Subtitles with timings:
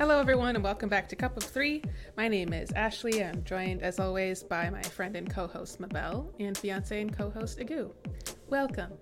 [0.00, 1.82] Hello, everyone, and welcome back to Cup of Three.
[2.16, 3.22] My name is Ashley.
[3.22, 7.28] I'm joined, as always, by my friend and co host Mabel and fiance and co
[7.28, 7.92] host Agu.
[8.48, 8.92] Welcome.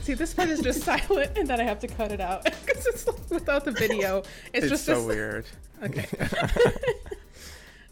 [0.00, 2.86] See, this part is just silent, and then I have to cut it out because
[2.86, 4.22] it's like, without the video.
[4.54, 5.44] It's, It's just so weird.
[5.82, 6.06] Okay.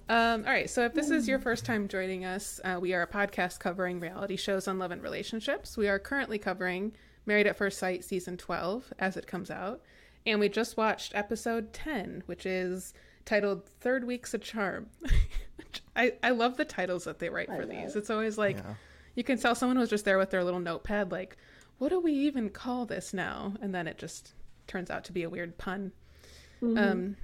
[0.08, 0.70] um, all right.
[0.70, 4.00] So, if this is your first time joining us, uh, we are a podcast covering
[4.00, 5.76] reality shows on love and relationships.
[5.76, 6.92] We are currently covering
[7.26, 9.82] Married at First Sight season 12 as it comes out.
[10.26, 12.92] And we just watched episode 10, which is
[13.24, 14.88] titled Third Week's a Charm.
[15.96, 17.96] I, I love the titles that they write for these.
[17.96, 18.74] It's always like, Yeah.
[19.14, 21.36] you can tell someone was just there with their little notepad, like,
[21.78, 23.54] what do we even call this now?
[23.62, 24.34] And then it just
[24.66, 25.92] turns out to be a weird pun.
[26.62, 27.16] Um,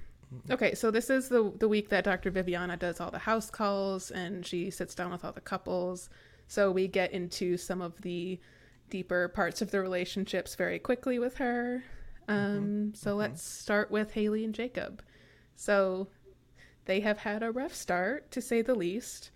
[0.49, 2.31] okay, so this is the the week that Dr.
[2.31, 6.09] Viviana does all the house calls and she sits down with all the couples.
[6.47, 8.39] So we get into some of the
[8.89, 11.83] deeper parts of the relationships very quickly with her.
[12.27, 15.01] Um, so let's start with Haley and Jacob.
[15.55, 16.07] So
[16.85, 19.31] they have had a rough start, to say the least.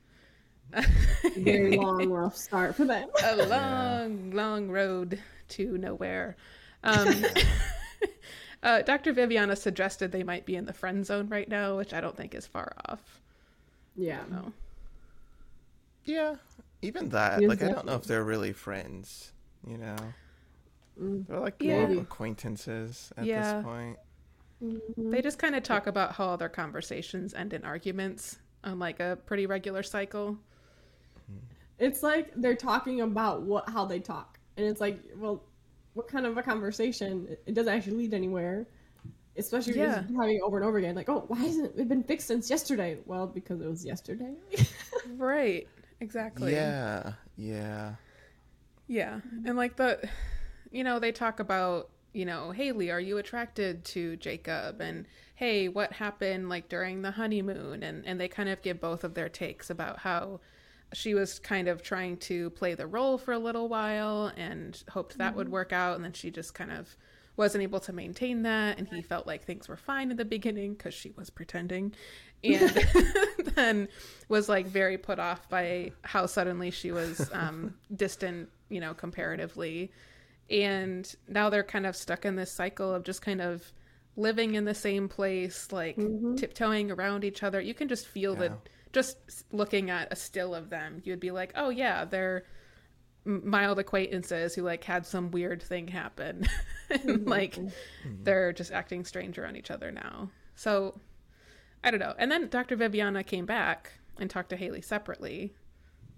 [1.37, 3.09] Very long, rough start for them.
[3.23, 6.35] a long, long road to nowhere.
[6.83, 7.25] Um,
[8.63, 9.13] uh, Dr.
[9.13, 12.35] Viviana suggested they might be in the friend zone right now, which I don't think
[12.35, 13.21] is far off.
[13.95, 14.21] Yeah.
[14.29, 14.53] No.
[16.05, 16.35] Yeah,
[16.81, 17.41] even that.
[17.41, 19.31] Yes, like, I don't know if they're really friends.
[19.67, 19.95] You know,
[20.99, 21.25] Mm.
[21.27, 21.87] they're like Yeah.
[21.87, 23.53] more acquaintances at Yeah.
[23.55, 23.97] this point.
[24.63, 25.09] Mm-hmm.
[25.11, 28.99] They just kind of talk about how all their conversations end in arguments on like
[28.99, 30.33] a pretty regular cycle.
[30.33, 31.37] Mm-hmm.
[31.79, 35.43] It's like they're talking about what how they talk, and it's like, well,
[35.93, 37.27] what kind of a conversation?
[37.29, 38.67] It- It doesn't actually lead anywhere.
[39.37, 40.93] Especially if you're having it over and over again.
[40.93, 42.99] Like, oh, why hasn't it been fixed since yesterday?
[43.05, 44.33] Well, because it was yesterday.
[45.17, 45.67] Right.
[46.01, 46.51] Exactly.
[46.53, 47.95] Yeah, yeah.
[48.87, 49.21] Yeah.
[49.45, 50.07] And like the,
[50.71, 54.81] you know, they talk about, you know, Haley, are you attracted to Jacob?
[54.81, 55.05] And
[55.35, 57.83] hey, what happened like during the honeymoon?
[57.83, 60.39] And, and they kind of give both of their takes about how
[60.93, 65.17] she was kind of trying to play the role for a little while and hoped
[65.17, 65.95] that would work out.
[65.95, 66.95] And then she just kind of
[67.37, 68.77] wasn't able to maintain that.
[68.77, 71.93] And he felt like things were fine in the beginning because she was pretending.
[72.43, 72.71] And
[73.55, 73.87] then
[74.27, 79.91] was like very put off by how suddenly she was um, distant, you know, comparatively.
[80.51, 83.71] And now they're kind of stuck in this cycle of just kind of
[84.17, 86.35] living in the same place, like mm-hmm.
[86.35, 87.61] tiptoeing around each other.
[87.61, 88.51] You can just feel that
[88.91, 89.17] just
[89.51, 92.43] looking at a still of them, you'd be like, oh, yeah, they're
[93.25, 96.45] m- mild acquaintances who like had some weird thing happen.
[96.89, 97.29] and mm-hmm.
[97.29, 98.23] like mm-hmm.
[98.23, 100.29] they're just acting strange around each other now.
[100.55, 100.99] So
[101.83, 102.13] I don't know.
[102.17, 102.75] And then Dr.
[102.75, 105.53] Viviana came back and talked to Haley separately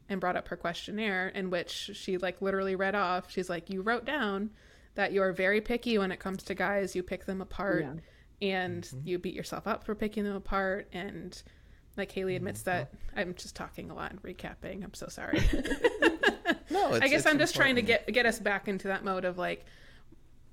[0.09, 3.31] and brought up her questionnaire in which she like literally read off.
[3.31, 4.51] She's like, You wrote down
[4.95, 8.47] that you're very picky when it comes to guys, you pick them apart Yeah.
[8.47, 9.07] and mm-hmm.
[9.07, 11.41] you beat yourself up for picking them apart and
[11.97, 12.71] like Haley admits mm-hmm.
[12.71, 14.83] that I'm just talking a lot and recapping.
[14.83, 15.41] I'm so sorry.
[16.69, 19.03] No, it's, I guess it's I'm just trying to get get us back into that
[19.03, 19.65] mode of like,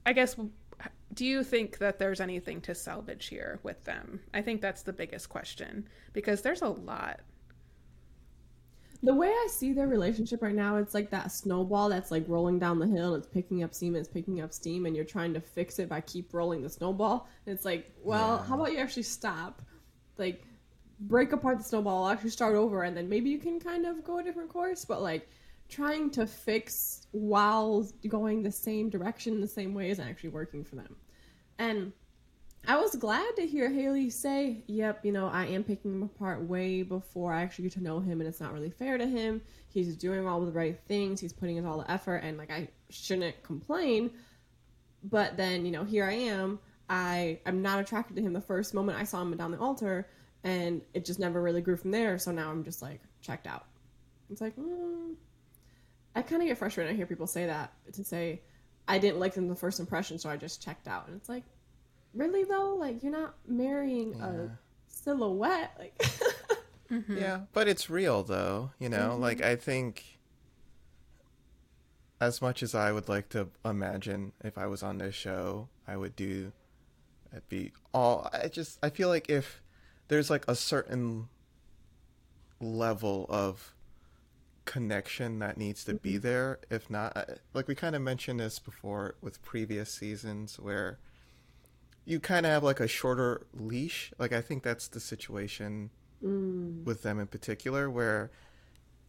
[0.05, 0.37] I guess,
[1.15, 4.21] do you think that there's anything to salvage here with them?
[4.35, 7.21] I think that's the biggest question because there's a lot.
[9.03, 12.59] The way I see their relationship right now, it's like that snowball that's like rolling
[12.59, 13.15] down the hill.
[13.15, 13.97] It's picking up steam.
[13.97, 17.29] It's picking up steam, and you're trying to fix it by keep rolling the snowball.
[17.47, 19.63] And it's like, well, how about you actually stop,
[20.19, 20.45] like,
[21.01, 24.19] break apart the snowball, actually start over, and then maybe you can kind of go
[24.19, 24.85] a different course.
[24.85, 25.29] But like,
[25.71, 30.77] trying to fix while going the same direction, the same way, isn't actually working for
[30.77, 30.97] them.
[31.59, 31.93] And
[32.67, 36.43] I was glad to hear Haley say, "Yep, you know, I am picking him apart
[36.43, 39.41] way before I actually get to know him, and it's not really fair to him.
[39.69, 41.21] He's doing all the right things.
[41.21, 44.11] He's putting in all the effort, and like I shouldn't complain.
[45.03, 46.59] But then, you know, here I am.
[46.89, 50.09] I I'm not attracted to him the first moment I saw him down the altar,
[50.45, 52.19] and it just never really grew from there.
[52.19, 53.67] So now I'm just like checked out.
[54.31, 55.15] It's like, mm.
[56.15, 56.93] I kind of get frustrated.
[56.93, 58.43] I hear people say that to say,
[58.87, 61.45] I didn't like them the first impression, so I just checked out, and it's like
[62.15, 62.77] really though?
[62.77, 64.57] Like you're not marrying a
[64.89, 65.97] silhouette like
[66.91, 67.17] mm-hmm.
[67.17, 69.11] Yeah, but it's real though, you know?
[69.11, 69.23] Mm-hmm.
[69.23, 70.19] Like I think
[72.21, 75.97] as much as I would like to imagine if I was on this show, I
[75.97, 76.53] would do
[77.33, 79.63] it'd be all I just I feel like if
[80.09, 81.29] there's like a certain
[82.61, 83.75] level of
[84.65, 86.21] connection that needs to be mm-hmm.
[86.21, 90.99] there, if not I- like we kind of mentioned this before with previous seasons where
[92.05, 94.13] you kind of have like a shorter leash.
[94.19, 95.91] Like I think that's the situation
[96.23, 98.31] with them in particular, where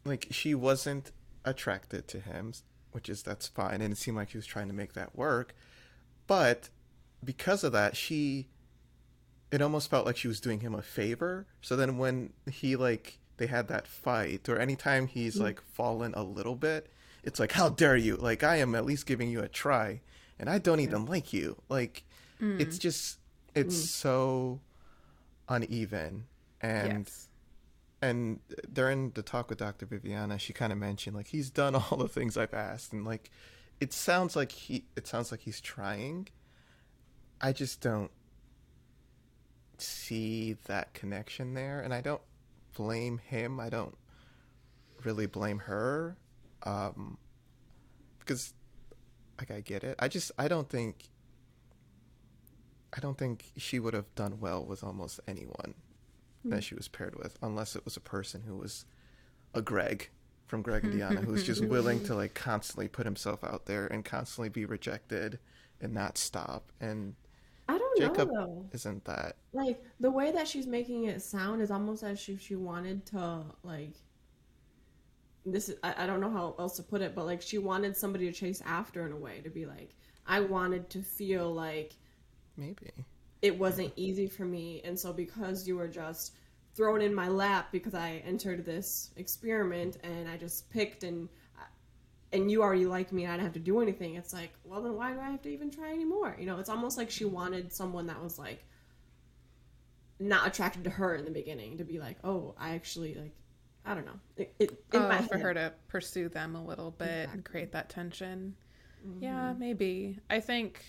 [0.05, 1.11] like she wasn't
[1.43, 2.53] attracted to him,
[2.91, 5.53] which is that's fine, and it seemed like she was trying to make that work.
[6.27, 6.69] But
[7.23, 8.47] because of that, she
[9.51, 11.45] it almost felt like she was doing him a favor.
[11.61, 15.41] So then when he like they had that fight or anytime he's Mm.
[15.41, 16.89] like fallen a little bit,
[17.23, 18.15] it's like how dare you?
[18.15, 20.01] Like I am at least giving you a try
[20.39, 21.61] and I don't even like you.
[21.67, 22.03] Like
[22.41, 23.19] it's just
[23.53, 23.85] it's Mm.
[23.87, 24.59] so
[25.47, 26.25] uneven
[26.61, 27.27] and yes.
[28.01, 28.39] and
[28.73, 29.85] during the talk with Dr.
[29.85, 33.29] Viviana, she kind of mentioned like he's done all the things I've asked, and like
[33.79, 36.27] it sounds like he it sounds like he's trying.
[37.41, 38.11] I just don't
[39.77, 42.21] see that connection there, and I don't
[42.75, 43.59] blame him.
[43.59, 43.95] I don't
[45.03, 46.15] really blame her,
[46.63, 47.17] um,
[48.19, 48.53] because
[49.39, 49.95] like I get it.
[49.99, 51.09] I just I don't think
[52.93, 55.73] I don't think she would have done well with almost anyone
[56.45, 56.61] that hmm.
[56.61, 58.85] she was paired with, unless it was a person who was
[59.53, 60.09] a Greg
[60.47, 64.03] from Greg and Diana, who's just willing to like constantly put himself out there and
[64.03, 65.39] constantly be rejected
[65.79, 66.71] and not stop.
[66.81, 67.15] And
[67.69, 68.65] I don't Jacob know though.
[68.73, 69.37] isn't that.
[69.53, 73.45] Like the way that she's making it sound is almost as if she wanted to
[73.63, 73.93] like.
[75.45, 77.95] This is I, I don't know how else to put it, but like she wanted
[77.95, 79.95] somebody to chase after in a way to be like
[80.27, 81.95] I wanted to feel like
[82.57, 82.91] Maybe.
[83.41, 86.35] it wasn't easy for me and so because you were just
[86.75, 91.27] thrown in my lap because i entered this experiment and i just picked and
[92.33, 94.81] and you already like me and i didn't have to do anything it's like well
[94.81, 97.25] then why do i have to even try anymore you know it's almost like she
[97.25, 98.63] wanted someone that was like
[100.19, 103.33] not attracted to her in the beginning to be like oh i actually like
[103.85, 107.43] i don't know it, it Oh, for her to pursue them a little bit and
[107.43, 108.55] create that tension.
[109.07, 109.23] Mm-hmm.
[109.23, 110.19] Yeah, maybe.
[110.29, 110.83] I think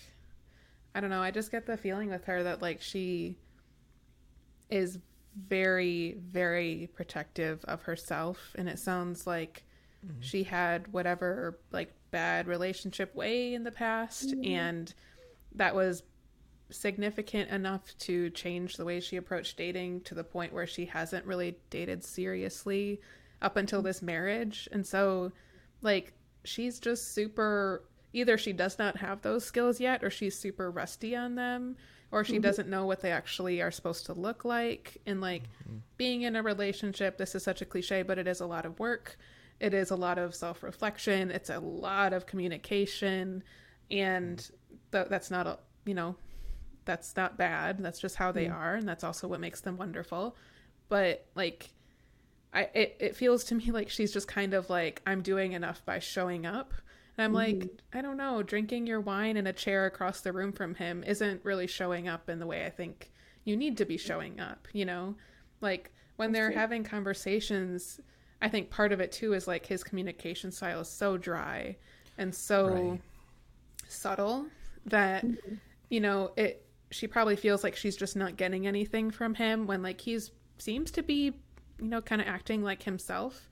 [0.95, 3.37] I don't know, I just get the feeling with her that like she
[4.69, 4.99] is
[5.47, 9.63] very very protective of herself and it sounds like
[10.05, 10.21] mm-hmm.
[10.21, 14.45] she had whatever like bad relationship way in the past mm-hmm.
[14.45, 14.93] and
[15.55, 16.03] that was
[16.73, 21.25] significant enough to change the way she approached dating to the point where she hasn't
[21.25, 22.99] really dated seriously
[23.41, 23.87] up until mm-hmm.
[23.87, 24.67] this marriage.
[24.71, 25.31] And so,
[25.81, 26.13] like,
[26.43, 27.83] she's just super
[28.13, 31.75] either she does not have those skills yet, or she's super rusty on them,
[32.11, 32.41] or she mm-hmm.
[32.41, 34.97] doesn't know what they actually are supposed to look like.
[35.05, 35.77] And, like, mm-hmm.
[35.97, 38.79] being in a relationship, this is such a cliche, but it is a lot of
[38.79, 39.17] work.
[39.59, 41.31] It is a lot of self reflection.
[41.31, 43.43] It's a lot of communication.
[43.91, 44.75] And mm-hmm.
[44.91, 46.15] th- that's not a, you know,
[46.85, 47.79] that's not bad.
[47.79, 50.35] That's just how they are, and that's also what makes them wonderful.
[50.89, 51.71] But like,
[52.53, 55.83] I it, it feels to me like she's just kind of like I'm doing enough
[55.85, 56.73] by showing up,
[57.17, 57.97] and I'm like mm-hmm.
[57.97, 61.43] I don't know, drinking your wine in a chair across the room from him isn't
[61.43, 63.11] really showing up in the way I think
[63.45, 64.07] you need to be mm-hmm.
[64.07, 64.67] showing up.
[64.73, 65.15] You know,
[65.61, 66.59] like when they're true.
[66.59, 67.99] having conversations.
[68.41, 71.77] I think part of it too is like his communication style is so dry
[72.17, 73.01] and so Right.
[73.87, 74.47] subtle
[74.85, 75.55] that mm-hmm.
[75.89, 79.81] you know it she probably feels like she's just not getting anything from him when
[79.81, 81.33] like he's seems to be
[81.79, 83.49] you know kind of acting like himself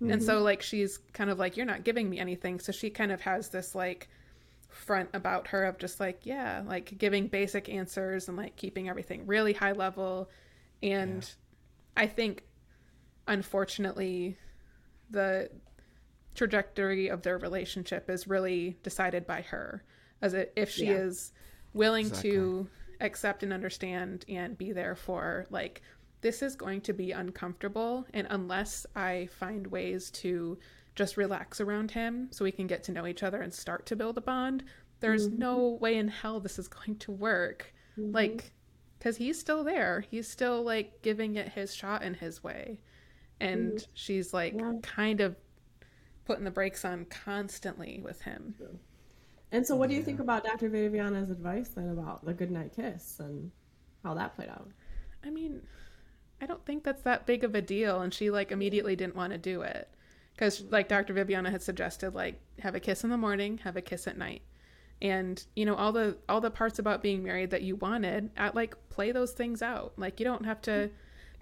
[0.00, 0.44] and so mm-hmm.
[0.44, 2.58] like she's kind of like you're not giving me anything.
[2.58, 4.08] So she kind of has this like
[4.68, 9.26] front about her of just like yeah like giving basic answers and like keeping everything
[9.26, 10.30] really high level.
[10.82, 11.28] And
[11.96, 12.44] i think
[13.26, 14.38] unfortunately
[15.10, 15.50] the
[16.34, 19.82] trajectory of their relationship is really decided by her.
[20.22, 20.98] As it, if she Yeah.
[20.98, 21.32] is
[21.72, 22.68] willing to
[23.00, 25.82] accept and understand and be there for like
[26.22, 30.58] this is going to be uncomfortable and unless i find ways to
[30.94, 33.96] just relax around him so we can get to know each other and start to
[33.96, 34.64] build a bond
[35.00, 35.38] there's mm-hmm.
[35.38, 37.74] no way in hell this is going to work.
[37.98, 38.12] Mm-hmm.
[38.12, 38.52] Like
[38.98, 40.04] because he's still there.
[40.10, 42.78] He's still like giving it his shot in his way.
[43.40, 43.90] And mm-hmm.
[43.94, 44.74] she's like Yeah.
[44.82, 45.36] kind of
[46.26, 48.54] putting the brakes on constantly with him.
[49.52, 53.18] And so what do you think about dr viviana's advice then about the goodnight kiss
[53.18, 53.50] and
[54.04, 54.68] how that played out?
[55.24, 55.62] I mean,
[56.40, 58.00] I don't think that's that big of a deal.
[58.00, 59.88] And she like immediately didn't want to do it
[60.34, 61.12] because like Dr.
[61.12, 64.42] Viviana had suggested, like have a kiss in the morning, have a kiss at night,
[65.02, 68.30] and you know all the all the parts about being married that you wanted.
[68.36, 69.92] At like play those things out.
[69.96, 70.90] Like you don't have to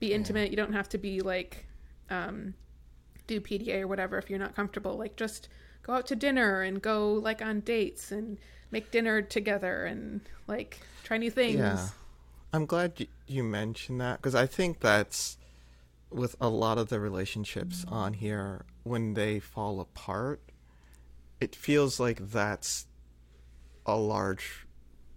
[0.01, 0.51] be intimate.
[0.51, 1.67] You don't have to be like
[2.11, 2.55] um,
[3.27, 4.97] do PDA or whatever if you're not comfortable.
[4.97, 5.49] Like just
[5.83, 8.39] go out to dinner and go like on dates and
[8.71, 11.59] make dinner together and like try new things.
[11.59, 11.89] Yeah.
[12.53, 15.37] I'm glad you, mentioned that because I think that's
[16.11, 20.41] with a lot of the relationships on here when they fall apart,
[21.41, 22.87] it feels like that's
[23.85, 24.67] a large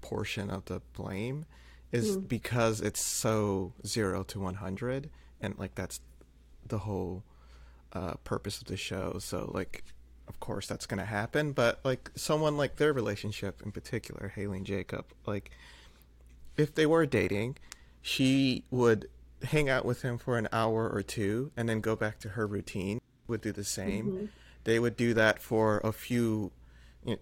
[0.01, 1.45] portion of the blame
[1.91, 5.09] is because it's so 0 to 100
[5.41, 5.99] and like that's
[6.65, 7.23] the whole
[7.93, 9.17] uh, purpose of the show.
[9.19, 9.83] So like
[10.27, 14.57] of course that's going to happen, but like someone like their relationship in particular, Haley
[14.57, 15.51] and Jacob, like
[16.57, 17.57] if they were dating,
[18.01, 19.09] she would
[19.43, 22.45] hang out with him for an hour or two and then go back to her
[22.45, 23.01] routine.
[23.27, 24.05] Would do the same.
[24.05, 24.25] Mm-hmm.
[24.65, 26.51] They would do that for a few.
[27.05, 27.19] You know,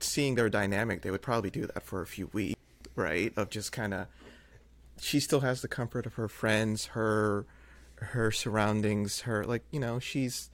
[0.00, 2.60] seeing their dynamic, they would probably do that for a few weeks,
[2.94, 3.32] right?
[3.36, 4.06] Of just kind of.
[5.00, 7.46] She still has the comfort of her friends, her,
[7.96, 10.50] her surroundings, her like you know she's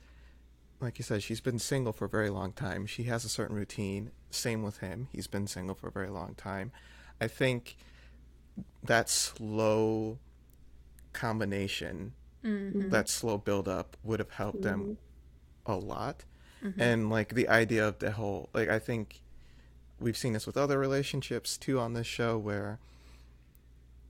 [0.80, 2.86] like you said, she's been single for a very long time.
[2.86, 4.10] She has a certain routine.
[4.30, 5.08] Same with him.
[5.12, 6.72] He's been single for a very long time.
[7.20, 7.76] I think
[8.82, 10.18] that slow
[11.12, 12.12] combination,
[12.44, 12.90] Mm-hmm.
[12.90, 14.98] that slow build up would have helped them
[15.64, 16.24] a lot.
[16.62, 16.78] Mm-hmm.
[16.78, 19.22] And like the idea of the whole, like, I think
[19.98, 22.80] we've seen this with other relationships too on this show where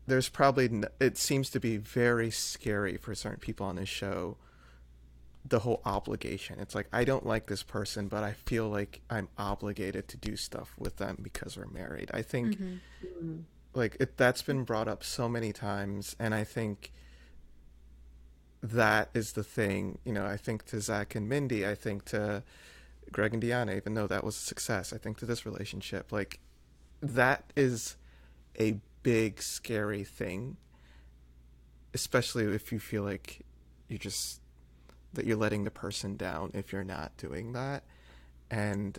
[0.08, 4.36] there's probably, it seems to be very scary for certain people on this show
[5.46, 6.58] the whole obligation.
[6.58, 10.34] It's like I don't like this person, but I feel like I'm obligated to do
[10.34, 12.10] stuff with them because we're married.
[12.12, 13.36] I think Mm-hmm.
[13.74, 16.92] Like it, that's been brought up so many times, and I think
[18.62, 19.98] that is the thing.
[20.04, 22.42] You know, I think to Zach and Mindy, I think to
[23.12, 26.40] Greg and Deonna, even though that was a success, I think to this relationship, like
[27.02, 27.96] that is
[28.58, 30.56] a big scary thing,
[31.92, 33.44] especially if you feel like
[33.88, 34.40] you just
[35.12, 37.84] that you're letting the person down if you're not doing that.
[38.50, 38.98] And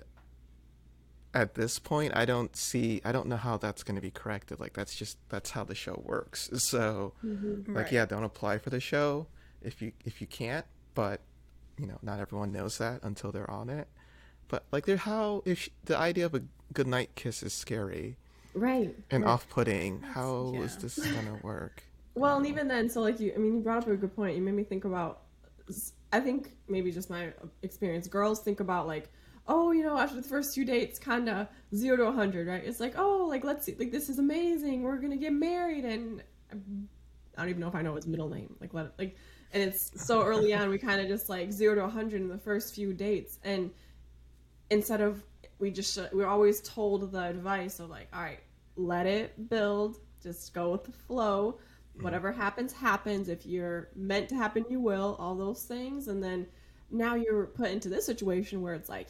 [1.36, 4.60] at this point, I don't see, I don't know how that's going to be corrected.
[4.60, 6.50] Like, that's just, that's how the show works.
[6.58, 7.76] So, mm-hmm.
[7.76, 7.92] like, Right.
[7.92, 9.28] yeah, don't apply for the show
[9.62, 10.66] if you, if you can't,
[10.96, 11.20] but,
[11.78, 13.88] you know, not everyone knows that until they're on it.
[14.48, 16.42] But, like, there, how, if she, the idea of a
[16.74, 18.18] goodnight kiss is scary
[18.54, 18.96] Right.
[19.12, 19.30] and right.
[19.30, 20.82] off putting, how is yeah.
[20.82, 21.84] this going to work?
[22.16, 24.38] Well, and even then, so like you, I mean, you brought up a good point.
[24.38, 25.24] You made me think about.
[26.14, 28.08] I think maybe just my experience.
[28.08, 29.10] Girls think about like,
[29.48, 32.64] oh, you know, after the first few dates, kind of zero to a hundred, right?
[32.64, 34.82] It's like, oh, like let's see, like this is amazing.
[34.82, 38.56] We're gonna get married, and I don't even know if I know his middle name.
[38.60, 39.16] Like, let like,
[39.54, 40.70] and it's so early on.
[40.70, 43.72] We kind of just like zero to a hundred in the first few dates, and
[44.70, 45.24] instead of
[45.60, 48.40] we just we're always told the advice of like, all right,
[48.76, 51.60] let it build, just go with the flow.
[52.02, 53.30] Whatever happens, happens.
[53.30, 55.16] If you're meant to happen, you will.
[55.18, 56.46] All those things, and then
[56.92, 59.08] now you're put into this situation where it's like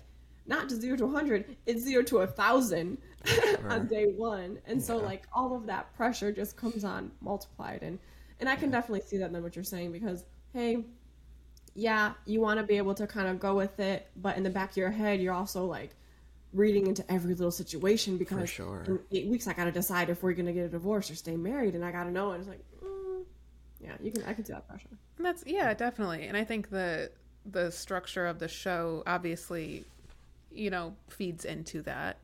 [0.48, 2.98] not to zero to 100 it's zero to a thousand
[3.70, 4.60] on day one.
[4.66, 7.82] And so like all of that pressure just comes on multiplied.
[7.82, 7.98] And
[8.40, 10.84] and i can definitely see that in what you're saying because hey
[11.74, 14.50] yeah you want to be able to kind of go with it but in the
[14.50, 15.96] back of your head you're also like
[16.54, 18.84] reading into every little situation because sure.
[18.88, 21.76] in eight weeks i gotta decide if we're gonna get a divorce or stay married
[21.76, 22.32] and i gotta know.
[22.32, 23.24] And it's like mm,
[23.82, 24.88] yeah you can i can see that pressure.
[25.18, 26.28] And That's yeah, definitely.
[26.28, 27.12] And I think the
[27.46, 29.86] the structure of the show obviously,
[30.56, 32.20] you know, feeds into that.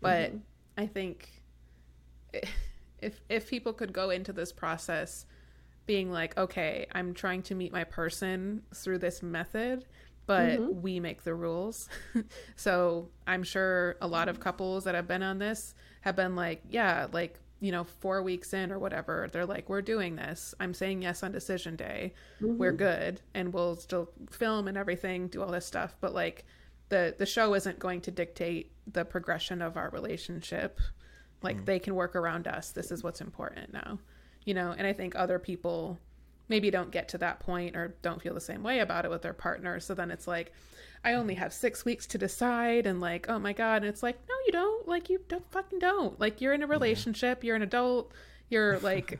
[0.00, 0.38] But mm-hmm.
[0.76, 1.42] I think
[2.98, 5.26] if if people could go into this process
[5.86, 9.84] being like, okay, I'm trying to meet my person through this method,
[10.26, 10.82] but mm-hmm.
[10.82, 11.88] we make the rules.
[12.56, 16.62] so I'm sure a lot of couples that have been on this have been like,
[16.68, 20.54] yeah, like, you know, four weeks in or whatever, they're like, we're doing this.
[20.60, 22.12] I'm saying yes on decision day.
[22.40, 22.78] We're mm-hmm.
[22.78, 23.20] good.
[23.34, 25.96] And we'll still film and everything, do all this stuff.
[26.00, 26.44] But like,
[26.88, 30.80] the, the show isn't going to dictate the progression of our relationship.
[31.42, 31.64] Like, mm.
[31.64, 32.70] they can work around us.
[32.70, 33.98] This is what's important now.
[34.46, 35.98] You know and i think other people
[36.48, 39.22] maybe don't get to that point or don't feel the same way about it with
[39.22, 39.80] their partner.
[39.80, 40.52] So then it's like
[41.04, 43.82] i only have six weeks to decide and like oh my god.
[43.82, 44.88] And it's like no you don't.
[44.88, 46.18] Like you don't fucking don't.
[46.20, 47.42] Like you're in a relationship.
[47.42, 48.12] You're an adult.
[48.48, 49.18] You're like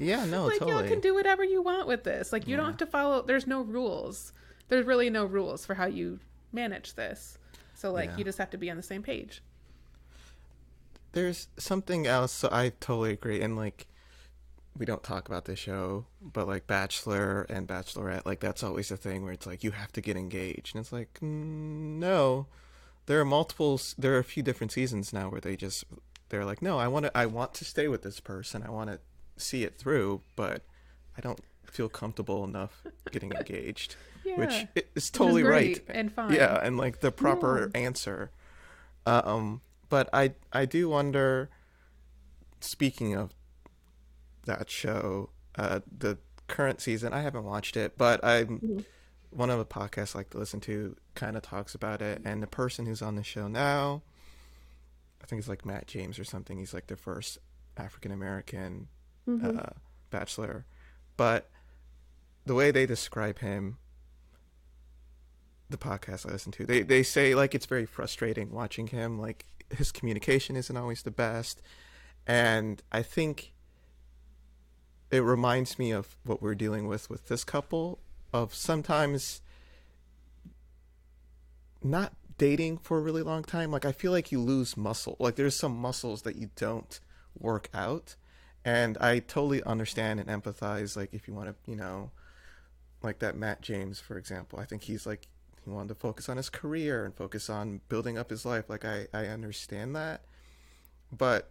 [0.00, 2.32] Yeah, no, like y'all can do whatever you want with this.
[2.32, 3.22] Like you don't have to follow.
[3.22, 4.32] There's no rules.
[4.68, 6.20] There's really no rules for how you
[6.54, 7.36] manage this
[7.74, 8.16] so like Yeah.
[8.18, 9.42] you just have to be on the same page
[11.12, 12.32] There's something else.
[12.32, 13.40] So I totally agree.
[13.40, 13.86] And like,
[14.76, 18.96] we don't talk about this show, but like Bachelor and Bachelorette, like that's always the
[18.96, 22.48] thing where it's like you have to get engaged, and it's like no,
[23.06, 23.80] there are multiple.
[23.96, 25.84] There are a few different seasons now where they just
[26.30, 28.90] they're like, no, I want to, I want to stay with this person, I want
[28.90, 28.98] to
[29.36, 30.62] see it through, but
[31.16, 31.38] I don't
[31.74, 35.80] feel comfortable enough getting engaged, yeah which i- is Which is totally right.
[35.88, 38.30] and fine Yeah, and like the proper answer.
[39.06, 41.50] Um, but I I do wonder.
[42.60, 43.34] Speaking of
[44.46, 46.16] that show, uh, the
[46.48, 48.84] current season, I haven't watched it, but I'm
[49.28, 52.42] one of the podcasts I like to listen to kind of talks about it, and
[52.42, 54.00] the person who's on the show now,
[55.22, 56.56] I think it's like Matt James or something.
[56.58, 57.36] He's like the first
[57.76, 58.88] African American
[59.28, 59.70] uh,
[60.10, 60.64] bachelor,
[61.18, 61.50] but
[62.46, 63.78] the way they describe him
[65.70, 69.18] the podcast I listen to, they they say like it's very frustrating watching him.
[69.18, 71.62] Like his communication isn't always the best,
[72.26, 73.52] and I think
[75.10, 77.98] it reminds me of what we're dealing with with this couple
[78.32, 79.40] of sometimes
[81.82, 83.70] not dating for a really long time.
[83.70, 85.16] Like i feel like you lose muscle.
[85.18, 86.98] Like there's some muscles that you don't
[87.38, 88.16] work out.
[88.64, 92.10] And i totally understand and empathize like if you want to you know
[93.04, 94.58] like that matt james for example.
[94.58, 95.28] I think he's like
[95.64, 98.68] he wanted to focus on his career and focus on building up his life.
[98.68, 100.24] Like i i understand that.
[101.12, 101.50] But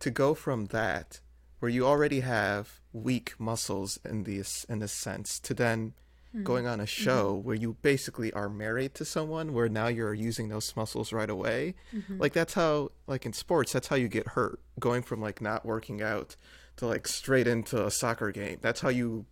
[0.00, 1.20] to go from that
[1.62, 5.92] where you already have weak muscles in this in this sense to then
[6.32, 6.42] hmm.
[6.42, 7.04] going on a mm-hmm.
[7.04, 11.30] show where you basically are married to someone where now you're using those muscles right
[11.30, 12.18] away mm-hmm.
[12.18, 14.58] like that's how like in sports that's how you get hurt.
[14.80, 16.34] Going from like not working out
[16.78, 19.24] to like straight into a soccer game that's how you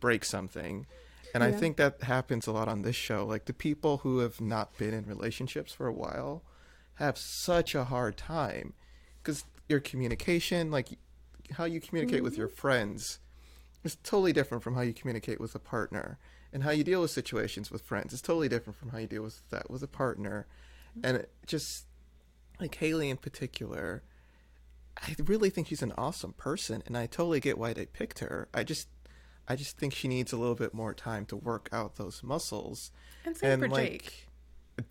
[0.00, 0.86] break something.
[1.32, 3.24] And i think that happens a lot on this show.
[3.24, 6.42] Like the people who have not been in relationships for a while
[6.94, 8.74] have such a hard time
[9.22, 10.88] because your communication like
[11.52, 12.42] how you communicate with mm-hmm.
[12.42, 13.20] your friends
[13.84, 16.18] is totally different from how you communicate with a partner.
[16.52, 19.22] And how you deal with situations with friends is totally different from how you deal
[19.22, 20.48] with that with a partner.
[20.98, 21.06] Mm-hmm.
[21.06, 21.86] And it just
[22.60, 24.02] like haley in particular
[25.02, 28.48] i really think she's an awesome person and i totally get why they picked her.
[28.52, 28.88] I just
[29.50, 32.90] i just think she needs a little bit more time to work out those muscles
[33.26, 34.26] And same and for like Jake.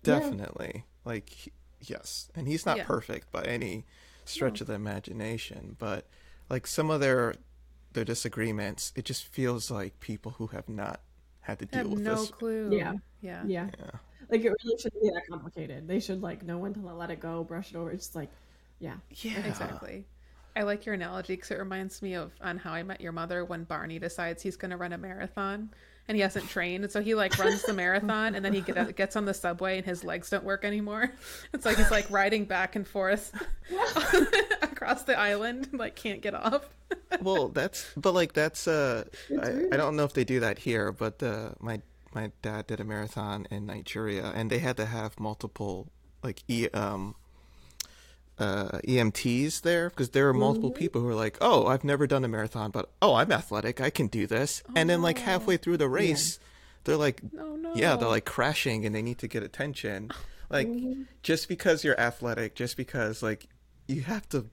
[0.02, 2.84] definitely like yes and he's not Yeah.
[2.84, 3.84] perfect by any
[4.24, 6.06] stretch of the imagination but
[6.48, 7.34] like some of their
[7.94, 11.00] their disagreements it just feels like people who have not
[11.40, 12.68] had to deal have with no this clue.
[12.70, 12.94] Yeah.
[13.22, 13.42] Yeah.
[13.46, 13.68] Yeah.
[13.78, 13.90] Yeah.
[14.30, 15.88] Like it really shouldn't be that complicated.
[15.88, 17.90] They should like know when to let it go, brush it over.
[17.90, 18.30] It's just like,
[18.78, 18.96] yeah.
[19.10, 20.04] yeah Exactly.
[20.56, 23.44] I like your analogy because it reminds me of on How I Met Your Mother
[23.44, 25.70] when Barney decides he's going to run a marathon
[26.08, 28.96] and he hasn't trained, and so he like runs the marathon and then he get,
[28.96, 31.12] gets on the subway and his legs don't work anymore.
[31.54, 33.32] It's like he's like riding back and forth
[34.62, 36.68] across the island, like can't get off.
[37.20, 39.04] well that's but like that's uh
[39.42, 41.80] I, I don't know if they do that here but uh my
[42.14, 45.88] my dad did a marathon in nigeria and they had to have multiple
[46.24, 47.14] like e um
[48.40, 49.90] uh emts there?
[49.90, 52.90] Because there were multiple people who were like oh i've never done a marathon but
[53.02, 54.62] oh i'm athletic i can do this.
[54.74, 56.38] And then like halfway through the race
[56.84, 57.74] they're like No, no.
[57.74, 60.10] yeah they're like crashing and they need to get attention.
[60.48, 60.68] Like
[61.22, 63.46] just because you're athletic just because like
[63.86, 64.46] you have to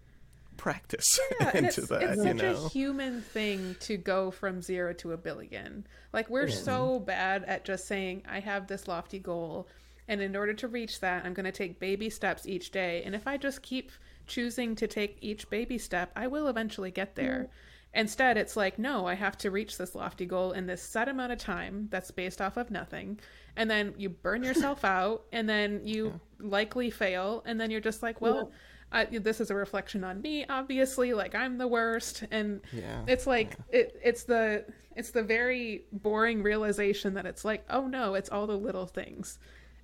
[0.58, 2.66] practice Yeah, into it's, that it's you such know?
[2.66, 5.88] a human thing to go from zero to a billion.
[6.14, 9.68] Like we're so bad at just saying, "I have this lofty goal,
[10.08, 13.04] and in order to reach that, I'm going to take baby steps each day.
[13.06, 13.92] And if I just keep
[14.26, 17.50] choosing to take each baby step, I will eventually get there." Mm.
[17.94, 21.32] Instead, it's like, no, I have to reach this lofty goal in this set amount
[21.32, 23.20] of time that's based off of nothing.
[23.56, 28.04] And then you burn yourself out, and then you likely fail, and then you're just
[28.04, 28.52] like, well,
[28.92, 31.14] I, this is a reflection on me, obviously.
[31.14, 34.00] Like I'm the worst, and Yeah, it's like it.
[34.04, 34.66] It's the
[34.96, 39.40] it's the very boring realization that it's like, oh no, it's all the little things,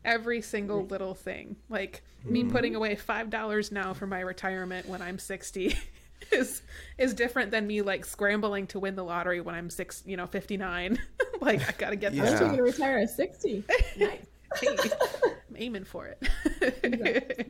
[0.06, 1.56] every single little thing.
[1.70, 2.52] Like me mm.
[2.52, 5.78] putting away five dollars now for my retirement when I'm sixty.
[6.32, 6.62] Is
[6.98, 10.26] is different than me like scrambling to win the lottery when I'm six, you know,
[10.26, 10.98] fifty nine.
[11.42, 12.24] like I gotta get Yeah.
[12.24, 12.40] this.
[12.40, 13.66] I'm going to retire at 60.
[13.98, 14.26] Nice.
[14.56, 14.78] Hey,
[15.50, 16.24] I'm aiming for it.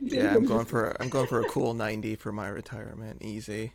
[0.00, 3.74] Yeah, I'm going for I'm going for a cool 90 for my retirement, easy.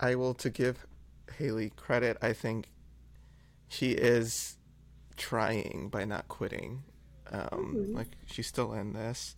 [0.00, 0.84] I will to give
[1.38, 2.16] Haley credit.
[2.20, 2.68] I think
[3.68, 4.56] she is
[5.16, 6.82] trying by not quitting.
[7.30, 9.36] Um, like she's still in this.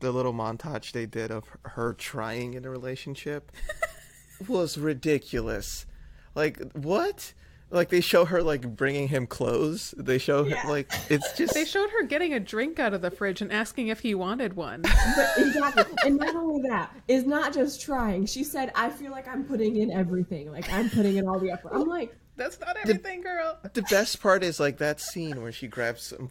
[0.00, 3.52] The little montage they did of her trying in a relationship
[4.48, 5.86] was ridiculous.
[6.34, 7.32] Like what?
[7.70, 9.94] Like they show her like bringing him clothes.
[9.96, 13.10] They show her like it's just They showed her getting a drink out of the
[13.10, 14.82] fridge and asking if he wanted one.
[15.16, 15.84] But exactly.
[16.04, 18.26] and not only that, is not just trying.
[18.26, 20.52] She said, I feel like I'm putting in everything.
[20.52, 21.72] Like I'm putting in all the effort.
[21.72, 23.58] I'm like, That's not everything, girl.
[23.72, 26.30] The best part is like that scene where she grabs some,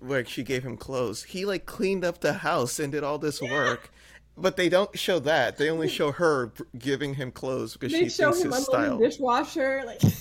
[0.00, 1.24] where she gave him clothes.
[1.24, 3.90] He like cleaned up the house and did all this work,
[4.36, 5.56] but they don't show that.
[5.58, 8.98] They only show her giving him clothes because they she show thinks him his style.
[8.98, 9.82] the dishwasher.
[9.86, 10.00] Like,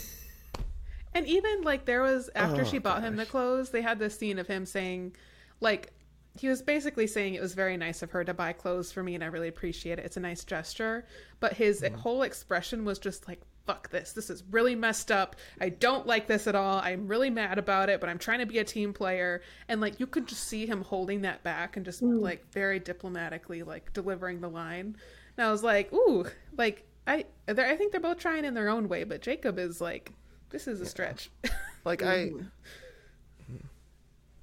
[1.13, 4.17] And even like there was after Oh, she bought him the clothes, they had this
[4.17, 5.15] scene of him saying,
[5.59, 5.93] like,
[6.35, 9.13] he was basically saying it was very nice of her to buy clothes for me
[9.15, 10.05] and I really appreciate it.
[10.05, 11.05] It's a nice gesture.
[11.39, 12.01] But his Mm-hmm.
[12.01, 14.11] whole expression was just like, fuck this.
[14.11, 15.35] This is really messed up.
[15.59, 16.79] I don't like this at all.
[16.79, 19.41] I'm really mad about it, but I'm trying to be a team player.
[19.67, 22.21] And like you could just see him holding that back and just mm.
[22.21, 24.97] like very diplomatically like delivering the line.
[25.37, 26.25] And I was like, ooh,
[26.57, 29.81] like I they're- I think they're both trying in their own way, but Jacob is
[29.81, 30.11] like,
[30.49, 31.29] this is a stretch.
[31.85, 32.31] Like I,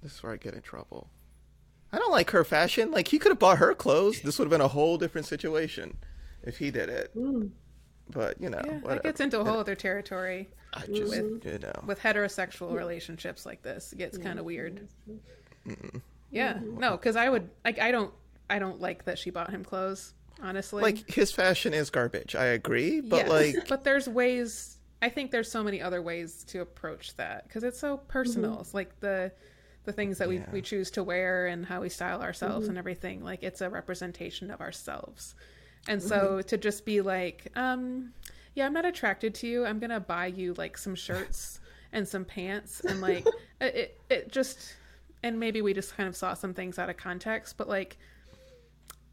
[0.03, 1.09] this is where I get in trouble.
[1.91, 2.91] I don't like her fashion.
[2.91, 4.21] Like he could have bought her clothes.
[4.21, 5.97] This would have been a whole different situation
[6.43, 7.17] if he did it.
[7.17, 7.51] Mm.
[8.11, 8.95] But you know, Yeah, whatever.
[8.95, 11.73] that gets into a whole other territory I just With- you know.
[11.87, 13.93] with heterosexual relationships like this.
[13.93, 14.89] It gets kind of weird.
[15.67, 16.03] True.
[16.31, 18.13] Yeah, no, because I would like I don't
[18.49, 20.15] I don't like that she bought him clothes.
[20.43, 22.35] Honestly, like his fashion is garbage.
[22.35, 24.79] I agree, but Yes, like but there's ways.
[25.03, 28.53] I think there's so many other ways to approach that because it's so personal.
[28.53, 28.61] Mm-hmm.
[28.61, 29.33] It's like the
[29.85, 30.51] the things that we, Yeah.
[30.53, 32.79] we choose to wear and how we style ourselves and mm-hmm.
[32.79, 33.25] everything.
[33.25, 35.35] Like it's a representation of ourselves.
[35.89, 38.13] And so to just be like, um,
[38.55, 39.65] yeah, I'm not attracted to you.
[39.67, 41.61] I'm gonna buy you like some shirts
[41.93, 43.27] and some pants and like
[43.61, 44.77] it, it it just
[45.23, 47.97] and maybe we just kind of saw some things out of context, but like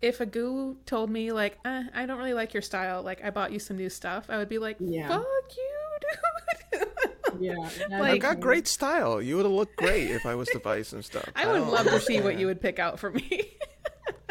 [0.02, 3.52] if Agu told me like eh, I don't really like your style, like I bought
[3.52, 5.08] you some new stuff, I would be like, Yeah.
[5.08, 5.26] fuck
[5.56, 6.88] you, dude.
[7.40, 7.70] Yeah.
[7.92, 9.22] I like- got great style.
[9.22, 11.30] You would have looked great if I was to buy some stuff.
[11.36, 13.54] I would don't love to see what you would pick out for me.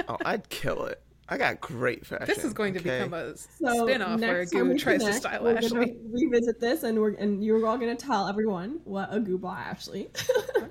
[0.09, 1.01] Oh, I'd kill it.
[1.29, 2.27] I got great fashion.
[2.27, 2.99] this is going to okay?
[2.99, 5.87] become a So spin-off where a next time goo we tries to style we're Ashley.
[5.87, 10.11] Gonna revisit this, and we're and you're all gonna tell everyone what Agu bought Ashley.
[10.57, 10.67] Okay.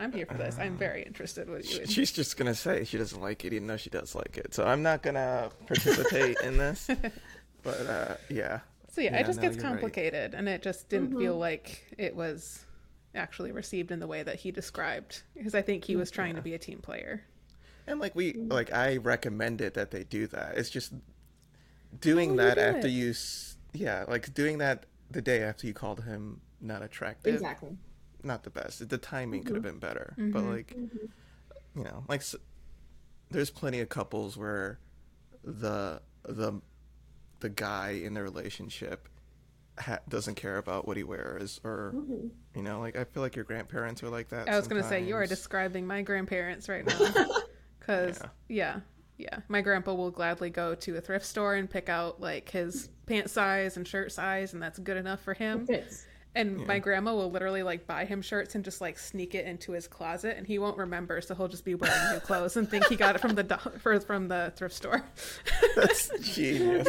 [0.00, 0.56] I'm here for this.
[0.58, 1.84] I'm uh, very interested with you.
[1.86, 4.54] She's just gonna say she doesn't like it, even though she does like it.
[4.54, 6.88] So I'm not gonna participate in this.
[7.64, 8.60] But uh, yeah.
[8.90, 9.72] So yeah, Yeah, it just no, gets you're right.
[9.72, 11.40] complicated, and it just didn't feel mm-hmm.
[11.40, 12.64] like it was
[13.14, 16.36] actually received in the way that he described because I think he mm, was trying
[16.36, 17.24] to be a team player.
[17.88, 18.52] And like we mm.
[18.52, 20.56] like I recommend it that they do that.
[20.56, 20.92] It's just
[22.00, 23.14] doing Oh, that after you
[23.72, 27.34] yeah, like doing that the day after you called him not attractive.
[27.34, 27.76] exactly.
[28.22, 28.88] Not the best.
[28.88, 29.78] The timing could have mm-hmm.
[29.78, 30.14] been better.
[30.18, 30.30] Mm-hmm.
[30.32, 31.78] But like mm-hmm.
[31.78, 32.36] you know, like s-
[33.30, 34.78] there's plenty of couples where
[35.44, 36.60] the the
[37.40, 39.08] the guy in the relationship
[39.78, 42.28] ha- doesn't care about what he wears or mm-hmm.
[42.54, 44.48] you know, like I feel like your grandparents are like that.
[44.48, 46.98] I was going to say you are describing my grandparents right now,
[47.88, 48.26] because Yeah.
[48.48, 48.80] yeah.
[49.16, 52.88] yeah, my grandpa will gladly go to a thrift store and pick out like his
[53.06, 55.66] pant size and shirt size, and that's good enough for him.
[55.66, 56.04] Fits.
[56.34, 59.72] And my grandma will literally like buy him shirts and just like sneak it into
[59.72, 62.86] his closet, and he won't remember, so he'll just be wearing new clothes and think
[62.86, 65.02] he got it from the do- for, from the thrift store.
[65.74, 66.86] That's genius.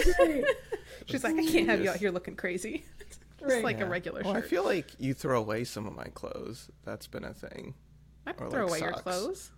[1.08, 2.84] She's like, I can't have you out here looking crazy.
[3.40, 3.64] Just Right.
[3.64, 3.88] like a Yeah.
[3.88, 6.70] regular Well, I feel like you throw away some of my clothes.
[6.84, 7.74] That's been a thing.
[8.28, 9.52] I can or, throw like, away your clothes.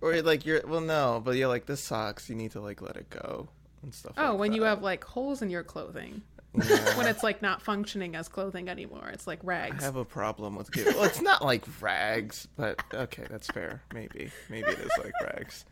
[0.00, 2.96] Or like you're well, no, but yeah, like the socks, you need to like let
[2.96, 3.48] it go
[3.82, 4.12] and stuff.
[4.16, 6.22] Oh, like when you have like holes in your clothing.
[6.54, 6.96] Yeah.
[6.98, 9.08] when it's like not functioning as clothing anymore.
[9.08, 10.94] It's like rags I have a problem with giving.
[10.94, 13.82] Well, it's not like rags, but okay, that's fair.
[13.94, 15.64] Maybe, maybe it is like rags.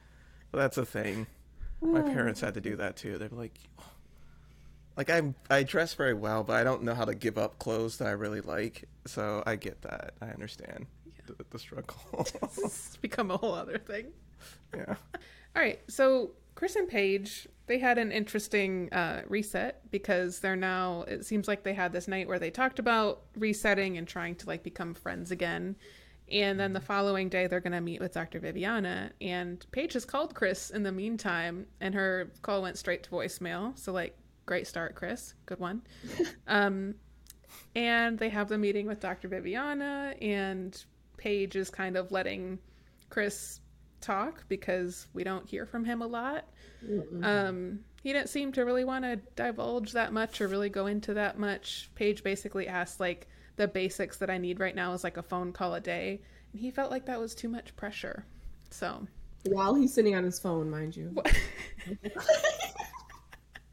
[0.51, 1.27] But that's a thing.
[1.83, 3.19] My parents had to do that too.
[3.19, 3.59] They're like,
[4.97, 7.99] like I'm, I dress very well, but I don't know how to give up clothes
[7.99, 8.85] that I really like.
[9.07, 10.15] So I get that.
[10.21, 10.87] I understand
[11.39, 11.97] the, the struggle.
[12.43, 14.07] It's become a whole other thing.
[14.75, 14.95] yeah.
[15.57, 21.03] All right, so Chris and Paige, they had an interesting uh, reset because they're now.
[21.09, 24.47] It seems like they had this night where they talked about resetting and trying to
[24.47, 25.77] like become friends again.
[26.31, 28.39] And then the following day, they're going to meet with Dr.
[28.39, 29.11] Viviana.
[29.21, 33.77] And Paige has called Chris in the meantime, and her call went straight to voicemail.
[33.77, 34.17] So, like,
[34.47, 35.35] great start, Chris.
[35.47, 35.83] Good one.
[36.47, 36.95] um,
[37.75, 39.27] and they have the meeting with Dr.
[39.27, 40.85] Viviana, and
[41.21, 42.59] Paige is kind of letting
[43.11, 43.61] Chris
[44.01, 46.47] talk because we don't hear from him a lot.
[47.23, 51.13] Um, he didn't seem to really want to divulge that much or really go into
[51.15, 51.91] that much.
[51.95, 55.53] Paige basically asked like the basics that I need right now is like a phone
[55.53, 58.25] call a day, and he felt like that was too much pressure.
[58.71, 59.07] So
[59.45, 61.15] While he's sitting on his phone, mind you.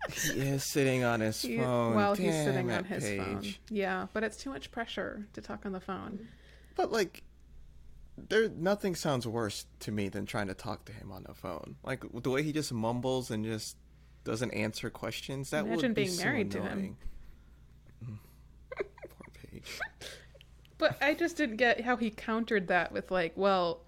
[0.09, 4.23] He is sitting on his he- phone while he's sitting on his phone, yeah, but
[4.23, 6.27] it's too much pressure to talk on the phone.
[6.75, 7.23] But like,
[8.17, 11.75] there nothing sounds worse to me than trying to talk to him on the phone.
[11.83, 13.77] Like the way he just mumbles and just
[14.23, 15.51] doesn't answer questions.
[15.51, 16.65] That Imagine would be being so married to him.
[16.71, 16.97] annoying.
[18.79, 19.79] Poor Paige.
[20.77, 23.81] But I just didn't get how he countered that with like, well,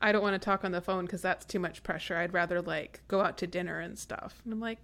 [0.00, 2.16] I don't want to talk on the phone because that's too much pressure.
[2.16, 4.40] I'd rather like go out to dinner and stuff.
[4.44, 4.78] And I'm like,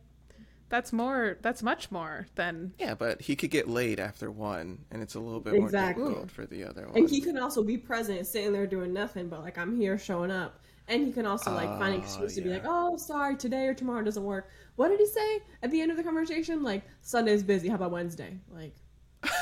[0.69, 1.39] that's more.
[1.43, 2.73] That's much more than.
[2.79, 6.03] Yeah, but he could get laid after one, and it's a little bit Exactly.
[6.05, 6.97] more difficult for the other one.
[6.97, 10.31] And he can also be present, sitting there doing nothing, but like I'm here showing
[10.31, 10.61] up.
[10.91, 13.75] And he can also like find an excuse to be like, "Oh, sorry, today or
[13.75, 16.63] tomorrow doesn't work." What did he say at the end of the conversation?
[16.63, 17.69] Like Sunday's busy.
[17.69, 18.39] How about Wednesday?
[18.51, 18.75] Like,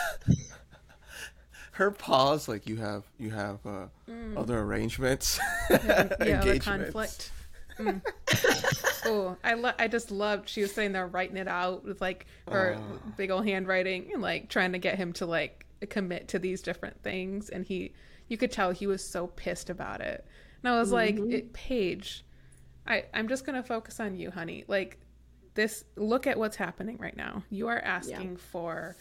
[1.72, 4.36] Her pause, like you have, you have uh, Mm.
[4.38, 5.38] other arrangements,
[5.70, 6.62] Yeah, the engagements.
[6.64, 7.30] conflict.
[7.78, 8.00] Mm.
[9.06, 10.48] Oh, I lo- I just loved.
[10.48, 13.00] She was sitting there writing it out with like her Oh.
[13.16, 17.02] big old handwriting and like trying to get him to like commit to these different
[17.02, 17.48] things.
[17.50, 17.92] And he,
[18.28, 20.24] you could tell he was so pissed about it.
[20.62, 22.24] And I was like, it, Paige,
[22.86, 24.64] I I'm just gonna focus on you, honey.
[24.68, 24.98] Like,
[25.54, 27.42] this look at what's happening right now.
[27.50, 28.96] You are asking for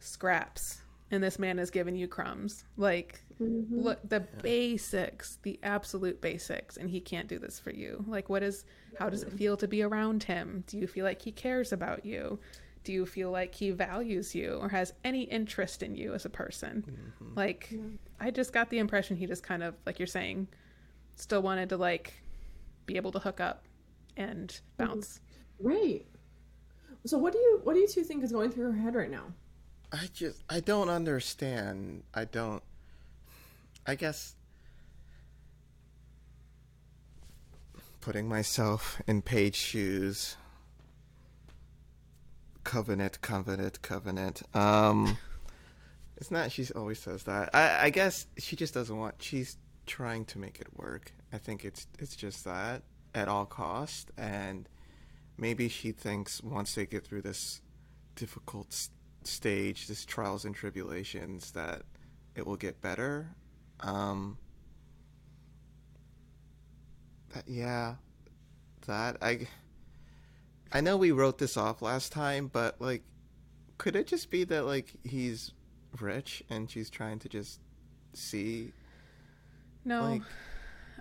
[0.00, 2.64] scraps and this man is giving you crumbs.
[2.76, 3.80] Like Mm-hmm.
[3.80, 8.04] look the basics, the absolute basics and he can't do this for you.
[8.06, 8.66] Like what is
[8.98, 10.62] how does it feel to be around him?
[10.66, 12.38] Do you feel like he cares about you?
[12.84, 16.28] Do you feel like he values you or has any interest in you as a
[16.28, 16.84] person?
[17.34, 17.72] Like
[18.20, 20.46] I just got the impression he just kind of like you're saying
[21.16, 22.22] still wanted to like
[22.84, 23.64] be able to hook up
[24.18, 25.20] and bounce.
[25.58, 26.04] Right.
[27.06, 29.10] So what do you what do you two think is going through her head right
[29.10, 29.32] now?
[29.92, 32.04] I just I don't understand.
[32.14, 32.62] I don't.
[33.86, 34.36] I guess
[38.00, 40.36] putting myself in Paige's shoes.
[42.62, 44.42] Covenant, covenant, covenant.
[44.54, 45.18] Um,
[46.16, 46.52] it's not.
[46.52, 47.50] She always says that.
[47.54, 49.16] I, I guess she just doesn't want.
[49.18, 51.12] She's trying to make it work.
[51.32, 52.82] I think it's it's just that
[53.14, 54.68] at all cost, and
[55.36, 57.60] maybe she thinks once they get through this
[58.14, 58.72] difficult
[59.30, 61.82] stage, this trials and tribulations, that
[62.34, 63.28] it will get better.
[63.80, 64.36] Um,
[67.34, 67.94] that, yeah,
[68.86, 69.48] that I.
[70.72, 73.02] I know we wrote this off last time, but like,
[73.76, 75.52] could it just be that like he's
[76.00, 77.58] rich and she's trying to just
[78.12, 78.72] see?
[79.84, 80.02] No.
[80.02, 80.22] Like-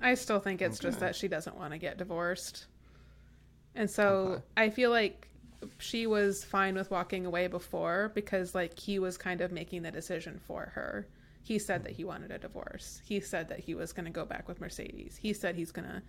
[0.01, 2.65] I still think it's just that she doesn't want to get divorced.
[3.75, 4.43] And so Okay.
[4.57, 5.27] I feel like
[5.77, 9.91] she was fine with walking away before because like he was kind of making the
[9.91, 11.07] decision for her.
[11.43, 13.01] He said that he wanted a divorce.
[13.03, 15.17] He said that he was going to go back with Mercedes.
[15.17, 16.01] He said he's going to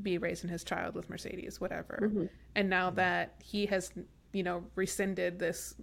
[0.00, 2.10] be raising his child with Mercedes, whatever.
[2.54, 3.92] And now that he has,
[4.32, 5.74] you know, rescinded this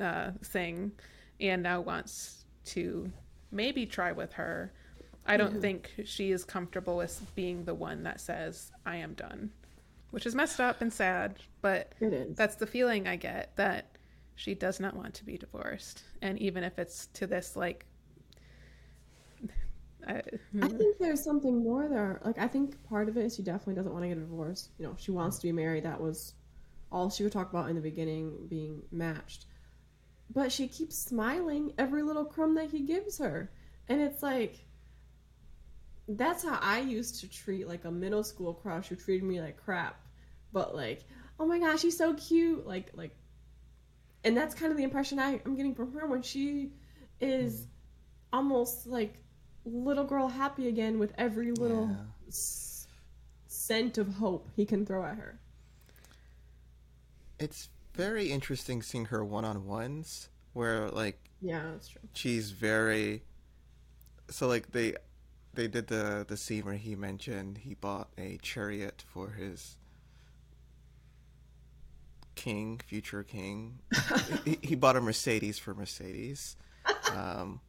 [0.00, 0.92] uh, thing
[1.40, 3.10] and now wants to
[3.50, 4.72] maybe try with her,
[5.26, 9.50] I don't think she is comfortable with being the one that says, I am done,
[10.10, 12.36] which is messed up and sad, but It is.
[12.36, 13.96] that's the feeling I get that
[14.34, 16.02] she does not want to be divorced.
[16.22, 17.86] And even if it's to this, like,
[20.06, 20.62] I, hmm.
[20.64, 22.20] I think there's something more there.
[22.24, 24.68] Like I think part of it is she definitely doesn't want to get a divorce.
[24.78, 25.84] You know, she wants to be married.
[25.84, 26.34] That was
[26.92, 29.46] all she would talk about in the beginning, being matched.
[30.32, 33.50] But she keeps smiling every little crumb that he gives her,
[33.88, 34.65] and it's like
[36.08, 39.56] that's how I used to treat like a middle school crush who treated me like
[39.56, 40.00] crap.
[40.52, 41.04] But like,
[41.40, 42.66] oh my gosh, she's so cute.
[42.66, 43.16] Like like,
[44.24, 46.72] and that's kind of the impression I, I'm getting from her when she
[47.20, 47.68] is
[48.32, 48.36] hmm.
[48.38, 49.14] almost like
[49.64, 52.04] little girl happy again with every little Yeah.
[52.28, 52.88] s-
[53.48, 55.40] scent of hope he can throw at her.
[57.38, 62.02] It's very interesting seeing her one on ones where like Yeah, that's true.
[62.12, 63.22] she's very
[64.30, 64.94] so like they
[65.56, 69.76] they did the the scene where he mentioned he bought a chariot for his
[72.34, 73.78] king future king
[74.44, 76.56] he, he bought a mercedes for mercedes
[77.14, 77.60] um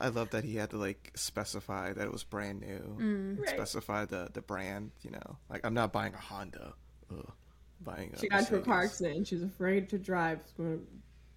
[0.00, 3.48] i love that he had to like specify that it was brand new and Right.
[3.48, 6.74] specify the the brand you know like i'm not buying a honda
[7.10, 7.32] Ugh.
[7.80, 10.40] buying a She got into a car accident and she's afraid to drive.
[10.44, 10.86] She's going to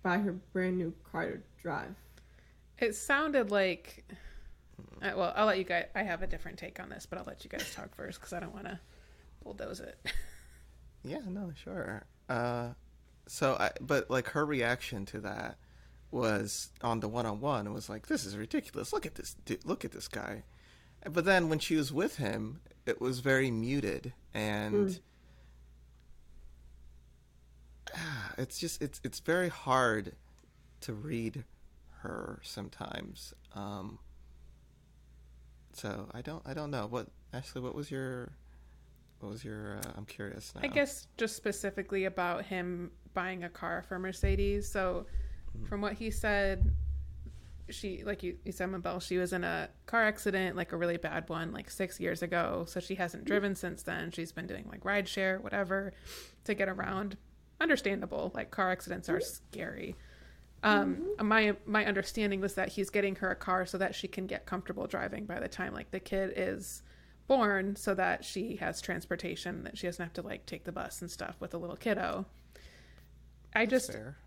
[0.03, 1.95] buy her brand new car to drive.
[2.77, 4.05] it sounded like.
[5.01, 5.85] Uh, well, I'll let you guys.
[5.95, 8.33] I have a different take on this, but I'll let you guys talk first because
[8.33, 8.79] I don't want to
[9.43, 9.97] bulldoze it.
[11.07, 12.03] Yeah, no, sure.
[12.27, 12.69] Uh,
[13.27, 15.57] so, I, but like her reaction to that
[16.09, 17.67] was on the one-on-one.
[17.67, 18.91] It was like, "This is ridiculous.
[18.91, 19.35] Look at this.
[19.45, 20.45] Dude, look at this guy."
[21.07, 24.99] But then when she was with him, it was very muted, and
[27.93, 30.13] Ah, it's just it's it's very hard
[30.81, 31.43] to read
[31.99, 33.33] her sometimes.
[33.53, 33.99] Um,
[35.75, 37.61] so I don't I don't know what Ashley.
[37.61, 38.31] What was your
[39.19, 39.77] what was your?
[39.77, 40.61] Uh, I'm curious now.
[40.63, 44.69] I guess just specifically about him buying a car for Mercedes.
[44.69, 45.05] So,
[45.67, 46.71] from what he said,
[47.69, 50.97] she like you, you said, Mabel, she was in a car accident, like a really
[50.97, 52.65] bad one, like six years ago.
[52.67, 54.11] So she hasn't driven since then.
[54.11, 55.93] She's been doing like rideshare, whatever,
[56.45, 57.17] to get around.
[57.59, 58.31] Understandable.
[58.33, 59.95] Like car accidents are scary.
[60.65, 64.25] Um, my my understanding was that he's getting her a car so that she can
[64.25, 66.81] get comfortable driving by the time like the kid is
[67.27, 71.01] born, so that she has transportation that she doesn't have to like take the bus
[71.01, 72.25] and stuff with a little kiddo.
[73.53, 74.17] I just Fair.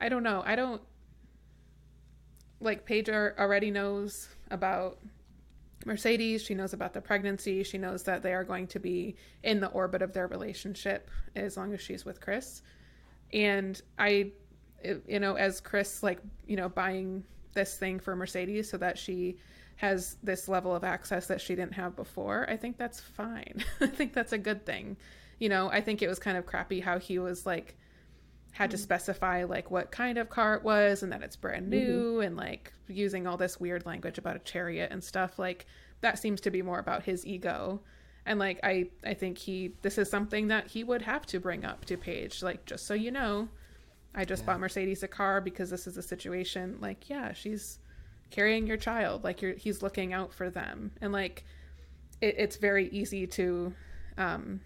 [0.00, 0.42] I don't know.
[0.46, 0.82] I don't
[2.60, 4.98] like Paige already knows about
[5.84, 6.42] Mercedes.
[6.42, 7.62] She knows about the pregnancy.
[7.62, 11.56] She knows that they are going to be in the orbit of their relationship as
[11.56, 12.62] long as she's with Chris.
[13.32, 14.32] And I,
[15.06, 19.38] you know, as Chris, like, you know, buying this thing for Mercedes so that she
[19.76, 23.64] has this level of access that she didn't have before, I think that's fine.
[23.80, 24.96] I think that's a good thing.
[25.38, 27.76] you know, I think it was kind of crappy how he was like
[28.52, 28.84] had to mm-hmm.
[28.84, 31.90] specify like what kind of car it was and that it's brand mm-hmm.
[31.90, 35.38] new and like using all this weird language about a chariot and stuff.
[35.38, 35.66] Like
[36.00, 37.80] that seems to be more about his ego.
[38.24, 41.64] And like i i think he this is something that he would have to bring
[41.64, 43.48] up to paige like just so you know
[44.16, 47.78] i just bought mercedes a car because this is a situation like yeah she's
[48.30, 51.44] carrying your child like you're he's looking out for them and like
[52.20, 53.72] it, it's very easy to
[54.18, 54.60] um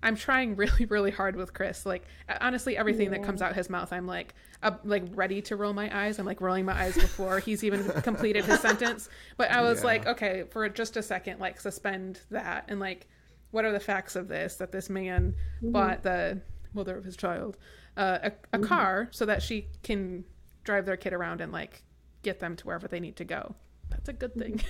[0.00, 1.84] I'm trying really, really hard with Chris.
[1.84, 2.04] Like
[2.40, 4.32] honestly, everything that comes out his mouth, I'm like,
[4.62, 6.20] uh, like ready to roll my eyes.
[6.20, 9.08] I'm like rolling my eyes before he's even completed his sentence.
[9.36, 9.86] But I was Yeah.
[9.86, 13.08] like, okay, for just a second, like suspend that and like,
[13.50, 14.54] what are the facts of this?
[14.54, 16.42] That this man bought the
[16.74, 17.56] mother of his child
[17.98, 20.24] uh, a, a car so that she can
[20.64, 21.82] drive their kid around and like
[22.22, 23.54] get them to wherever they need to go.
[23.90, 24.62] That's a good thing.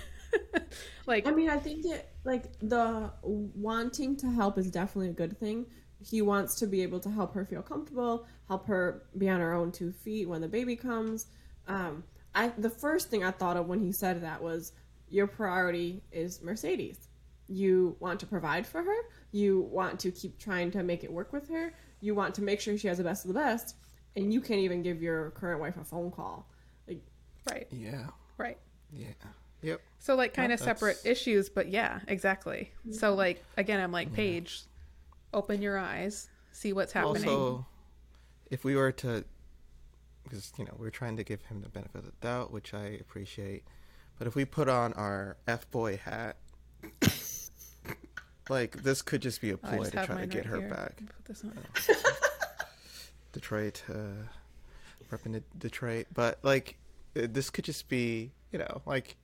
[1.07, 5.39] like, I mean, I think it like the wanting to help is definitely a good
[5.39, 5.67] thing.
[6.01, 9.53] He wants to be able to help her feel comfortable, help her be on her
[9.53, 11.27] own two feet when the baby comes.
[11.67, 14.73] Um, I the first thing I thought of when he said that was
[15.09, 17.09] your priority is Mercedes.
[17.49, 18.97] You want to provide for her.
[19.33, 21.75] You want to keep trying to make it work with her.
[22.01, 23.77] You want to make sure she has the best of the best,
[24.17, 26.47] and you can't even give your current wife a phone call.
[26.87, 27.01] Like,
[27.51, 28.07] right, Yeah.
[28.37, 28.59] right.
[28.93, 29.09] Yeah.
[29.63, 29.81] Yep.
[29.99, 32.73] So like kind of separate issues, but yeah, exactly.
[32.93, 33.19] So mm-hmm.
[33.19, 34.63] like again, I'm like Paige,
[35.33, 37.29] open your eyes, see what's happening.
[37.29, 37.67] Also,
[38.51, 39.25] if we were to,
[40.23, 42.99] because you know we're trying to give him the benefit of the doubt, which I
[43.01, 43.65] appreciate,
[44.19, 46.37] but if we put on our f boy hat,
[48.49, 50.69] like this could just be a Oh, ploy to try to get right her here.
[50.71, 50.97] back.
[51.07, 51.53] Put this on.
[53.33, 54.27] Detroit, uh,
[55.11, 56.77] repping Detroit, but like
[57.17, 59.17] uh, this could just be, you know, like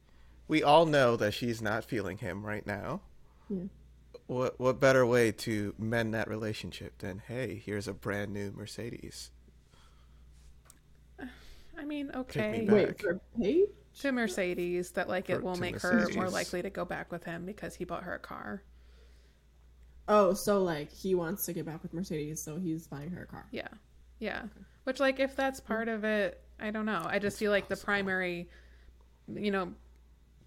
[0.49, 3.01] we all know that she's not feeling him right now.
[3.49, 3.65] Yeah.
[4.27, 9.31] What what better way to mend that relationship than hey, here's a brand new Mercedes.
[11.79, 12.75] I mean, okay, back.
[12.75, 13.69] wait for Paige.
[14.01, 17.11] to Mercedes that like it For- will to make her more likely to go back
[17.11, 18.63] with him because he bought her a car.
[20.09, 23.27] Oh, so like he wants to get back with Mercedes, so he's buying her a
[23.27, 23.47] car.
[23.51, 23.69] Yeah,
[24.19, 24.43] yeah.
[24.85, 27.03] Which like if that's part of it, I don't know.
[27.05, 28.49] I just feel like the primary,
[29.33, 29.73] you know,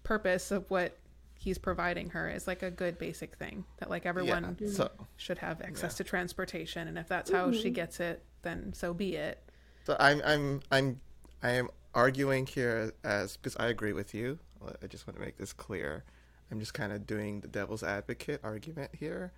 [0.04, 0.96] purpose of what
[1.34, 4.70] he's providing her is like a good basic thing that like everyone Yeah.
[4.70, 7.74] So should have access to transportation and if that's how she mm-hmm.
[7.74, 9.40] gets it then so be it
[9.84, 11.00] so I'm I'm I'm
[11.42, 14.38] I am arguing here as because I agree with you.
[14.82, 16.04] I just want to make this clear.
[16.50, 19.32] I'm just kind of doing the devil's advocate argument here.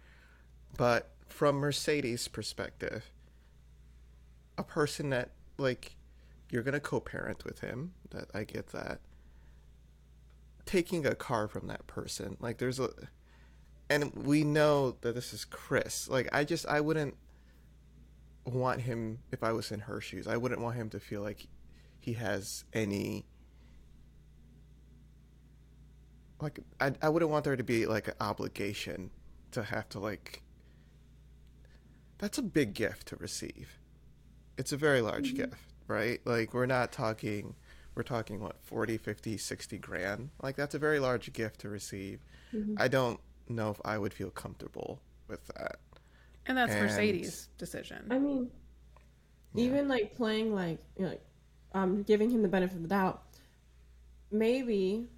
[0.76, 3.10] But from Mercedes' perspective,
[4.56, 5.96] a person that like
[6.50, 9.00] you're gonna co-parent with him, that I get that.
[10.66, 12.90] Taking a car from that person, like there's a,
[13.88, 16.08] and we know that this is Chris.
[16.08, 17.16] Like I just I wouldn't
[18.44, 20.26] want him if I was in her shoes.
[20.26, 21.46] I wouldn't want him to feel like
[21.98, 23.24] he has any
[26.40, 29.10] like I I wouldn't want there to be like an obligation
[29.52, 30.42] to have to like
[32.20, 33.78] that's a big gift to receive.
[34.58, 35.54] It's a very large gift,
[35.88, 36.20] right?
[36.24, 37.54] Like we're not talking
[37.94, 40.30] we're talking what 40, 50, 60 grand.
[40.42, 42.20] Like that's a very large gift to receive.
[42.76, 45.76] I don't know if I would feel comfortable with that.
[46.46, 48.50] and that's And- mercedes decision I mean,
[49.54, 51.24] even like playing like you know, like,
[51.74, 53.22] um, giving him the benefit of the doubt.
[54.30, 55.08] Maybe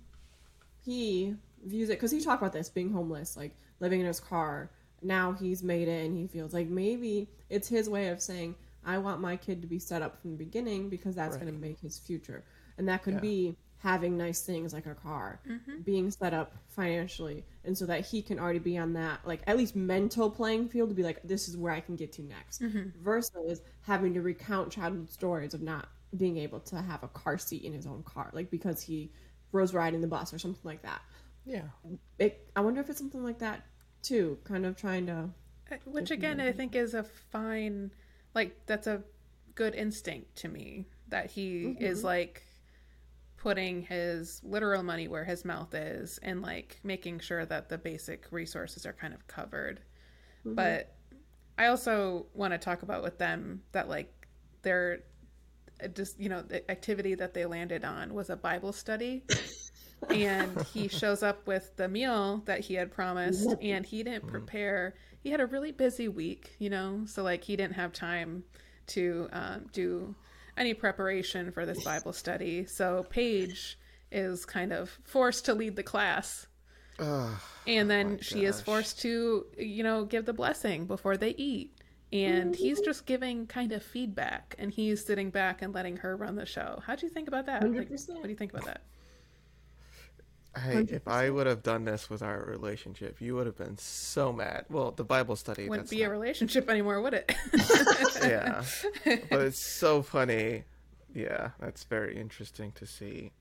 [0.85, 1.35] he
[1.65, 4.71] views it because he talked about this being homeless, like living in his car.
[5.03, 8.99] Now he's made it, and he feels like maybe it's his way of saying, "I
[8.99, 11.79] want my kid to be set up from the beginning because that's going to make
[11.81, 12.45] his future."
[12.79, 13.21] And that could Yeah.
[13.21, 15.81] be having nice things like a car, mm-hmm.
[15.81, 19.57] being set up financially, and so that he can already be on that like at
[19.57, 22.62] least mental playing field to be like, "This is where I can get to next,"
[22.62, 22.91] mm-hmm.
[23.03, 27.65] versus having to recount childhood stories of not being able to have a car seat
[27.65, 29.13] in his own car, like because he
[29.50, 31.03] was riding the bus or something like that.
[31.44, 31.63] Yeah.
[32.19, 33.65] It, I wonder if it's something like that
[34.03, 35.31] too, kind of trying to.
[35.71, 37.90] Uh, which again i think is a fine
[38.35, 39.03] like that's a
[39.55, 42.42] good instinct to me that he is like
[43.38, 48.27] putting his literal money where his mouth is and like making sure that the basic
[48.31, 49.81] resources are kind of covered.
[50.44, 50.94] But
[51.59, 54.27] i also want to talk about with them that like
[54.63, 55.00] their
[55.83, 59.23] uh, just you know the activity that they landed on was a bible study
[60.11, 64.94] and he shows up with the meal that he had promised and he didn't prepare.
[65.21, 68.44] He had a really busy week you know so like he didn't have time
[68.88, 70.15] to um, do
[70.57, 72.67] any preparation for this bible study.
[72.67, 73.79] So paige
[74.11, 76.46] is kind of forced to lead the class.
[76.98, 77.31] Ugh,
[77.67, 81.79] and then my she is forced to you know give the blessing before they eat.
[82.13, 86.37] And he's just giving kind of feedback and he's sitting back and letting her run
[86.37, 86.83] the show.
[86.87, 87.63] How do you think about that?
[87.63, 88.83] Like, what do you think about that
[90.57, 94.33] Hey, if I would have done this with our relationship, you would have been so
[94.33, 94.67] mad.
[94.69, 95.69] Well, the Bible study.
[95.69, 97.35] wouldn't be a relationship anymore would it
[98.23, 98.63] yeah,
[99.05, 100.65] but it's so funny.
[101.15, 103.33] Yeah, that's very interesting to see.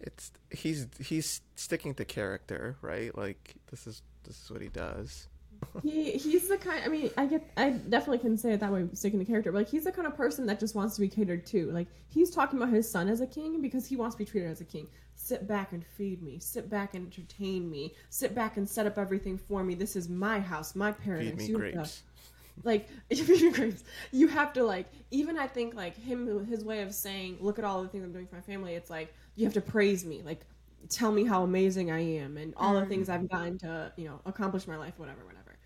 [0.00, 3.16] It's he's he's sticking to character, right?
[3.16, 5.28] Like this is this is what he does.
[5.82, 6.82] he he's the kind.
[6.84, 7.50] I mean, I get.
[7.56, 9.50] I definitely can say it that way, sticking to character.
[9.50, 11.70] But like, he's the kind of person that just wants to be catered to.
[11.72, 14.50] Like, he's talking about his son as a king because he wants to be treated
[14.50, 14.86] as a king.
[15.28, 16.38] Sit back and feed me.
[16.38, 17.94] Sit back and entertain me.
[18.08, 19.74] Sit back and set up everything for me.
[19.74, 21.32] This is my house, my paradise.
[21.32, 22.02] Feed me You have to- grapes.
[22.64, 23.84] like feed me grapes.
[24.10, 24.86] You have to like.
[25.10, 28.12] Even I think like him, his way of saying, "Look at all the things I'm
[28.12, 30.22] doing for my family." It's like you have to praise me.
[30.24, 30.46] Like,
[30.88, 33.14] tell me how amazing I am and all the things mm.
[33.14, 35.58] I've gotten to, you know, accomplish my life, whatever, whatever.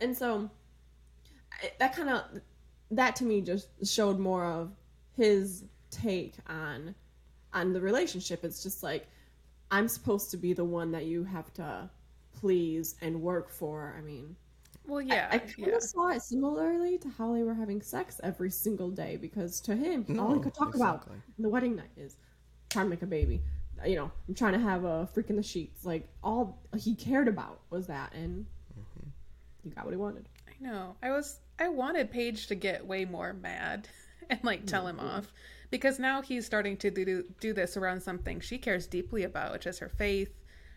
[0.00, 0.50] And so
[1.78, 2.22] that kind of
[2.90, 4.72] that to me just showed more of
[5.14, 6.94] his take on
[7.52, 8.44] on the relationship.
[8.44, 9.06] It's just like
[9.70, 11.88] I'm supposed to be the one that you have to
[12.32, 13.94] please and work for.
[13.96, 14.36] I mean,
[14.86, 18.20] well yeah I, I kind of saw it similarly to how they were having sex
[18.22, 21.16] every single day because to him, all he could talk about exactly.
[21.16, 22.16] on the wedding night is
[22.70, 23.42] trying to make a baby.
[23.86, 25.84] You know, I'm trying to have a freak in the sheets.
[25.86, 28.46] Like all he cared about was that, and
[28.78, 29.08] Mm-hmm.
[29.64, 30.28] he got what he wanted.
[30.48, 30.96] I know.
[31.02, 33.88] I was I wanted Paige to get way more mad
[34.30, 35.32] and like tell him off
[35.70, 39.66] because now he's starting to do do this around something she cares deeply about, which
[39.66, 40.32] is her faith,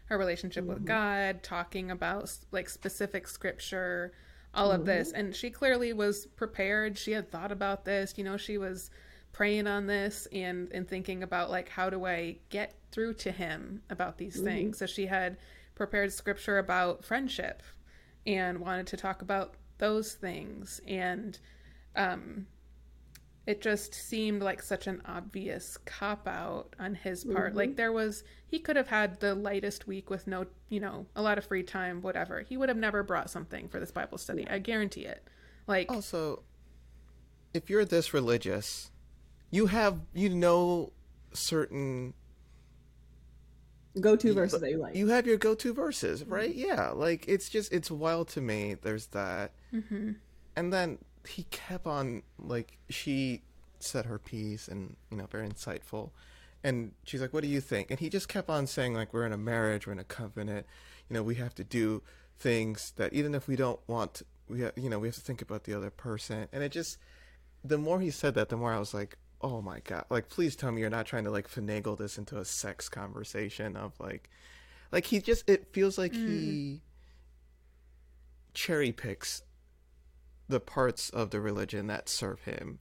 [0.05, 0.87] her relationship with mm-hmm.
[0.87, 4.13] God, talking about like specific scripture,
[4.53, 5.09] all of this.
[5.09, 5.19] Mm-hmm.
[5.19, 6.97] And she clearly was prepared.
[6.97, 8.91] She had thought about this, you know, she was
[9.31, 13.81] praying on this and and thinking about like how do I get through to him
[13.89, 14.45] about these mm-hmm.
[14.45, 14.77] things.
[14.77, 15.37] So she had
[15.75, 17.63] prepared scripture about friendship
[18.27, 21.39] and wanted to talk about those things and
[21.95, 22.45] um
[23.45, 28.23] it just seemed like such an obvious cop out on his part like there was
[28.47, 31.63] he could have had the lightest week with no you know a lot of free
[31.63, 35.27] time whatever he would have never brought something for this bible study i guarantee it
[35.67, 36.43] like Also,
[37.53, 38.91] if you're this religious,
[39.51, 40.91] you have you know
[41.33, 42.13] certain
[44.01, 44.95] Go to verses that you like.
[44.95, 46.53] you have your go-to verses, right?
[46.53, 48.73] Yeah, like it's just it's wild to me.
[48.81, 50.13] There's that, Mm-hmm.
[50.55, 53.41] and then he kept on like she
[53.79, 56.11] said her piece and you know very insightful,
[56.63, 59.25] and she's like, "What do you think?" And he just kept on saying like, "We're
[59.25, 60.65] in a marriage, we're in a covenant,
[61.09, 62.01] you know, we have to do
[62.37, 65.41] things that even if we don't want, we have, you know we have to think
[65.41, 66.97] about the other person." And it just
[67.63, 70.55] the more he said that, the more I was like, oh my god, like please
[70.55, 74.29] tell me you're not trying to like finagle this into a sex conversation of like,
[74.91, 76.79] like he just it feels like he mm.
[78.53, 79.41] cherry picks
[80.53, 82.79] the parts of the religion that serve him,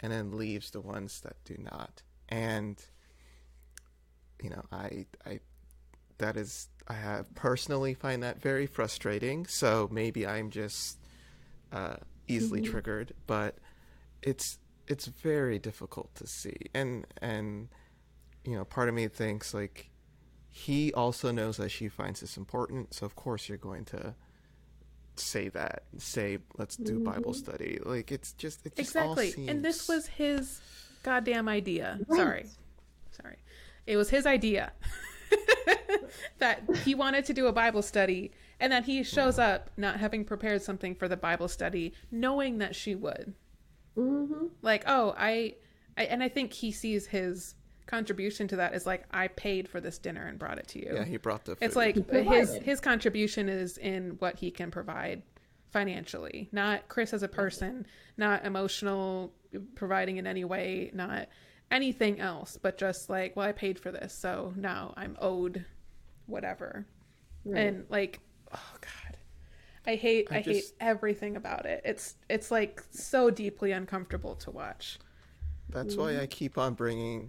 [0.00, 2.02] and then leaves the ones that do not.
[2.28, 2.84] And
[4.42, 5.40] you know, I I
[6.18, 9.46] that is I have personally find that very frustrating.
[9.46, 10.98] So maybe I'm just
[11.70, 11.96] uh,
[12.26, 13.58] easily triggered, but
[14.20, 14.58] it's
[14.88, 17.68] it's very difficult to see and and
[18.44, 19.90] you know part of me thinks like
[20.50, 24.14] he also knows that she finds this important so of course you're going to
[25.16, 27.78] say that say let's do bible study.
[27.84, 29.48] Like it's just it just all exactly.
[29.48, 30.60] And this was his
[31.02, 31.98] goddamn idea.
[32.06, 32.18] Right.
[32.18, 32.46] sorry.
[33.10, 33.36] Sorry.
[33.86, 34.72] It was his idea
[36.38, 40.24] that he wanted to do a bible study and that he shows up not having
[40.24, 43.34] prepared something for the bible study knowing that she would.
[43.96, 44.46] Mm-hmm.
[44.62, 45.56] like oh I,
[45.98, 47.54] I and i think he sees his
[47.86, 50.92] contribution to that is like i paid for this dinner and brought it to you
[50.94, 55.22] yeah he brought the it's like his his contribution is in what he can provide
[55.72, 59.32] financially, not Chris as a person, not emotional
[59.74, 61.28] providing in any way, not
[61.70, 65.64] anything else, but just like, well, I paid for this, so now I'm owed
[66.26, 66.86] whatever.
[67.44, 67.66] Right.
[67.66, 68.20] And like,
[68.54, 69.16] oh god.
[69.84, 71.82] I hate I, I hate everything about it.
[71.84, 75.00] It's it's like so deeply uncomfortable to watch.
[75.70, 77.28] That's why I keep on bringing, like,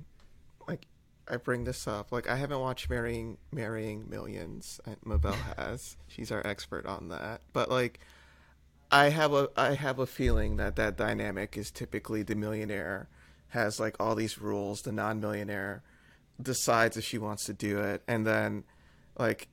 [1.28, 2.11] I bring this up.
[2.11, 4.80] Like, I haven't watched Marrying Marrying Millions.
[4.86, 5.97] Uh, Mabel has.
[6.07, 7.41] She's our expert on that.
[7.53, 7.99] But like,
[8.91, 13.09] I have a I have a feeling that that dynamic is typically the millionaire
[13.49, 14.82] has like all these rules.
[14.82, 15.84] The non-millionaire
[16.41, 18.63] decides if she wants to do it, and then
[19.17, 19.47] like.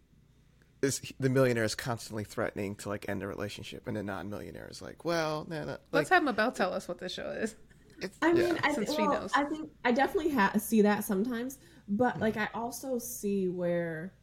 [0.82, 4.80] Is the millionaire is constantly threatening to like end the relationship, and the non-millionaire is
[4.80, 7.54] like, "Well, no, no." Like, Let's have Mabel tell us what this show is.
[8.00, 8.32] It's, I yeah.
[8.34, 9.32] mean, I, Since well, knows.
[9.34, 14.14] I think I definitely ha- see that sometimes, but like I also see where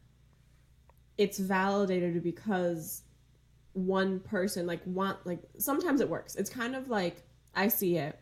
[1.16, 3.02] it's validated because
[3.72, 6.36] one person like want like sometimes it works.
[6.36, 7.22] It's kind of like
[7.54, 8.18] I see it.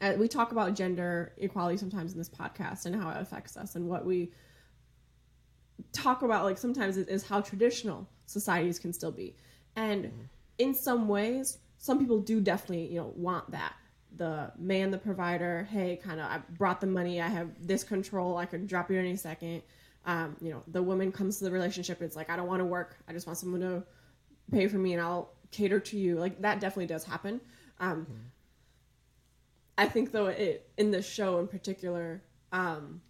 [0.00, 3.76] Uh, we talk about gender equality sometimes in this podcast and how it affects us
[3.76, 4.32] and what we
[5.92, 9.36] talk about like sometimes is how traditional societies can still be
[9.76, 10.10] and
[10.58, 13.74] in some ways some people do definitely you know want that
[14.16, 18.36] the man the provider hey kind of i brought the money i have this control
[18.36, 19.62] i can drop you any second.
[20.06, 22.66] Um, you know the woman comes to the relationship it's like i don't want to
[22.66, 23.82] work i just want someone to
[24.52, 27.40] pay for me and i'll cater to you like that definitely does happen.
[27.80, 28.12] Um, mm-hmm.
[29.78, 33.00] i think though it in the show in particular um,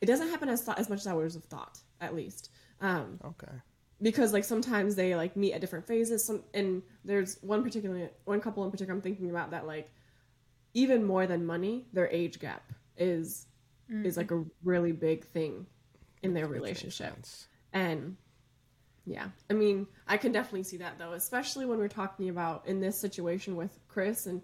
[0.00, 2.50] it doesn't happen as, th- as much as i would have thought at least.
[2.80, 3.52] Um, okay.
[4.02, 8.40] because like sometimes they like meet at different phases some and there's one particular one
[8.40, 9.90] couple in particular i'm thinking about that like
[10.74, 13.46] even more than money their age gap is
[13.90, 14.04] mm-hmm.
[14.04, 15.66] is like a really big thing
[16.22, 17.14] in their relationship
[17.72, 18.16] and
[19.06, 22.80] yeah i mean i can definitely see that though especially when we're talking about in
[22.80, 24.40] this situation with chris and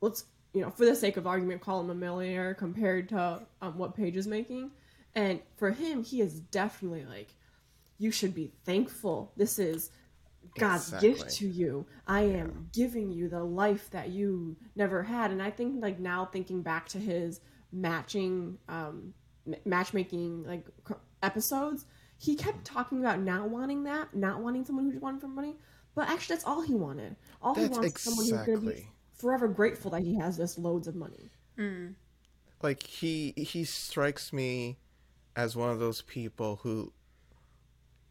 [0.00, 3.78] let's you know for the sake of argument call him a millionaire compared to um,
[3.78, 4.70] what paige is making
[5.14, 7.34] and for him he is definitely like
[7.98, 9.32] you should be thankful.
[9.36, 9.90] This is
[10.58, 11.08] God's exactly.
[11.08, 11.86] gift to you.
[12.06, 12.36] I yeah.
[12.38, 15.30] am giving you the life that you never had.
[15.30, 17.40] And I think like now thinking back to his
[17.72, 19.12] matching um
[19.64, 20.66] matchmaking like
[21.22, 21.86] episodes,
[22.18, 25.56] he kept talking about not wanting that, not wanting someone who wanted for money.
[25.94, 27.16] But actually that's all he wanted.
[27.42, 28.12] All that's he wants exactly.
[28.26, 31.30] someone who's going to be forever grateful that he has this loads of money.
[31.58, 31.94] Mm.
[32.62, 34.78] Like he he strikes me
[35.36, 36.92] as one of those people who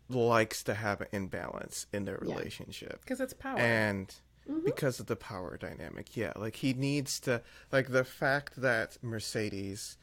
[0.10, 4.16] likes to have an imbalance in their relationship because it's power and
[4.50, 4.64] mm-hmm.
[4.64, 7.42] because of the power dynamic yeah like he needs to
[7.72, 9.98] like the fact that mercedes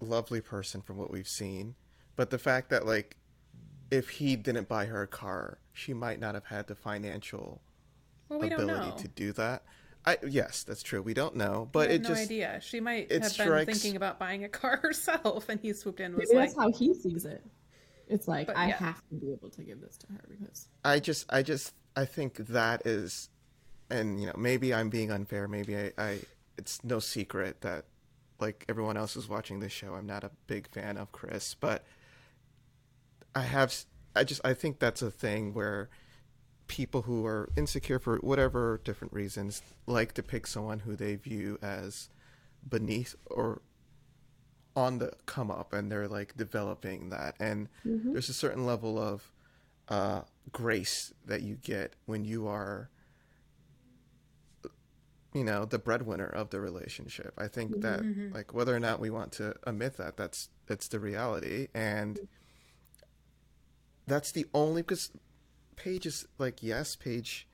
[0.00, 1.74] lovely person from what we've seen
[2.16, 3.16] but the fact that like
[3.90, 7.60] if he didn't buy her a car she might not have had the financial
[8.28, 9.62] well, we ability to do that
[10.06, 11.02] I, yes, that's true.
[11.02, 12.60] We don't know, but it no just idea.
[12.62, 13.66] She might have strikes...
[13.66, 16.16] been thinking about buying a car herself, and he swooped in.
[16.16, 17.44] Was Maybe like, that's how he sees it.
[18.08, 18.76] It's like but, I yeah.
[18.76, 22.04] have to be able to give this to her because I just I just I
[22.04, 23.28] think that is
[23.90, 26.18] and you know maybe I'm being unfair maybe I, I
[26.56, 27.84] it's no secret that
[28.40, 31.84] like everyone else is watching this show I'm not a big fan of Chris but
[33.34, 33.74] I have
[34.16, 35.88] I just I think that's a thing where
[36.66, 41.58] people who are insecure for whatever different reasons like to pick someone who they view
[41.62, 42.10] as
[42.68, 43.62] beneath or
[44.78, 47.34] on the come up and they're like developing that.
[47.40, 48.12] And mm-hmm.
[48.12, 49.30] there's a certain level of
[49.88, 50.22] uh,
[50.52, 52.90] grace that you get when you are
[55.34, 57.34] you know the breadwinner of the relationship.
[57.36, 57.80] I think mm-hmm.
[57.80, 58.34] that mm-hmm.
[58.34, 61.68] like whether or not we want to admit that that's it's the reality.
[61.74, 62.20] And
[64.06, 65.10] that's the only because
[65.76, 67.46] paige is like yes paige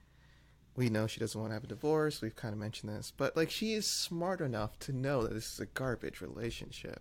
[0.77, 2.21] we know she doesn't want to have a divorce.
[2.21, 3.13] We've kind of mentioned this.
[3.17, 7.01] But like she is smart enough to know that this is a garbage relationship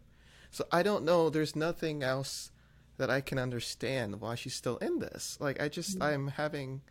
[0.54, 1.32] so I don't know.
[1.32, 2.52] There's nothing else
[2.98, 5.36] that I can understand why she's still in this.
[5.42, 6.04] Like I just mm-hmm.
[6.04, 6.82] I'm having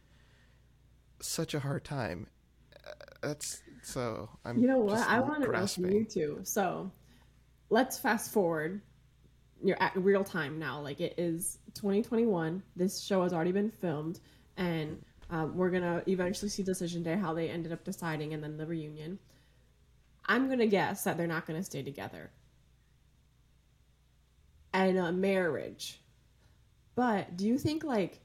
[1.20, 2.26] such a hard time.
[2.84, 2.90] Uh,
[3.22, 4.58] that's so I'm.
[4.58, 5.08] You know what?
[5.08, 6.40] I want to know from you too.
[6.42, 6.90] So
[7.70, 8.82] let's fast forward.
[9.62, 10.80] You're at real time now.
[10.80, 12.64] Like it is 2021.
[12.74, 14.18] This show has already been filmed,
[14.56, 15.00] and
[15.30, 18.66] um, we're gonna eventually see decision day how they ended up deciding, and then the
[18.66, 19.20] reunion.
[20.26, 22.32] I'm gonna guess that they're not gonna stay together
[24.72, 26.00] and a marriage.
[26.94, 28.20] But do you think like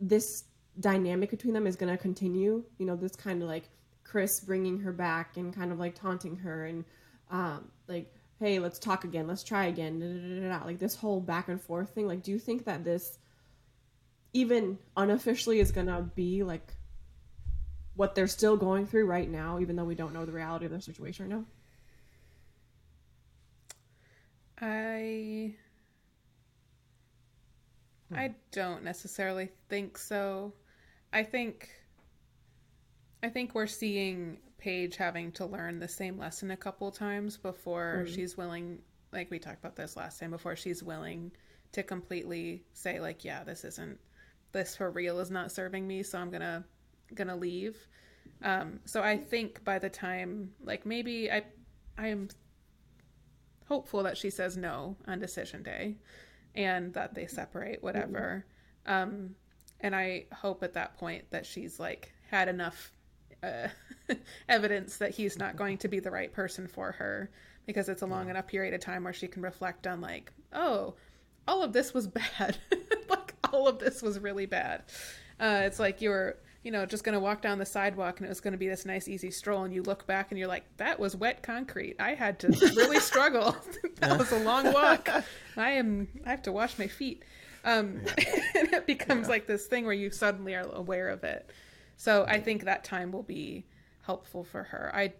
[0.00, 0.44] this
[0.80, 2.64] dynamic between them is going to continue?
[2.78, 3.68] You know, this kind of like
[4.04, 6.84] Chris bringing her back and kind of like taunting her and
[7.30, 11.20] um, like, hey, let's talk again, let's try again, da, da, da, like this whole
[11.20, 12.06] back and forth thing.
[12.06, 13.18] Like, do you think that this
[14.32, 16.74] even unofficially is going to be like
[17.94, 20.70] what they're still going through right now, even though we don't know the reality of
[20.70, 21.44] their situation right now?
[24.60, 25.54] I
[28.14, 30.52] I don't necessarily think so.
[31.12, 31.68] I think
[33.22, 38.04] I think we're seeing Paige having to learn the same lesson a couple times before
[38.06, 38.14] mm.
[38.14, 38.78] she's willing
[39.12, 41.32] like we talked about this last time before she's willing
[41.72, 43.98] to completely say like yeah, this isn't
[44.52, 46.64] this for real is not serving me, so I'm going to
[47.14, 47.76] going to leave.
[48.42, 51.42] Um so I think by the time like maybe I
[51.98, 52.28] I am
[53.66, 55.96] hopeful that she says no on decision day
[56.56, 58.44] and that they separate whatever
[58.86, 59.02] mm-hmm.
[59.02, 59.34] um
[59.80, 62.92] and i hope at that point that she's like had enough
[63.42, 63.68] uh,
[64.48, 67.30] evidence that he's not going to be the right person for her
[67.66, 68.32] because it's a long yeah.
[68.32, 70.94] enough period of time where she can reflect on like oh
[71.46, 72.06] all of this was
[72.38, 72.56] bad
[73.08, 74.82] like all of this was really bad.
[75.38, 76.36] Uh, it's like you were,
[76.66, 78.66] you know, just going to walk down the sidewalk and it was going to be
[78.66, 79.62] this nice, easy stroll.
[79.62, 81.94] And you look back and you're like, that was wet concrete.
[82.00, 83.54] I had to really struggle.
[84.00, 85.08] that was a long walk.
[85.56, 87.22] I am, I have to wash my feet.
[87.64, 88.00] Um,
[88.56, 91.52] and it becomes like this thing where you suddenly are aware of it.
[91.98, 93.64] So I think that time will be
[94.02, 94.90] helpful for her.
[94.92, 95.12] I,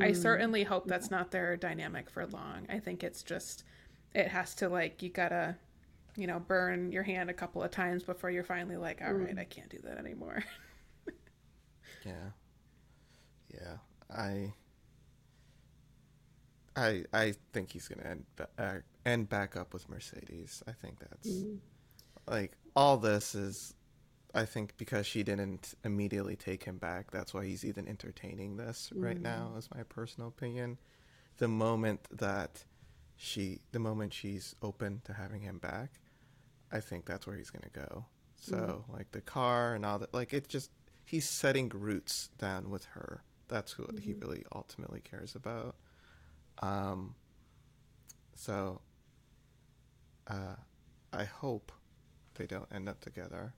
[0.00, 2.68] I certainly hope that's not their dynamic for long.
[2.70, 3.64] I think it's just,
[4.14, 5.56] it has to like, you gotta,
[6.14, 9.36] you know, burn your hand a couple of times before you're finally like, all right,
[9.36, 10.44] I can't do that anymore.
[12.04, 12.30] Yeah.
[13.52, 13.76] Yeah.
[14.14, 14.52] I.
[16.76, 18.74] I I think he's gonna end ba- uh,
[19.06, 20.62] end back up with Mercedes.
[20.66, 21.56] I think that's mm-hmm.
[22.26, 23.74] like all this is.
[24.34, 28.90] I think because she didn't immediately take him back, that's why he's even entertaining this
[28.94, 29.22] right mm-hmm.
[29.22, 29.52] now.
[29.56, 30.78] Is my personal opinion.
[31.36, 32.64] The moment that
[33.16, 36.00] she, the moment she's open to having him back,
[36.72, 38.04] I think that's where he's gonna go.
[38.36, 38.92] So mm-hmm.
[38.92, 40.70] like the car and all that, like it just
[41.14, 43.22] he's setting roots down with her.
[43.48, 45.76] That's what he really ultimately cares about.
[46.60, 47.14] Um.
[48.34, 48.80] So.
[50.26, 50.56] Uh,
[51.12, 51.70] I hope
[52.34, 53.52] they don't end up together.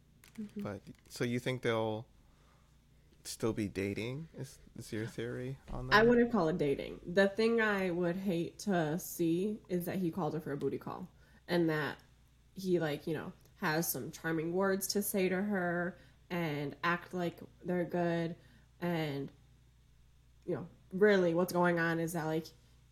[0.57, 2.07] But so you think they'll
[3.25, 4.29] still be dating?
[4.39, 5.97] Is is your theory on that?
[5.97, 7.01] I wouldn't call it dating.
[7.07, 10.77] The thing I would hate to see is that he called her for a booty
[10.77, 11.09] call,
[11.49, 11.97] and that
[12.55, 13.33] he like you know
[13.63, 15.97] has some charming words to say to her
[16.31, 18.35] and act like they're good,
[18.81, 19.31] and
[20.45, 22.47] you know really what's going on is that like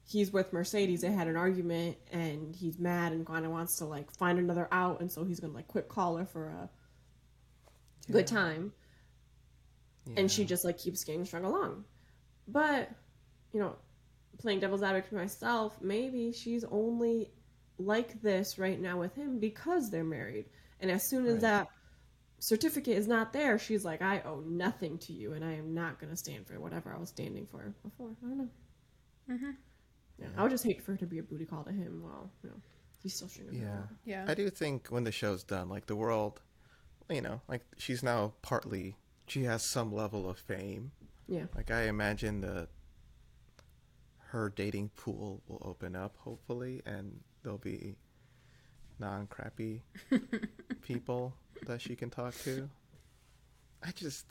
[0.06, 1.00] he's with Mercedes.
[1.02, 4.68] They had an argument, and he's mad and kind of wants to like find another
[4.72, 6.70] out, and so he's gonna like quick call her for a
[8.10, 8.72] good time
[10.16, 11.84] and she just like keeps getting strung along.
[12.48, 12.90] But
[13.52, 13.76] you know,
[14.38, 17.30] playing devil's advocate for myself, maybe she's only
[17.78, 20.46] like this right now with him because they're married.
[20.80, 21.40] And as soon as Right.
[21.40, 21.68] that
[22.44, 25.98] certificate is not there, she's like, I owe nothing to you, and I am not
[25.98, 28.10] going to stand for whatever I was standing for before.
[28.22, 28.48] I don't know.
[29.30, 29.50] Mm-hmm.
[30.18, 32.30] Yeah, I would just hate for her to be a booty call to him while
[32.42, 32.56] you know
[33.02, 33.82] he's still stringing Yeah.
[34.04, 34.26] Yeah.
[34.28, 36.42] I do think when the show's done, like the world,
[37.08, 40.92] you know, like she's now partly she has some level of fame.
[41.26, 41.46] Yeah.
[41.56, 42.68] Like I imagine the
[44.28, 47.96] her dating pool will open up hopefully, and there'll be
[49.00, 49.82] non crappy
[50.82, 51.34] people
[51.66, 52.68] that she can talk to.
[53.82, 54.26] I just.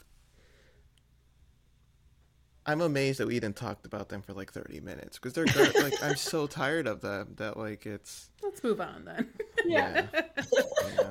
[2.65, 5.75] I'm amazed that we didn't talked about them for like 30 minutes because they're good.
[5.83, 9.29] like I'm so tired of them that like it's Let's move on then.
[9.65, 10.07] Yeah.
[10.13, 10.23] yeah.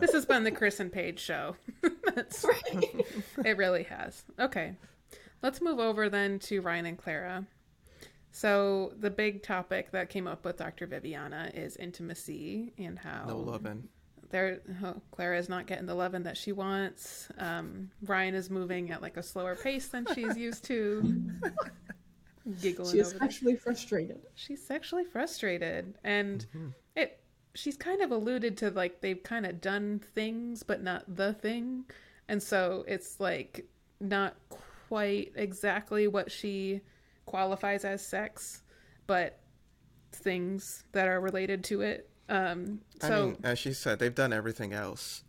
[0.00, 1.56] this has been the Chris and Paige show.
[2.14, 3.06] That's, right.
[3.44, 4.24] it really has.
[4.38, 4.76] Okay.
[5.42, 7.46] Let's move over then to Ryan and Clara.
[8.30, 10.86] So the big topic that came up with Dr.
[10.86, 13.88] Viviana is intimacy and how no loving.
[14.32, 17.28] There oh, Clara is not getting the loving that she wants.
[17.38, 21.30] Um, Ryan is moving at like a slower pace than she's used to.
[22.60, 23.28] Giggling She is over there.
[23.30, 24.20] sexually frustrated.
[24.34, 26.44] She's sexually frustrated, and
[26.96, 27.20] it.
[27.54, 31.84] She's kind of alluded to like they've kind of done things, but not the thing,
[32.28, 33.66] and so it's like
[34.00, 34.34] not
[34.88, 36.80] quite exactly what she
[37.26, 38.62] qualifies as sex,
[39.06, 39.38] but
[40.10, 42.08] things that are related to it.
[42.32, 45.22] Um, so I mean, as she said, they've done everything else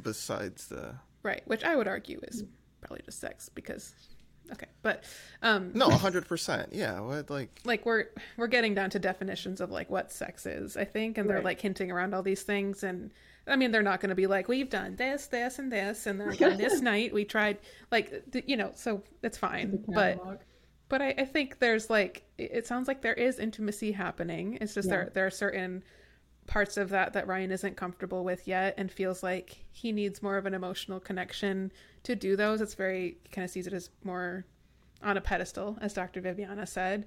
[0.00, 0.94] besides the.
[1.22, 2.44] right, which I would argue is
[2.80, 3.94] probably just sex because,
[4.52, 5.04] okay, but
[5.42, 6.70] um, No, hundred percent.
[6.72, 8.06] Yeah, what like like we're
[8.36, 11.44] we're getting down to definitions of like what sex is i think and they're Right.
[11.44, 13.10] like hinting around all these things and
[13.46, 16.20] i mean they're not going to be like we've done this this and this and
[16.20, 17.58] then on this night we tried
[17.90, 20.18] like th- you know so it's fine but
[20.88, 24.74] but I, I think there's like it it sounds like there is intimacy happening it's
[24.74, 24.96] just Yeah.
[24.96, 25.82] there there are certain
[26.46, 30.36] parts of that that ryan isn't comfortable with yet and feels like he needs more
[30.36, 31.70] of an emotional connection
[32.02, 34.44] to do those it's very kind of sees it as more
[35.02, 37.06] on a pedestal as dr viviana said.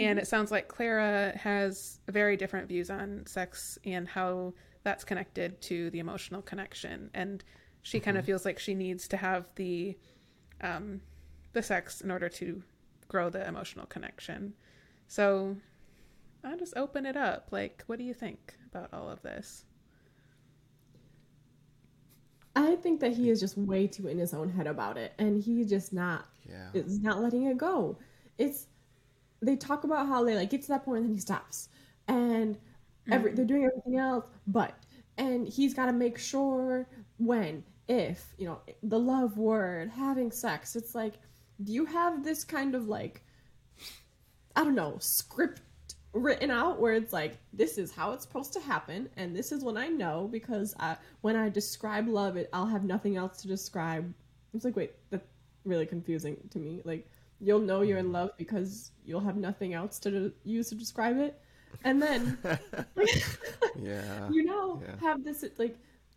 [0.00, 5.60] And it sounds like clara has very different views on sex and how that's connected
[5.62, 7.10] to the emotional connection.
[7.12, 7.44] And
[7.82, 9.98] she kind of feels like she needs to have the
[10.62, 11.02] um,
[11.52, 12.62] the sex in order to
[13.08, 14.54] grow the emotional connection.
[15.06, 15.56] So
[16.44, 17.48] I'll just open it up.
[17.50, 19.64] Like, what do you think about all of this?
[22.56, 25.40] I think that he is just way too in his own head about it, and
[25.40, 26.68] he just not yeah.
[26.74, 27.98] is not letting it go.
[28.38, 28.66] It's
[29.40, 31.68] they talk about how they like get to that point and then he stops,
[32.08, 32.58] and
[33.10, 33.36] every mm.
[33.36, 34.74] they're doing everything else, but
[35.16, 36.88] and he's got to make sure
[37.18, 40.74] when if you know the love word having sex.
[40.74, 41.14] It's like,
[41.62, 43.22] do you have this kind of like
[44.56, 45.62] I don't know script
[46.12, 49.62] written out where it's like this is how it's supposed to happen and this is
[49.62, 53.48] when i know because I, when i describe love it i'll have nothing else to
[53.48, 54.12] describe.
[54.52, 55.24] It's like wait that's
[55.64, 56.82] really confusing to me.
[56.84, 57.08] Like
[57.40, 58.12] you'll know you're in mm.
[58.14, 61.40] love because you'll have nothing else to use to describe it.
[61.84, 62.38] And then
[63.78, 64.28] yeah.
[64.30, 64.96] you know yeah.
[65.00, 65.76] have this like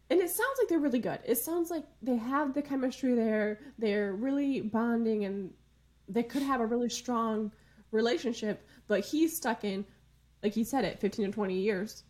[0.09, 1.19] and it sounds like they're really good.
[1.25, 3.59] It sounds like they have the chemistry there.
[3.79, 5.51] They're really bonding and
[6.09, 7.51] they could have a really strong
[7.93, 9.85] relationship but he's stuck in
[10.41, 12.03] like he said it 15 to 20 years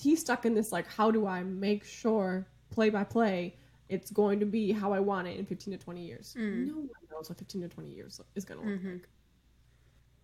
[0.00, 3.56] he's stuck in this like how do i make sure play by play
[3.88, 6.34] it's going to be how i want it in 15 to 20 years
[6.66, 9.08] no one knows what 15 to 20 years is going to look like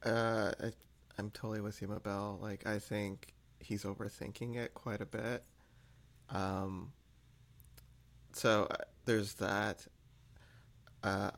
[0.04, 0.72] Uh, I,
[1.18, 2.38] I'm totally with you, Mabel.
[2.42, 5.42] Like, I think he's overthinking it quite a bit.
[6.28, 6.92] Um,
[8.32, 8.76] so uh,
[9.06, 9.86] there's that.
[11.02, 11.30] Uh,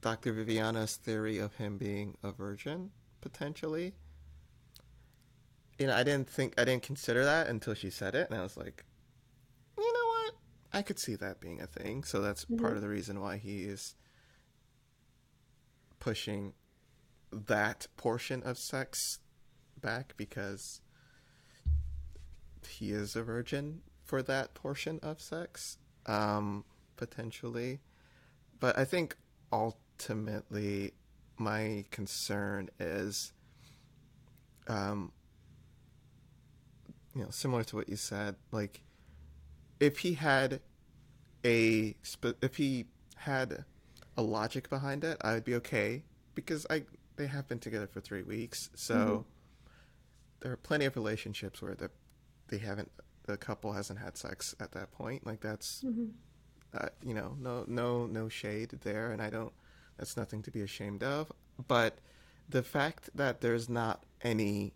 [0.00, 0.32] Dr.
[0.32, 2.90] Viviana's theory of him being a virgin,
[3.20, 3.94] potentially.
[5.78, 8.42] You know, I didn't think, I didn't consider that until she said it, and I
[8.42, 8.84] was like,
[9.78, 10.34] you know what?
[10.72, 12.04] I could see that being a thing.
[12.04, 13.94] So that's part of the reason why he is
[15.98, 16.54] pushing
[17.32, 19.18] that portion of sex
[19.80, 20.80] back because
[22.68, 26.64] he is a virgin for that portion of sex um
[26.96, 27.80] potentially
[28.58, 29.16] but i think
[30.00, 30.92] ultimately
[31.36, 33.32] my concern is
[34.68, 35.12] um
[37.14, 38.80] you know similar to what you said like
[39.78, 40.60] if he had
[41.44, 41.94] a
[42.42, 42.86] if he
[43.16, 43.64] had
[44.16, 46.02] a logic behind it i would be okay
[46.34, 46.82] because i
[47.16, 49.24] they have been together for three weeks so
[50.40, 51.90] there are plenty of relationships where the
[52.48, 52.90] they haven't
[53.26, 55.84] the couple hasn't had sex at that point like that's
[56.74, 59.52] uh, you know no no no shade there and i don't
[60.00, 61.30] that's nothing to be ashamed of.
[61.68, 61.98] But
[62.48, 64.72] the fact that there's not any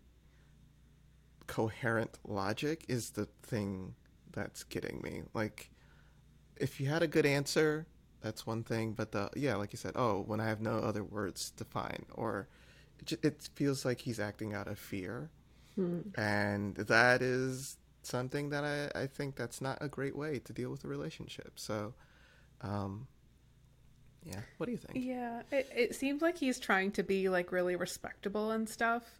[1.47, 3.95] coherent logic is the thing
[4.31, 5.23] that's getting me.
[5.33, 5.71] Like
[6.55, 7.87] if you had a good answer
[8.21, 8.93] that's one thing.
[8.93, 12.05] But the yeah like you said oh when i have no other words to find
[12.13, 12.47] or
[12.99, 15.31] it, it feels like he's acting out of fear.
[16.15, 20.69] And that is something that I, I think that's not a great way to deal
[20.69, 21.53] with a relationship.
[21.55, 21.95] So
[22.61, 23.07] um
[24.25, 27.51] yeah what do you think Yeah, it, it seems like he's trying to be like
[27.51, 29.19] really respectable and stuff.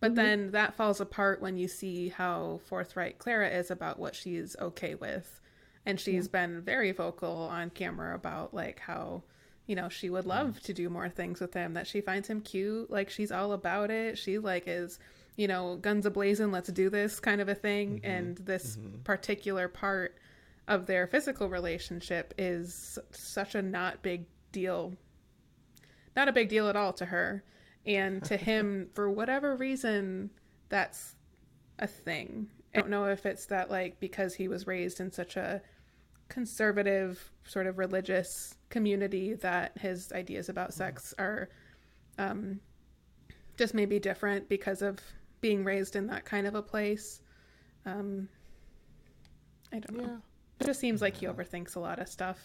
[0.00, 0.16] But mm-hmm.
[0.16, 4.94] then that falls apart when you see how forthright Clara is about what she's okay
[4.94, 5.40] with.
[5.84, 9.22] And she's been very vocal on camera about like how,
[9.66, 10.30] you know, she would mm-hmm.
[10.30, 12.90] love to do more things with him, that she finds him cute.
[12.90, 14.18] Like she's all about it.
[14.18, 14.98] She like is,
[15.36, 17.96] you know, guns ablazing, let's do this kind of a thing.
[17.96, 18.10] Mm-hmm.
[18.10, 20.16] And this particular part
[20.68, 24.96] of their physical relationship is such a not big deal
[26.16, 27.44] not a big deal at all to her.
[27.84, 30.30] And to him, for whatever reason,
[30.68, 31.14] that's
[31.78, 32.48] a thing.
[32.74, 35.62] I don't know if it's that, like, because he was raised in such a
[36.28, 41.48] conservative, sort of religious community, that his ideas about sex are
[42.18, 42.60] um,
[43.56, 44.98] just maybe different because of
[45.40, 47.20] being raised in that kind of a place.
[47.86, 48.28] Um,
[49.72, 50.18] I don't know.
[50.60, 52.38] It just seems like he overthinks a lot of stuff.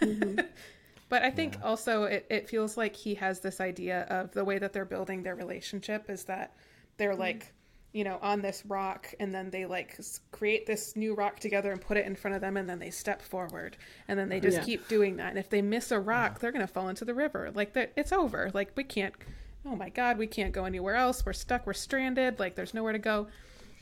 [1.08, 4.58] but I think also it, it feels like he has this idea of the way
[4.58, 6.54] that they're building their relationship is that
[6.96, 7.20] they're mm-hmm.
[7.20, 7.54] like,
[7.92, 9.98] you know, on this rock and then they like
[10.30, 12.90] create this new rock together and put it in front of them and then they
[12.90, 13.76] step forward
[14.08, 14.64] and then they just Yeah.
[14.64, 15.30] keep doing that.
[15.30, 17.50] And if they miss a rock, they're going to fall into the river.
[17.54, 18.50] Like that it's over.
[18.52, 19.14] Like we can't
[19.66, 21.24] oh my god, we can't go anywhere else.
[21.24, 23.28] We're stuck, we're stranded, like there's nowhere to go.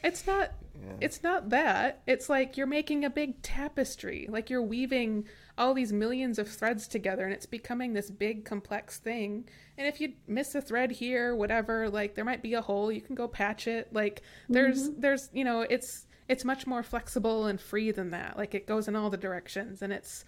[0.03, 0.53] It's not
[1.01, 2.03] it's not that.
[2.07, 4.27] It's like you're making a big tapestry.
[4.31, 5.27] Like you're weaving
[5.59, 9.49] all these millions of threads together and it's becoming this big complex thing.
[9.79, 13.01] And if you miss a thread here, whatever, like there might be a hole, you
[13.01, 13.93] can go patch it.
[13.93, 18.37] Like there's there's, you know, it's it's much more flexible and free than that.
[18.37, 20.25] Like it goes in all the directions and it's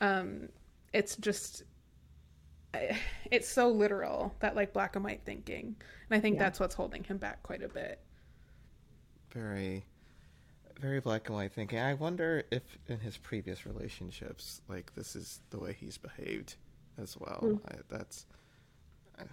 [0.00, 0.48] um
[0.92, 1.62] it's just
[3.30, 5.76] it's so literal that like black and white thinking.
[6.08, 6.44] And I think Yeah.
[6.44, 8.00] that's what's holding him back quite a bit.
[9.32, 9.84] Very
[10.80, 11.78] very black and white thinking.
[11.78, 16.54] I wonder if in his previous relationships like this is the way he's behaved
[16.96, 17.40] as well.
[17.40, 17.56] Hmm.
[17.68, 18.26] I, that's
[19.18, 19.24] I,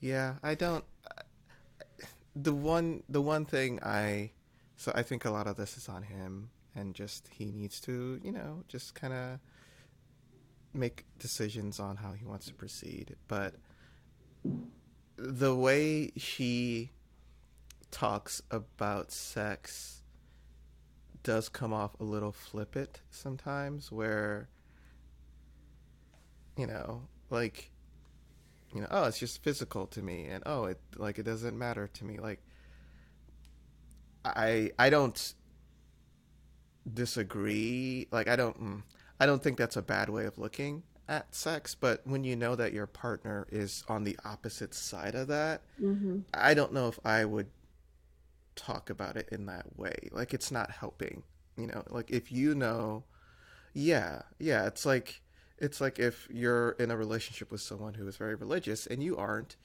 [0.00, 0.84] yeah i don't
[2.36, 4.30] the one the one thing i
[4.76, 8.20] so i think a lot of this is on him and just he needs to
[8.22, 9.40] you know just kind of
[10.74, 13.16] make decisions on how he wants to proceed.
[13.26, 13.54] But
[15.16, 16.90] the way she
[17.90, 20.02] talks about sex
[21.22, 24.48] does come off a little flippant sometimes where
[26.56, 27.70] you know like
[28.74, 31.88] you know, oh, it's just physical to me, and oh, it like it doesn't matter
[31.88, 32.18] to me.
[32.18, 32.40] Like,
[34.24, 35.34] I I don't
[36.92, 38.08] disagree.
[38.10, 38.82] Like, I don't mm,
[39.18, 41.74] I don't think that's a bad way of looking at sex.
[41.74, 46.20] But when you know that your partner is on the opposite side of that, Mm-hmm.
[46.34, 47.48] I don't know if I would
[48.58, 50.08] talk about it in that way.
[50.12, 51.22] Like, it's not helping.
[51.56, 53.04] You know, like if you know,
[53.74, 55.20] yeah, yeah, it's like
[55.58, 59.16] it's like if you're in a relationship with someone who is very religious and you
[59.16, 59.56] aren't,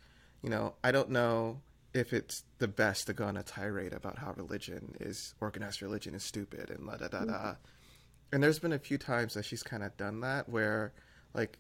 [0.42, 1.62] you know, I don't know
[1.94, 6.16] if it's the best to go on a tirade about how religion is organized religion
[6.16, 7.34] is stupid and la da da da.
[7.34, 7.52] Mm-hmm.
[8.32, 10.94] And there's been a few times that she's kind of done that where
[11.36, 11.60] like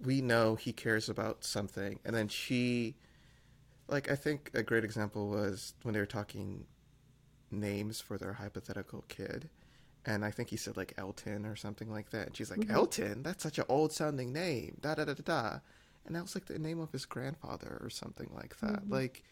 [0.00, 2.94] we know he cares about something and then she
[3.92, 6.66] like I think a great example was when they were talking
[7.50, 9.50] names for their hypothetical kid
[10.04, 12.28] and I think he said like Elton or something like that.
[12.28, 12.74] And she's like, mm-hmm.
[12.74, 13.22] Elton?
[13.22, 14.78] That's such an old sounding name.
[14.80, 15.58] Da da da da da.
[16.04, 18.82] And that was like the name of his grandfather or something like that.
[18.82, 18.92] Mm-hmm.
[18.92, 19.22] Like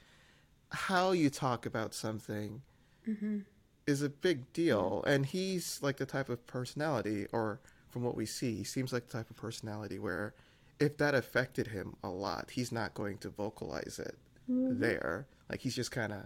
[0.70, 2.62] how you talk about something
[3.08, 3.40] mm-hmm.
[3.88, 5.02] is a big deal.
[5.06, 9.08] And he's like the type of personality, or from what we see, he seems like
[9.08, 10.34] the type of personality where
[10.78, 14.16] if that affected him a lot, he's not going to vocalize it
[14.50, 14.80] Mm-hmm.
[14.80, 15.26] there.
[15.48, 16.24] Like he's just kind of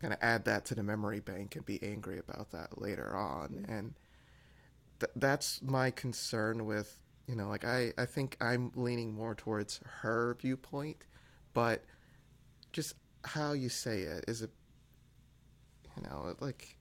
[0.00, 3.48] kind of add that to the memory bank and be angry about that later on.
[3.48, 3.72] Mm-hmm.
[3.72, 3.94] And
[5.00, 9.80] th- that's my concern with you know like I, I think i'm leaning more towards
[10.00, 11.06] her viewpoint
[11.52, 11.84] but
[12.72, 14.48] just how you say it is a
[15.96, 16.76] you know like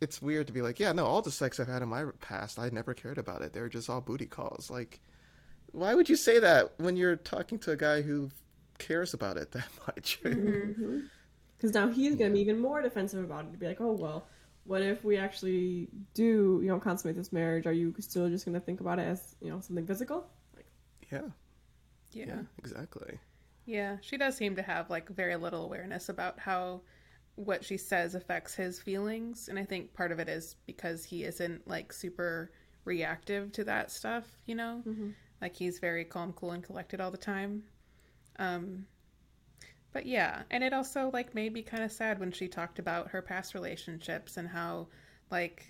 [0.00, 2.58] it's weird to be like yeah no all the sex i've had in my past
[2.58, 3.52] i never cared about it.
[3.52, 4.70] They're just all booty calls.
[4.70, 5.00] Like
[5.70, 8.30] why would you say that when you're talking to a guy who
[8.78, 11.00] cares about it that much mm-hmm.
[11.56, 13.52] Because now he's gonna be even more defensive about it.
[13.52, 14.26] To be like, oh well,
[14.64, 17.66] what if we actually do, you know, consummate this marriage?
[17.66, 20.26] Are you still just gonna think about it as, you know, something physical?
[20.56, 20.66] Like,
[21.10, 21.28] yeah
[22.12, 22.26] Yeah.
[22.26, 23.18] yeah exactly
[23.64, 26.82] Yeah, she does seem to have like very little awareness about how
[27.36, 31.24] what she says affects his feelings, and I think part of it is because he
[31.24, 32.50] isn't like super
[32.84, 34.82] reactive to that stuff, you know?
[34.86, 35.10] Mm-hmm.
[35.40, 37.64] Like he's very calm, cool, and collected all the time.
[38.38, 38.86] Um
[39.92, 43.08] but yeah, and it also like made me kind of sad when she talked about
[43.10, 44.88] her past relationships and how
[45.30, 45.66] like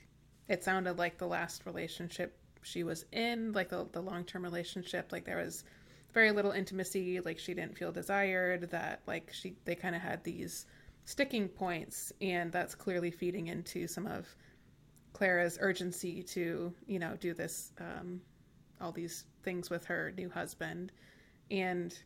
[0.48, 5.10] it sounded like the last relationship she was in, like the, the long term relationship,
[5.10, 5.64] like there was
[6.12, 10.22] very little intimacy, like she didn't feel desired, that like she they kind of had
[10.22, 10.66] these
[11.04, 14.28] sticking points and that's clearly feeding into some of
[15.14, 18.20] Clara's urgency to, you know, do this um
[18.80, 20.92] all these things with her new husband.
[21.50, 21.96] And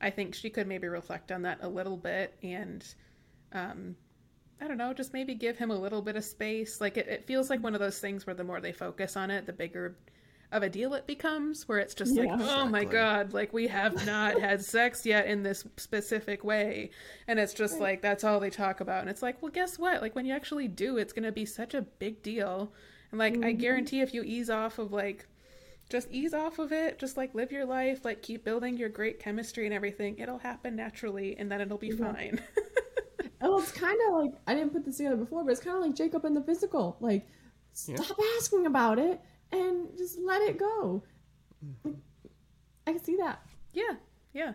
[0.00, 2.84] I think she could maybe reflect on that a little bit and
[3.52, 3.96] um
[4.60, 6.80] I don't know, just maybe give him a little bit of space.
[6.80, 9.30] Like it, it feels like one of those things where the more they focus on
[9.30, 9.96] it, the bigger
[10.52, 12.38] of a deal it becomes, where it's just like, Yeah.
[12.40, 16.90] oh my god, like we have not had sex yet in this specific way.
[17.28, 19.00] And it's just like, that's all they talk about.
[19.00, 20.00] And it's like, well, guess what?
[20.00, 22.72] Like when you actually do, it's going to be such a big deal.
[23.10, 25.26] And like, I guarantee if you ease off of like,
[25.88, 29.20] just ease off of it, just like live your life, like keep building your great
[29.20, 32.40] chemistry and everything, it'll happen naturally and then it'll be fine.
[33.40, 35.82] oh, it's kind of like I didn't put this together before, but it's kind of
[35.82, 36.96] like Jacob and the physical.
[37.00, 37.26] Like,
[37.86, 37.96] Yeah.
[37.96, 39.20] stop asking about it
[39.52, 41.02] and just let it go.
[41.84, 41.94] Like,
[42.86, 43.40] I can see that.
[43.72, 43.94] yeah,
[44.32, 44.52] yeah.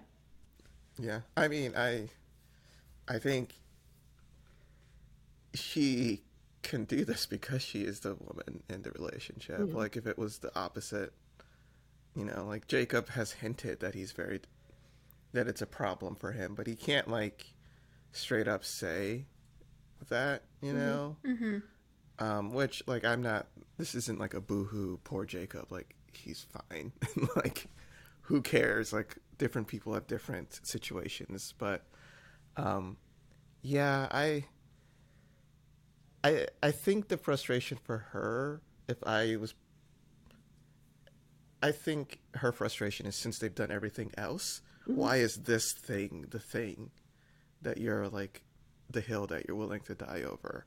[0.99, 2.09] Yeah, I mean, I,
[3.07, 3.53] I think
[5.53, 6.21] she
[6.61, 9.59] can do this because she is the woman in the relationship.
[9.67, 9.73] Yeah.
[9.75, 11.13] Like if it was the opposite,
[12.15, 14.41] you know, like Jacob has hinted that he's very,
[15.33, 17.53] that it's a problem for him, but he can't like
[18.11, 19.25] straight up say
[20.09, 21.15] that, you know.
[21.25, 21.59] Mm-hmm.
[22.19, 23.47] Um, which like I'm not.
[23.77, 25.71] This isn't like a boohoo, poor Jacob.
[25.71, 26.91] Like he's fine.
[27.35, 27.67] like
[28.21, 28.93] who cares?
[28.93, 31.83] Like different people have different situations, but
[32.57, 32.97] um,
[33.61, 34.45] yeah, I.
[36.23, 39.55] I I think the frustration for her, if I was.
[41.61, 46.39] I think her frustration is since they've done everything else, why is this thing the
[46.39, 46.89] thing
[47.61, 48.41] that you're like
[48.89, 50.65] the hill that you're willing to die over?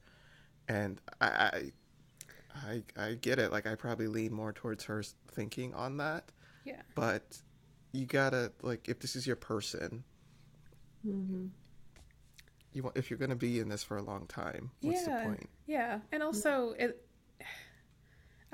[0.66, 1.72] and I, I,
[2.56, 3.52] I, I get it.
[3.52, 6.24] Like I probably lean more towards her thinking on that,
[6.64, 6.80] Yeah.
[6.94, 7.38] but
[7.92, 10.04] you gotta like if this is your person,
[11.06, 11.46] Mm-hmm.
[12.72, 15.18] you want if you're gonna be in this for a long time, what's yeah.
[15.18, 15.50] the point?
[15.66, 15.98] Yeah.
[16.12, 17.03] And also it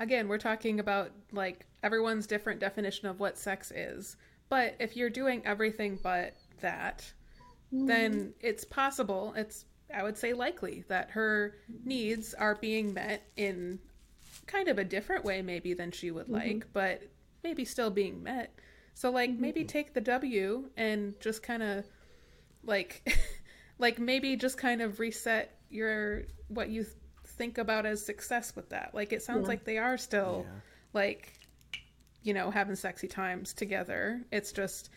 [0.01, 4.17] again, we're talking about like everyone's different definition of what sex is.
[4.49, 6.99] But if you're doing everything but that,
[7.73, 7.85] mm-hmm.
[7.85, 13.79] then it's possible, it's I would say likely that her needs are being met in
[14.47, 16.33] kind of a different way maybe than she would mm-hmm.
[16.33, 17.03] like, but
[17.43, 18.53] maybe still being met.
[18.93, 19.41] So like mm-hmm.
[19.41, 21.85] maybe take the W and just kind of
[22.63, 23.17] like
[23.77, 26.85] like maybe just kind of reset your what you
[27.41, 28.91] think about as success with that.
[28.93, 29.47] Like it sounds Yeah.
[29.47, 30.59] like they are still Yeah.
[30.93, 31.33] like
[32.21, 34.21] you know having sexy times together.
[34.31, 34.91] It's just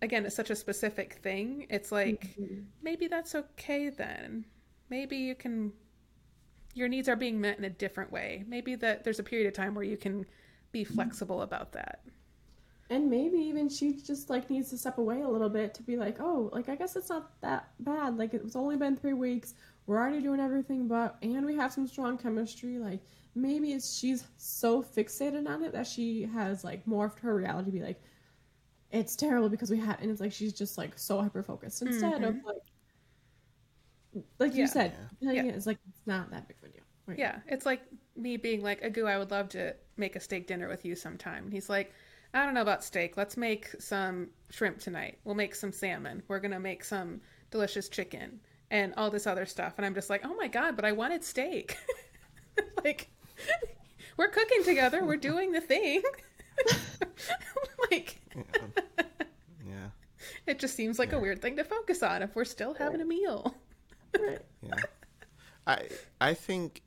[0.00, 1.66] again it's such a specific thing.
[1.68, 2.60] It's like mm-hmm.
[2.80, 4.44] maybe that's okay then.
[4.88, 5.72] Maybe you can
[6.74, 8.44] your needs are being met in a different way.
[8.46, 10.26] Maybe that there's a period of time where you can
[10.70, 12.04] be flexible about that.
[12.88, 15.96] And maybe even she just like needs to step away a little bit to be
[15.96, 18.16] like, oh, like I guess it's not that bad.
[18.16, 19.54] Like it's only been three weeks.
[19.90, 22.78] We're already doing everything, but and we have some strong chemistry.
[22.78, 23.00] Like
[23.34, 27.76] maybe it's she's so fixated on it that she has like morphed her reality to
[27.76, 28.00] be like,
[28.92, 32.22] it's terrible because we had, and it's like she's just like so hyper focused instead
[32.22, 32.46] of mm-hmm.
[34.14, 35.32] like, like you said, Yeah.
[35.32, 35.42] yeah.
[35.46, 36.84] it's like it's not that big of a deal.
[37.06, 37.18] Right.
[37.18, 37.82] Yeah, it's like
[38.14, 41.46] me being like, Agu, I would love to make a steak dinner with you sometime.
[41.46, 41.92] And he's like,
[42.32, 43.16] I don't know about steak.
[43.16, 45.18] Let's make some shrimp tonight.
[45.24, 46.22] We'll make some salmon.
[46.28, 47.20] We're going to make some
[47.50, 48.38] delicious chicken
[48.70, 49.74] and all this other stuff.
[49.76, 51.76] And I'm just like, oh my God, but I wanted steak.
[52.84, 53.08] like,
[54.16, 55.04] we're cooking together.
[55.04, 56.02] We're doing the thing.
[57.90, 58.42] like, Yeah.
[59.66, 59.88] yeah.
[60.46, 63.04] it just seems like a weird thing to focus on if we're still having a
[63.04, 63.54] meal.
[64.18, 64.40] Right.
[64.62, 64.74] Yeah.
[65.66, 65.88] I
[66.20, 66.82] I think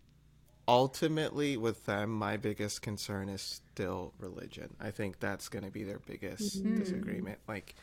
[0.68, 4.76] ultimately with them my biggest concern is still religion.
[4.80, 6.78] I think that's going to be their biggest mm-hmm.
[6.78, 7.40] disagreement.
[7.48, 7.76] Like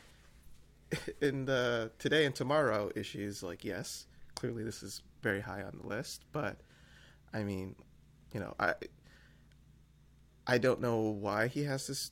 [1.21, 5.87] in the today and tomorrow issues like yes, clearly this is very high on the
[5.87, 6.57] list, but
[7.33, 7.75] I mean,
[8.33, 8.73] you know, I
[10.47, 12.11] I don't know why he has this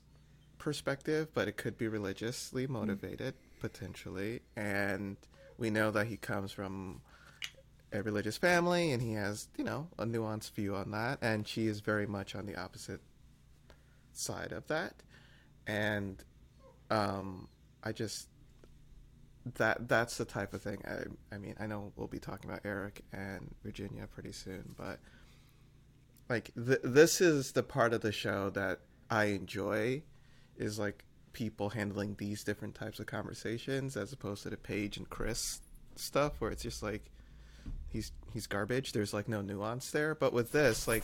[0.57, 5.17] perspective, but it could be religiously motivated potentially, and
[5.57, 7.01] we know that he comes from
[7.91, 11.67] a religious family and he has, you know, a nuanced view on that, and she
[11.67, 13.01] is very much on the opposite
[14.13, 14.93] side of that,
[15.67, 16.23] and
[16.91, 17.47] um,
[17.83, 18.27] I just
[19.55, 20.81] that that's the type of thing.
[20.85, 24.99] I I mean, I know we'll be talking about Eric and Virginia pretty soon, but
[26.29, 28.79] like th- this is the part of the show that
[29.09, 30.03] I enjoy
[30.57, 35.09] is like people handling these different types of conversations as opposed to the Paige and
[35.09, 35.61] Chris
[35.95, 37.11] stuff where it's just like
[37.87, 38.91] he's he's garbage.
[38.91, 40.15] There's like no nuance there.
[40.15, 41.03] But with this, like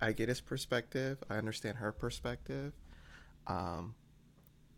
[0.00, 1.22] I get his perspective.
[1.28, 2.72] I understand her perspective.
[3.46, 3.94] Um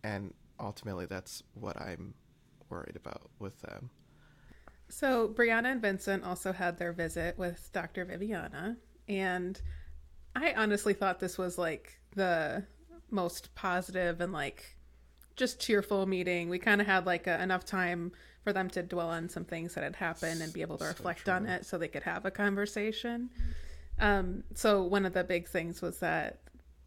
[0.03, 2.15] and ultimately that's what I'm
[2.75, 3.91] worried about with them.
[4.89, 8.05] So Brianna and Vincent also had their visit with Dr.
[8.05, 8.77] Viviana,
[9.09, 9.61] and
[10.37, 12.65] I honestly thought this was like the
[13.11, 14.77] most positive and like
[15.37, 16.49] just cheerful meeting.
[16.49, 18.13] We kind of had like a, enough time
[18.43, 20.89] for them to dwell on some things that had happened and be able to So
[20.89, 23.31] reflect on it so they could have a conversation.
[23.99, 26.41] Um, so one of the big things was that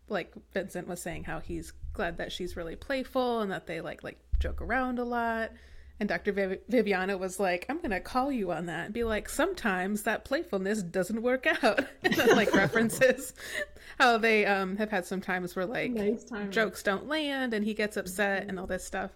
[0.09, 4.03] like Vincent was saying how he's glad that she's really playful and that they like
[4.03, 5.51] like joke around a lot.
[5.99, 6.31] And Dr.
[6.31, 10.03] Viv- Viviana was like, I'm going to call you on that and be like, sometimes
[10.03, 11.85] that playfulness doesn't work out.
[12.03, 13.33] and then, like, references
[13.99, 17.73] how they um, have had some times where, like, Nice jokes don't land and he
[17.73, 19.11] gets upset and all this stuff.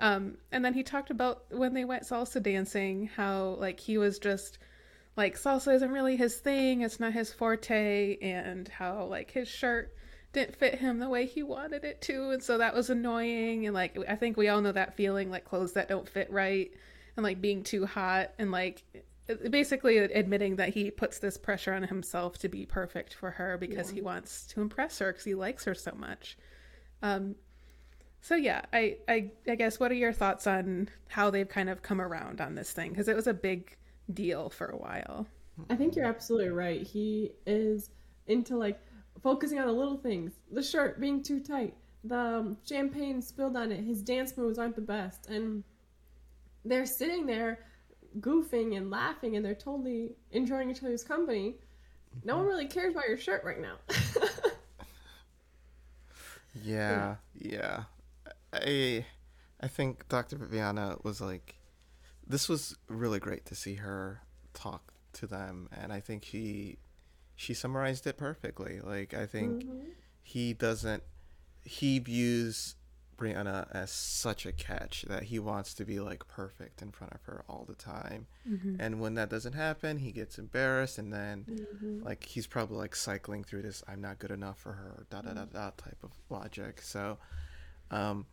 [0.00, 4.18] Um, and then he talked about when they went salsa dancing, how, like, he was
[4.18, 4.58] just
[5.16, 9.92] like, salsa isn't really his thing, it's not his forte, and how, like, his shirt
[10.38, 13.74] didn't fit him the way he wanted it to and so that was annoying and
[13.74, 16.70] like i think we all know that feeling like clothes that don't fit right
[17.16, 18.84] and like being too hot and like
[19.50, 23.90] basically admitting that he puts this pressure on himself to be perfect for her because
[23.90, 23.96] Yeah.
[23.96, 26.38] he wants to impress her because he likes her so much
[27.02, 27.34] um
[28.20, 31.82] so yeah I, I i guess what are your thoughts on how they've kind of
[31.82, 33.76] come around on this thing because it was a big
[34.12, 35.26] deal for a while
[35.68, 36.80] I think you're absolutely right.
[36.86, 37.90] He is
[38.28, 38.78] into like
[39.22, 40.32] focusing on the little things.
[40.52, 44.76] The shirt being too tight, the um, champagne spilled on it, his dance moves aren't
[44.76, 45.64] the best, and
[46.64, 47.60] they're sitting there
[48.20, 51.56] goofing and laughing, and they're totally enjoying each other's company.
[52.24, 53.76] No one really cares about your shirt right now.
[56.64, 57.84] Yeah, yeah.
[58.52, 59.04] I
[59.60, 60.36] I think Dr.
[60.36, 61.56] Viviana was like
[62.26, 64.22] this was really great to see her
[64.54, 66.78] talk to them and I think she
[67.38, 68.80] she summarized it perfectly.
[68.82, 69.64] Like I think
[70.22, 71.04] he doesn't
[71.62, 72.74] he views
[73.16, 77.22] Brianna as such a catch that he wants to be like perfect in front of
[77.22, 78.26] her all the time.
[78.80, 81.44] And when that doesn't happen, he gets embarrassed and then
[82.04, 85.32] like he's probably like cycling through this I'm not good enough for her da da
[85.34, 86.82] da da type of logic.
[86.82, 87.18] So
[87.92, 88.26] um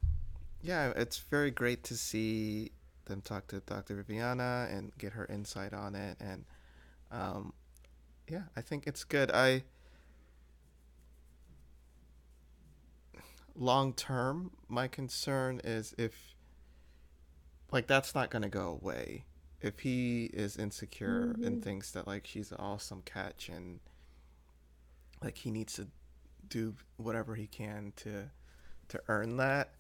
[0.63, 2.71] yeah, it's very great to see
[3.05, 3.95] them talk to Dr.
[3.97, 6.43] Viviana and get her insight on it and
[7.11, 7.53] um
[8.27, 9.31] yeah, I think it's good.
[9.31, 9.63] I
[13.55, 16.35] long term, my concern is if
[17.71, 19.25] like that's not gonna go away.
[19.61, 21.43] If he is insecure Mm-hmm.
[21.45, 23.79] and thinks that like she's an awesome catch and
[25.23, 25.87] like he needs to
[26.47, 28.29] do whatever he can to
[28.89, 29.71] to earn that.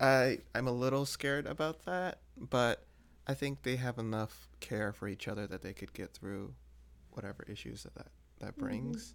[0.00, 2.84] I I'm a little scared about that, but
[3.26, 6.54] I think they have enough care for each other that they could get through
[7.18, 8.06] whatever issues that that,
[8.38, 9.14] that brings.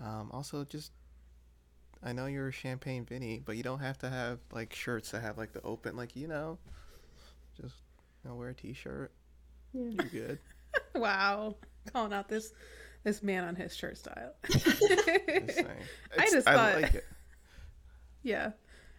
[0.00, 0.92] Um, also, just
[2.02, 5.22] I know you're a Champagne Vinny, but you don't have to have like shirts that
[5.22, 6.58] have like the open, like you know,
[7.60, 7.74] just
[8.22, 9.10] you know, wear a t-shirt.
[9.72, 9.82] Yeah.
[9.90, 10.38] You're good.
[10.96, 11.54] Wow,
[11.92, 12.52] calling out this
[13.04, 14.32] this man on his shirt style.
[14.48, 15.60] Just.
[16.18, 17.04] I just thought- like it.
[18.24, 18.52] Yeah.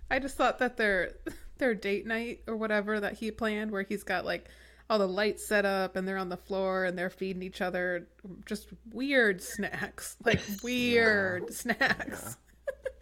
[0.10, 1.12] I just thought that their
[1.58, 4.48] their date night or whatever that he planned where he's got like
[4.90, 8.08] all the lights set up and they're on the floor and they're feeding each other
[8.46, 10.18] just weird snacks.
[10.26, 12.38] Like weird snacks.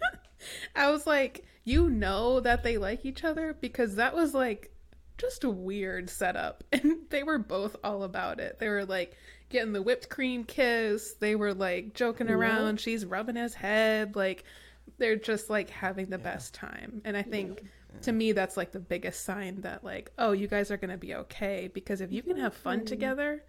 [0.75, 4.71] I was like, you know that they like each other because that was like
[5.17, 6.63] just a weird setup.
[6.71, 8.59] And they were both all about it.
[8.59, 9.15] They were like
[9.49, 11.13] getting the whipped cream kiss.
[11.19, 12.79] They were like joking around.
[12.79, 14.15] She's rubbing his head.
[14.15, 14.45] Like
[14.97, 17.01] they're just like having the best time.
[17.05, 17.63] And I think
[18.01, 21.13] to me that's like the biggest sign that like, oh, you guys are gonna be
[21.15, 21.69] okay.
[21.73, 23.43] Because if you can have fun together,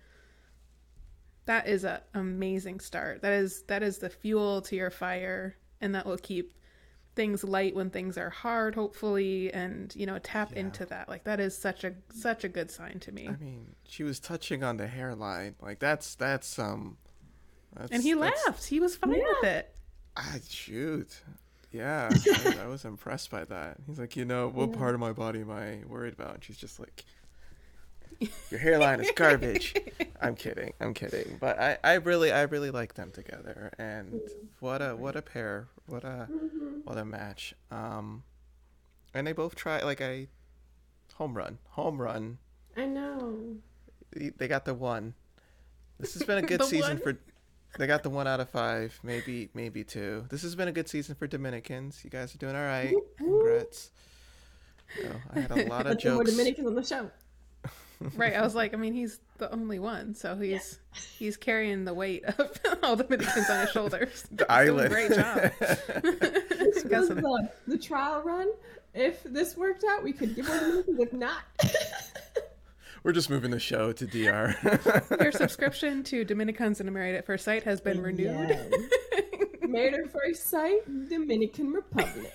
[1.46, 3.22] that is a amazing start.
[3.22, 6.54] That is that is the fuel to your fire and that will keep
[7.14, 10.60] things light when things are hard, hopefully, and you know, tap Yeah.
[10.60, 11.08] into that.
[11.08, 13.28] Like that is such a such a good sign to me.
[13.28, 15.54] I mean, she was touching on the hairline.
[15.60, 16.96] Like that's that's um.
[17.76, 18.64] That's, And he laughed.
[18.66, 19.74] He was fine with it.
[20.16, 21.22] I shoot.
[21.74, 22.08] Yeah,
[22.46, 23.78] I, I was impressed by that.
[23.86, 26.34] He's like, you know, what part of my body am I worried about?
[26.34, 27.04] And she's just like,
[28.48, 29.74] your hairline is garbage.
[30.22, 30.72] I'm kidding.
[30.80, 31.36] I'm kidding.
[31.40, 33.72] But I, I really, I really like them together.
[33.76, 34.20] And
[34.60, 35.66] what a, what a pair.
[35.86, 36.28] What a,
[36.84, 37.54] what a match.
[37.72, 38.22] Um,
[39.12, 40.28] and they both try like I,
[41.14, 42.38] home run, home run.
[42.76, 43.56] I know.
[44.12, 45.14] They they got the one.
[45.98, 47.14] This has been a good season one?
[47.14, 47.18] for.
[47.78, 50.24] They got the one out of five, maybe maybe two.
[50.30, 52.00] This has been a good season for Dominicans.
[52.04, 52.94] You guys are doing all right.
[53.18, 53.90] Congrats.
[54.96, 56.30] So, I had a lot of But there were jokes.
[56.36, 57.10] Dominicans on the show.
[58.16, 58.34] Right.
[58.34, 60.78] I was like, I mean, he's the only one, so he's
[61.16, 62.50] he's carrying the weight of
[62.82, 64.24] all the Dominicans on his shoulders.
[64.30, 64.90] The He's doing a island.
[64.90, 65.52] Great job.
[66.58, 68.50] This was the, the trial run.
[68.94, 71.00] If this worked out, we could give more Dominicans.
[71.00, 71.42] If not,
[73.04, 74.56] We're just moving the show to DR.
[75.22, 78.48] Your subscription to Dominicans and Married at First Sight has been renewed.
[78.48, 78.72] Yes.
[79.62, 82.32] Married at first sight, Dominican Republic.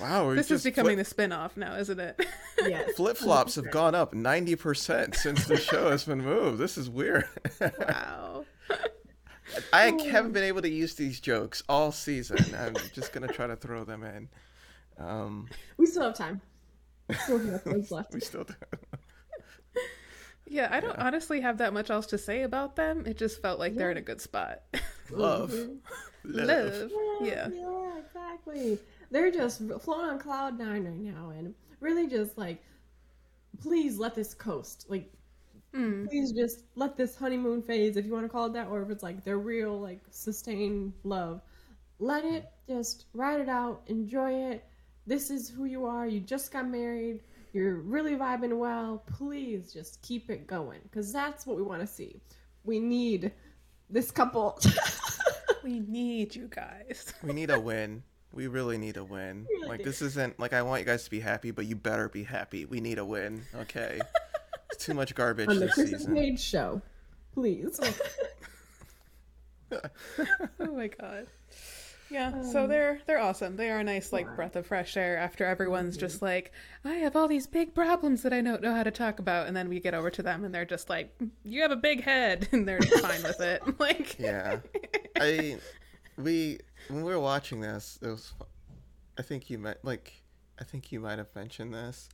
[0.00, 2.26] wow, we're This is becoming flip, the spin-off now, isn't it?
[2.62, 2.92] Yes.
[2.96, 6.58] flip flops have gone up ninety percent since the show has been moved.
[6.58, 7.28] This is weird.
[7.60, 8.44] wow.
[9.72, 12.38] I haven't been able to use these jokes all season.
[12.56, 14.28] I'm just gonna try to throw them in.
[14.98, 16.40] Um, We still have time.
[17.20, 18.14] Still have episodes left.
[18.14, 18.54] we still do.
[20.50, 23.04] Yeah, I don't honestly have that much else to say about them.
[23.06, 24.62] It just felt like they're in a good spot.
[25.10, 25.52] Love.
[26.24, 26.90] Love.
[27.20, 27.48] Yeah.
[27.48, 28.78] Yeah, exactly.
[29.10, 32.62] They're just floating on cloud nine right now, and really just like,
[33.60, 34.86] please let this coast.
[34.88, 35.12] Like,
[36.08, 38.90] please just let this honeymoon phase, if you want to call it that, or if
[38.90, 41.42] it's like their real like sustained love,
[41.98, 44.64] let it just ride it out, enjoy it.
[45.08, 46.06] This is who you are.
[46.06, 47.22] You just got married.
[47.54, 49.02] You're really vibing well.
[49.10, 52.20] Please just keep it going, because that's what we want to see.
[52.64, 53.32] We need
[53.90, 54.60] this couple.
[55.64, 57.12] We need you guys.
[57.22, 58.02] We need a win.
[58.32, 59.44] We really need a win.
[59.50, 59.84] Really Like do.
[59.84, 62.64] this isn't like I want you guys to be happy, but you better be happy.
[62.64, 63.42] We need a win.
[63.54, 64.00] Okay.
[64.72, 66.14] It's too much garbage on the this Chris season.
[66.14, 66.80] Paige show,
[67.34, 67.80] please.
[70.60, 71.26] Oh my god.
[72.10, 73.56] Yeah, so um, they're they're awesome.
[73.56, 76.06] They are a nice like breath of fresh air after everyone's mm-hmm.
[76.06, 76.52] just like,
[76.84, 79.56] I have all these big problems that I don't know how to talk about, and
[79.56, 82.02] then we get over to them and they're just like, mm, you have a big
[82.02, 83.62] head, and they're fine with it.
[83.78, 84.58] Like, Yeah.
[85.16, 85.58] I
[86.16, 86.58] we
[86.88, 88.32] when we were watching this, it was
[89.18, 90.22] I think you might like
[90.58, 92.08] I think you might have mentioned this.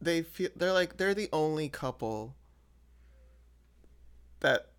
[0.00, 2.34] They feel they're like they're the only couple
[4.40, 4.70] that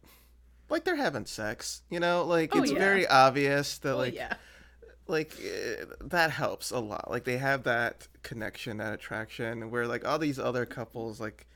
[0.69, 2.23] like they're having sex, you know?
[2.23, 2.79] Like Oh, it's yeah.
[2.79, 4.33] very obvious that oh like yeah,
[5.07, 7.09] like eh, that helps a lot.
[7.09, 11.47] Like they have that connection that attraction where like all these other couples like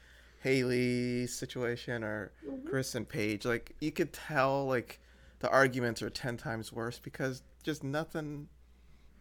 [0.42, 2.68] haley's situation or mm-hmm.
[2.68, 5.00] chris and paige like you could tell like
[5.40, 8.48] the arguments are 10 times worse because just nothing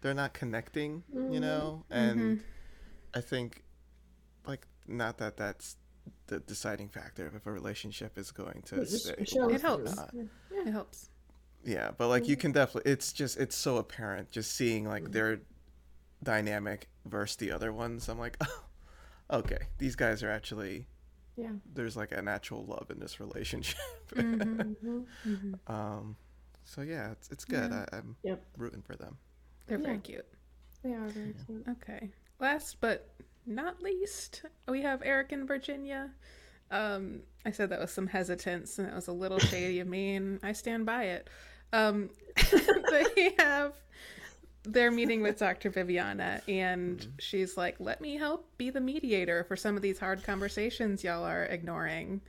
[0.00, 1.40] they're not connecting you mm-hmm.
[1.40, 1.84] know?
[1.90, 2.42] And mm-hmm.
[3.14, 3.64] i think
[4.46, 5.76] like not that that's
[6.26, 9.94] the deciding factor if a relationship is going to It just stay shows It helps.
[9.94, 10.28] through.
[10.52, 11.10] it helps.
[11.64, 15.40] yeah, but like you can definitely it's just it's so apparent just seeing like their
[16.22, 18.08] dynamic versus the other ones.
[18.08, 18.64] I'm like, oh,
[19.38, 20.86] okay, these guys are actually
[21.36, 21.52] Yeah.
[21.74, 23.78] there's like a natural love in this relationship.
[24.14, 25.54] Mm-hmm.
[25.66, 26.16] um,
[26.64, 27.70] so yeah, it's it's good.
[27.70, 27.86] Yeah.
[27.92, 28.44] I, I'm Yep.
[28.56, 29.16] rooting for them.
[29.66, 30.26] They're very cute.
[30.82, 31.64] They are very cute.
[31.68, 32.10] Okay.
[32.40, 33.10] Last but
[33.46, 36.10] not least, we have Eric and Virginia.
[36.70, 40.14] Um, I said that with some hesitance, and it was a little shady of me,
[40.16, 41.28] and I stand by it.
[41.72, 42.10] Um,
[42.90, 43.74] they have
[44.62, 45.70] their meeting with Dr.
[45.70, 50.22] Viviana, and she's like, "Let me help be the mediator for some of these hard
[50.24, 52.20] conversations y'all are ignoring."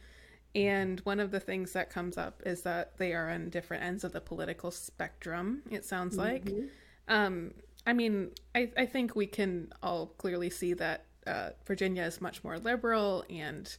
[0.53, 4.03] And one of the things that comes up is that they are on different ends
[4.03, 5.61] of the political spectrum.
[5.69, 6.49] It sounds like.
[7.07, 7.53] Um,
[7.85, 12.43] I mean, I, I think we can all clearly see that uh, Virginia is much
[12.43, 13.75] more liberal and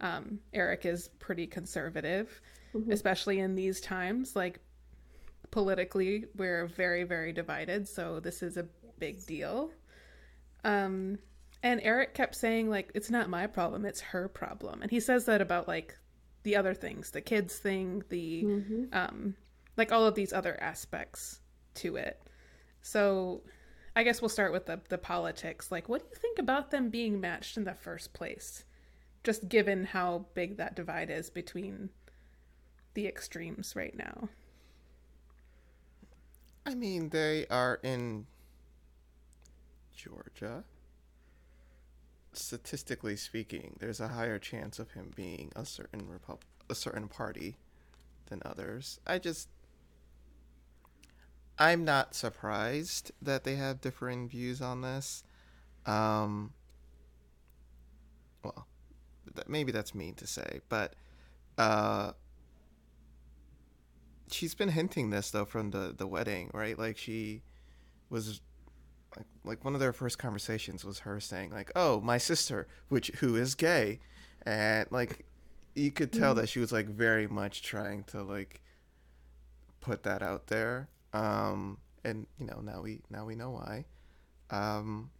[0.00, 2.40] um, Eric is pretty conservative,
[2.92, 4.34] especially in these times.
[4.34, 4.60] Like,
[5.50, 7.86] politically, we're very, very divided.
[7.88, 8.66] So, this is a
[8.98, 9.70] big deal.
[10.64, 11.18] Um,
[11.62, 14.82] and Eric kept saying, like, it's not my problem, it's her problem.
[14.82, 15.96] And he says that about, like,
[16.42, 18.44] the other things, the kids thing, the,
[18.92, 19.34] um,
[19.76, 21.40] like, all of these other aspects
[21.76, 22.20] to it.
[22.84, 23.40] So
[23.96, 25.72] I guess we'll start with the, the politics.
[25.72, 28.64] Like, what do you think about them being matched in the first place?
[29.24, 31.88] Just given how big that divide is between
[32.92, 34.28] the extremes right now.
[36.66, 38.26] I mean, they are in
[39.96, 40.64] Georgia.
[42.34, 47.56] Statistically speaking, there's a higher chance of him being a certain repub- a certain party
[48.26, 49.00] than others.
[49.06, 49.48] I just
[51.58, 55.22] I'm not surprised that they have differing views on this.
[55.86, 56.52] Um
[58.42, 58.66] well,
[59.34, 60.94] that, maybe that's mean to say, but
[61.58, 62.12] uh
[64.30, 66.78] she's been hinting this though from the the wedding, right?
[66.78, 67.42] Like she
[68.10, 68.40] was
[69.16, 73.08] like like one of their first conversations was her saying like, "Oh, my sister, which
[73.20, 74.00] who is gay,"
[74.42, 75.24] and like
[75.74, 78.60] you could tell that she was like very much trying to like
[79.80, 80.88] put that out there.
[81.14, 83.86] Um, and you know now we now we know why.
[84.50, 85.10] Um,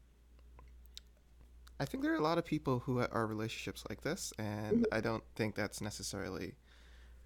[1.81, 5.01] I think there are a lot of people who are relationships like this, and I
[5.01, 6.55] don't think that's necessarily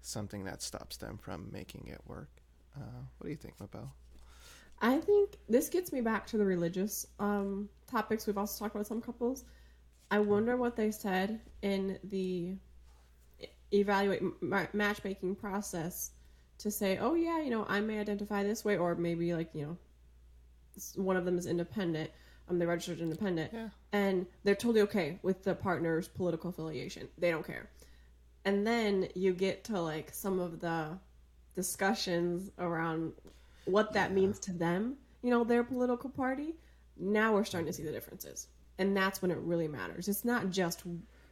[0.01, 2.29] something that stops them from making it work.
[2.75, 3.91] Uh, what do you think, Mabel?
[4.81, 8.87] I think this gets me back to the religious um, topics we've also talked about
[8.87, 9.43] some couples.
[10.09, 12.55] I wonder what they said in the
[13.71, 16.11] evaluate ma- matchmaking process
[16.59, 19.63] to say, oh yeah, you know, I may identify this way, or maybe like you
[19.65, 19.77] know,
[20.95, 22.11] one of them is independent,
[22.49, 23.69] um, they're registered independent, Yeah.
[23.91, 27.07] and they're totally okay with the partner's political affiliation.
[27.17, 27.69] They don't care.
[28.45, 30.97] And then you get to like some of the
[31.55, 33.13] discussions around
[33.65, 36.55] what that means to them, you know, their political party.
[36.97, 38.47] Now we're starting to see the differences.
[38.77, 40.07] And that's when it really matters.
[40.07, 40.81] It's not just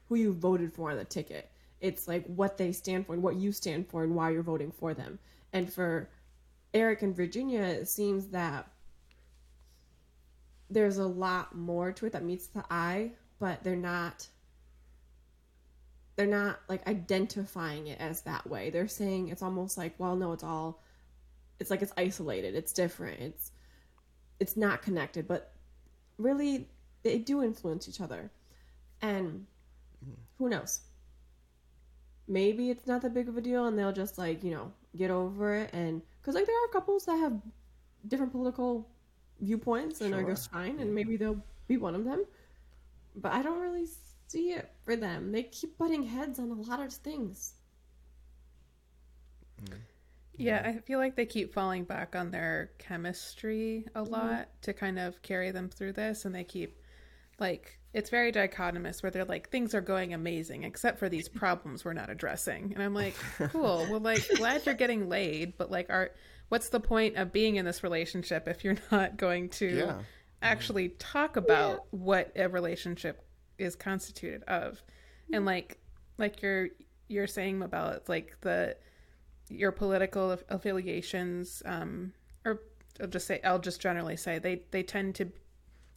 [0.10, 1.50] who you voted for on the ticket.
[1.80, 4.72] It's like what they stand for and what you stand for and why you're voting
[4.72, 5.20] for them.
[5.54, 6.10] And for
[6.74, 8.68] Eric and Virginia, it seems that
[10.70, 14.28] there's a lot more to it that meets the eye, but they're not
[16.16, 18.72] they're not like identifying it as that way.
[18.72, 20.82] They're saying it's almost like, well, no, it's all
[21.60, 23.52] it's like it's isolated, it's different, it's
[24.40, 25.54] it's not connected, but
[26.18, 26.68] really
[27.04, 28.32] they do influence each other.
[29.02, 29.46] And
[30.38, 30.82] who knows?
[32.28, 35.12] Maybe it's not that big of a deal and they'll just like, you know, get
[35.12, 37.40] over it and cuz like there are couples that have
[38.08, 38.90] different political
[39.40, 40.32] viewpoints and are Sure.
[40.32, 42.26] just fine and maybe they'll be one of them.
[43.16, 43.88] But I don't really
[44.28, 45.32] see it for them.
[45.32, 47.54] They keep butting heads on a lot of things.
[49.60, 49.76] Hmm.
[50.38, 54.12] Yeah, I feel like they keep falling back on their chemistry a mm-hmm.
[54.12, 56.80] lot to kind of carry them through this, and they keep
[57.40, 61.84] like it's very dichotomous where they're like things are going amazing except for these problems
[61.84, 63.16] we're not addressing, and I'm like,
[63.52, 66.12] cool, well, like glad you're getting laid, but like, are
[66.50, 70.02] what's the point of being in this relationship if you're not going to Yeah.
[70.42, 73.26] actually talk about what a relationship
[73.58, 74.84] is constituted of,
[75.34, 75.80] and like
[76.20, 76.70] like you're
[77.08, 78.78] you're saying about like the
[79.50, 82.14] your political affiliations um
[82.46, 82.62] or
[83.02, 85.32] I'll just say I'll just generally say they they tend to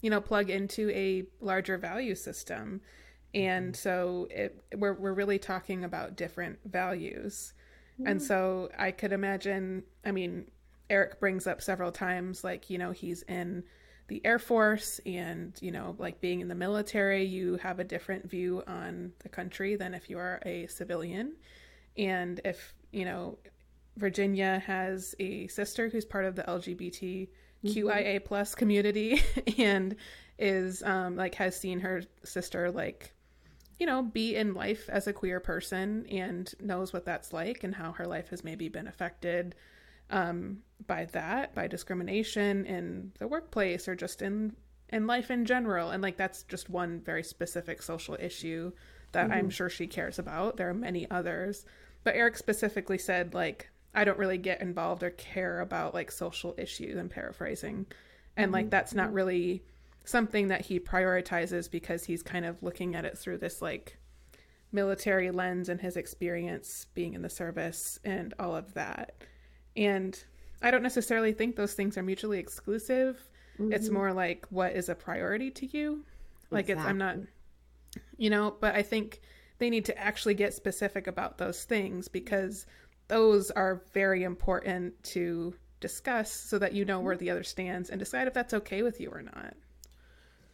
[0.00, 2.80] you know plug into a larger value system.
[3.34, 3.80] And mm-hmm.
[3.80, 7.52] so it we're we're really talking about different values.
[8.06, 10.50] And so I could imagine I mean
[10.88, 13.62] Eric brings up several times like you know he's in
[14.08, 18.28] the Air Force and you know like being in the military you have a different
[18.28, 21.36] view on the country than if you are a civilian.
[21.98, 23.38] And if you know
[23.96, 26.48] Virginia has a sister who's part of the
[27.64, 29.22] LGBTQIA plus community
[29.58, 29.96] and
[30.38, 33.12] is um, like has seen her sister like
[33.78, 37.74] you know be in life as a queer person and knows what that's like and
[37.74, 39.54] how her life has maybe been affected
[40.10, 44.54] um, by that by discrimination in the workplace or just in
[44.90, 45.90] in life in general.
[45.90, 48.72] And like that's just one very specific social issue
[49.12, 49.32] that mm-hmm.
[49.38, 50.56] i'm sure she cares about.
[50.56, 51.64] There are many others.
[52.02, 56.54] But eric specifically said like i don't really get involved or care about like social
[56.58, 57.86] issues i'm paraphrasing
[58.36, 58.54] and mm-hmm.
[58.54, 59.62] like that's not really
[60.04, 63.98] something that he prioritizes because he's kind of looking at it through this like
[64.72, 69.14] military lens and his experience being in the service and all of that.
[69.76, 70.22] And
[70.62, 73.20] I don't necessarily think those things are mutually exclusive.
[73.58, 73.72] Mm-hmm.
[73.72, 76.04] It's more like what is a priority to you.
[76.50, 76.82] Like exactly.
[76.82, 77.16] it's I'm not
[78.16, 79.20] you know, but I think
[79.58, 82.66] they need to actually get specific about those things because
[83.10, 87.98] those are very important to discuss so that you know where the other stands and
[87.98, 89.54] decide if that's okay with you or not.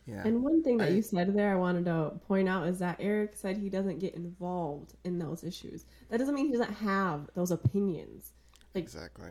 [0.07, 0.23] Yeah.
[0.25, 2.97] And one thing that I, you said there I wanted to point out is that
[3.01, 5.85] Eric said he doesn't get involved in those issues.
[6.11, 8.33] That doesn't mean he doesn't have those opinions.
[8.75, 9.31] Like, exactly.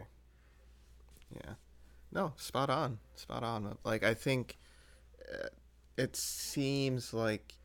[1.34, 1.54] Yeah.
[2.12, 3.00] No, spot on.
[3.16, 3.78] Spot on.
[3.86, 4.58] Like I think
[5.34, 5.48] uh,
[5.98, 7.56] it seems like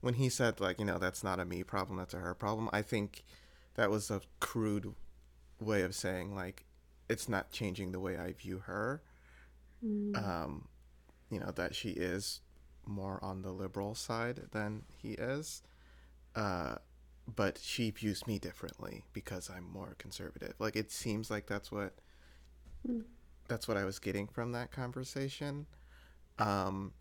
[0.00, 2.68] when he said like, you know, that's not a me problem, that's a her problem.
[2.72, 3.24] I think
[3.74, 4.94] that was a crude
[5.60, 6.64] way of saying like
[7.08, 9.02] it's not changing the way I view her
[9.84, 10.16] mm.
[10.16, 10.68] um,
[11.30, 12.40] you know that she is
[12.86, 15.62] more on the liberal side than he is,
[16.34, 16.76] uh,
[17.34, 20.54] but she views me differently because I'm more conservative.
[20.58, 21.94] Like it seems like that's what
[22.88, 23.04] mm.
[23.48, 25.66] that's what I was getting from that conversation.
[26.38, 26.92] Um,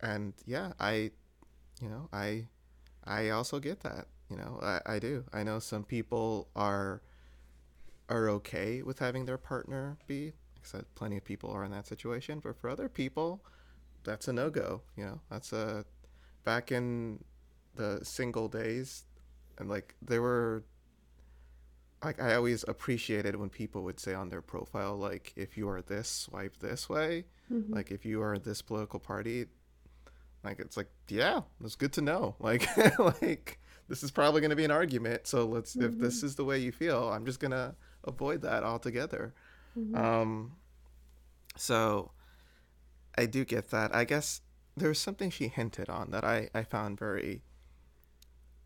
[0.00, 1.10] and yeah, I,
[1.80, 2.48] you know, I,
[3.04, 4.06] I also get that.
[4.30, 5.24] You know, I, I do.
[5.32, 7.02] I know some people are
[8.08, 11.72] are okay with having their partner be Like I said, plenty of people are in
[11.72, 12.40] that situation.
[12.40, 13.44] But for other people,
[14.04, 14.82] that's a no go.
[14.96, 15.84] You know, that's a
[16.44, 17.22] back in
[17.74, 19.04] the single days,
[19.58, 20.64] and like there were.
[22.04, 25.80] Like I always appreciated when people would say on their profile, like if you are
[25.82, 27.24] this, swipe this way.
[27.50, 27.72] Mm-hmm.
[27.74, 29.46] Like if you are this political party,
[30.46, 32.36] like it's like yeah, it's good to know.
[32.40, 32.66] Like
[32.98, 33.58] like
[33.88, 35.26] this is probably going to be an argument.
[35.26, 35.86] So let's mm-hmm.
[35.86, 37.74] if this is the way you feel, I'm just gonna
[38.04, 39.34] avoid that altogether.
[39.78, 39.96] Mm-hmm.
[39.96, 40.52] Um,
[41.56, 42.12] so
[43.16, 43.94] I do get that.
[43.94, 44.40] I guess
[44.76, 47.42] there's something she hinted on that I, I found very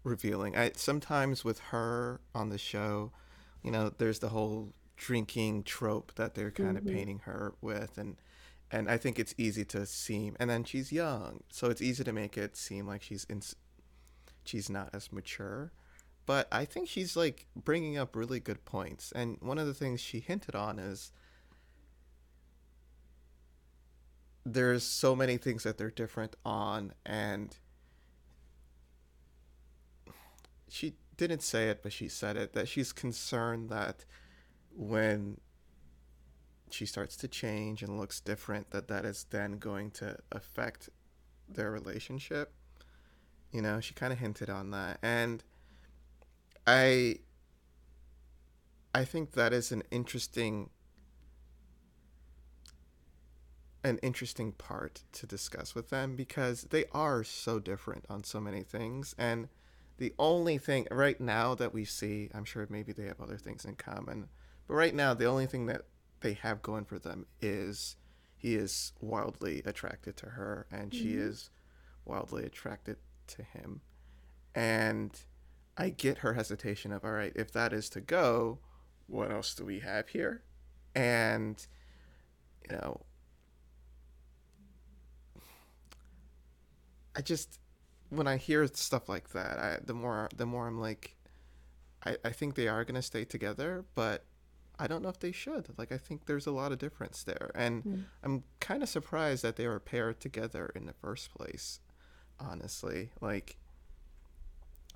[0.02, 0.57] revealing.
[0.57, 3.12] I sometimes with her on the show,
[3.62, 6.89] you know, there's the whole drinking trope that they're kind mm-hmm.
[6.89, 8.16] of painting her with and
[8.71, 12.13] and I think it's easy to seem and then she's young, so it's easy to
[12.13, 13.43] make it seem like she's in
[14.45, 15.73] she's not as mature.
[16.27, 19.13] But I think she's like bringing up really good points.
[19.13, 21.13] And one of the things she hinted on is
[24.45, 27.57] there's so many things that they're different on and
[30.69, 34.05] she didn't say it but she said it that she's concerned that
[34.75, 35.39] when
[36.73, 40.89] she starts to change and looks different that that is then going to affect
[41.49, 42.53] their relationship.
[43.53, 44.99] You know she kind of hinted on that.
[45.03, 45.43] And
[46.67, 47.17] i
[48.95, 50.69] i think that is an interesting
[53.83, 58.63] an interesting part to discuss with them because they are so different on so many
[58.63, 59.15] things.
[59.17, 59.49] And
[60.01, 63.65] the only thing right now that we see i'm sure maybe they have other things
[63.65, 64.27] in common
[64.67, 65.83] but right now the only thing that
[66.21, 67.97] they have going for them is
[68.37, 71.03] he is wildly attracted to her and mm-hmm.
[71.03, 71.51] she is
[72.05, 73.81] wildly attracted to him
[74.55, 75.21] and
[75.77, 78.59] i get her hesitation of all right if that is to go
[79.07, 80.43] what else do we have here
[80.95, 81.67] and
[82.69, 83.01] you know
[87.15, 87.59] I just
[88.09, 91.17] when I hear stuff like that, I the more the more I'm like,
[92.05, 94.25] I I think they are gonna stay together, but
[94.81, 95.69] I don't know if they should.
[95.77, 98.05] Like I think there's a lot of difference there, and mm.
[98.24, 101.81] I'm kind of surprised that they were paired together in the first place.
[102.40, 103.57] Honestly, like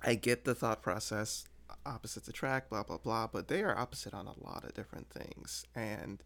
[0.03, 1.45] I get the thought process,
[1.85, 5.67] opposites attract, blah blah blah, but they are opposite on a lot of different things
[5.75, 6.23] and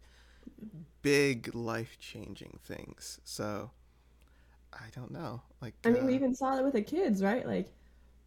[1.02, 3.20] big life changing things.
[3.24, 3.72] So
[4.72, 5.42] I don't know.
[5.60, 7.46] Like I mean, uh, we even saw it with the kids, right?
[7.46, 7.68] Like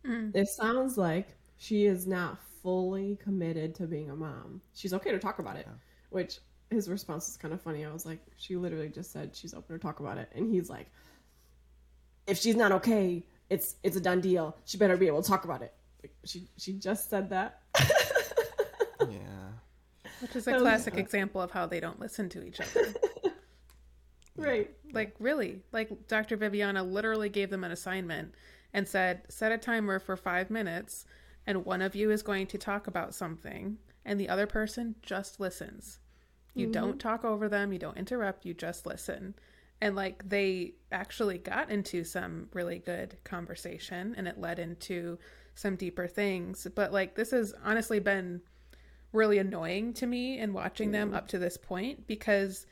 [0.06, 0.36] mm.
[0.36, 4.62] it sounds like she is not fully committed to being a mom.
[4.74, 5.76] She's okay to talk about it, yeah.
[6.10, 7.86] which his response is kind of funny.
[7.86, 10.70] I was like, she literally just said she's open to talk about it, and he's
[10.70, 10.88] like,
[12.26, 14.58] if she's not okay, it's it's a done deal.
[14.66, 15.74] She better be able to talk about it.
[16.26, 17.62] she she just said that.
[19.02, 19.34] yeah.
[20.22, 22.94] Which is a classic example of how they don't listen to each other.
[24.38, 24.72] right.
[24.94, 25.60] Like, really?
[25.74, 26.38] Like, Dr.
[26.38, 28.34] Viviana literally gave them an assignment
[28.74, 31.06] and said, set a timer for five minutes,
[31.46, 35.40] and one of you is going to talk about something, and the other person just
[35.40, 36.00] listens.
[36.54, 36.74] You mm-hmm.
[36.74, 39.36] don't talk over them, you don't interrupt, you just listen.
[39.82, 45.18] And, like, they actually got into some really good conversation, and it led into
[45.56, 46.68] some deeper things.
[46.74, 48.42] But, like, this has honestly been
[49.12, 52.66] really annoying to me in watching them up to this point because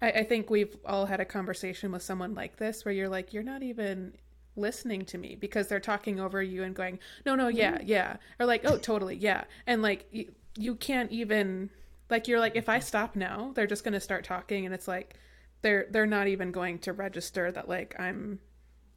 [0.00, 3.32] I, I think we've all had a conversation with someone like this where you're like,
[3.32, 4.14] you're not even
[4.56, 7.88] listening to me because they're talking over you and going, no, no, yeah, mm-hmm.
[7.88, 8.16] yeah.
[8.38, 9.44] Or like, oh, totally, yeah.
[9.66, 11.70] And like, you, you can't even,
[12.10, 14.66] like, you're like, if I stop now, they're just going to start talking.
[14.66, 15.14] And it's like,
[15.62, 18.40] they're, they're not even going to register that like I'm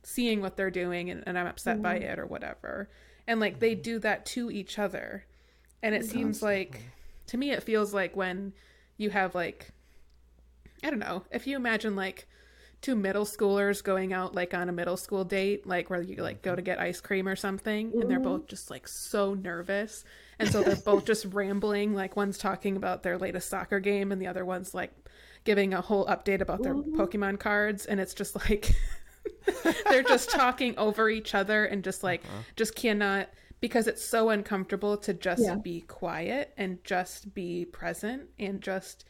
[0.03, 2.09] seeing what they're doing and, and I'm upset by mm-hmm.
[2.09, 2.89] it or whatever.
[3.27, 5.25] And like, they do that to each other.
[5.81, 6.81] And it seems like,
[7.27, 8.53] to me, it feels like when
[8.97, 9.69] you have like,
[10.83, 12.27] I don't know, if you imagine like
[12.85, 16.43] two middle schoolers going out like on a middle school date, like where you like
[16.43, 16.57] go mm-hmm.
[16.57, 18.37] to get ice cream or something, and they're mm-hmm.
[18.37, 20.03] both just like so nervous.
[20.37, 21.95] And so they're both just rambling.
[21.95, 24.91] Like one's talking about their latest soccer game, and the other one's like
[25.45, 27.01] giving a whole update about their mm-hmm.
[27.01, 27.87] Pokemon cards.
[27.87, 28.75] And it's just like
[29.89, 32.43] they're just talking over each other and just like uh-huh.
[32.55, 33.29] just cannot
[33.61, 35.55] because it's so uncomfortable to just Yeah.
[35.55, 39.05] be quiet and just be present and just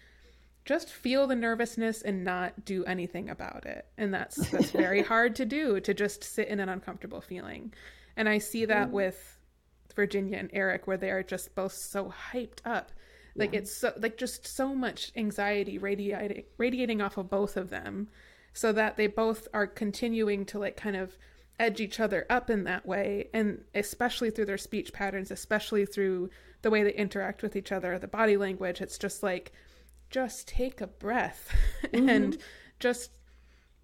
[0.65, 3.85] just feel the nervousness and not do anything about it.
[3.97, 7.73] And that's that's very hard to do to just sit in an uncomfortable feeling.
[8.17, 8.95] And i see that mm-hmm.
[8.95, 9.37] with
[9.95, 12.91] virginia and eric where they are just both so hyped up.
[13.37, 18.07] Like it's so like just so much anxiety radiating radiating off of both of them
[18.53, 21.17] so that they both are continuing to like kind of
[21.59, 23.29] edge each other up in that way.
[23.33, 26.29] And especially through their speech patterns especially through
[26.61, 29.51] the way they interact with each other the body language it's just like
[30.10, 31.53] just take a breath
[31.84, 32.10] mm-hmm.
[32.10, 32.38] and
[32.80, 33.11] just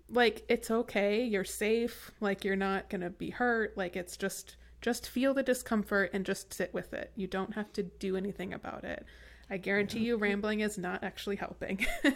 [0.10, 4.57] like it's okay you're safe like you're not going to be hurt like it's just
[4.81, 7.11] just feel the discomfort and just sit with it.
[7.15, 9.06] You don't have to do anything about it.
[9.49, 11.85] I guarantee you rambling is not actually helping.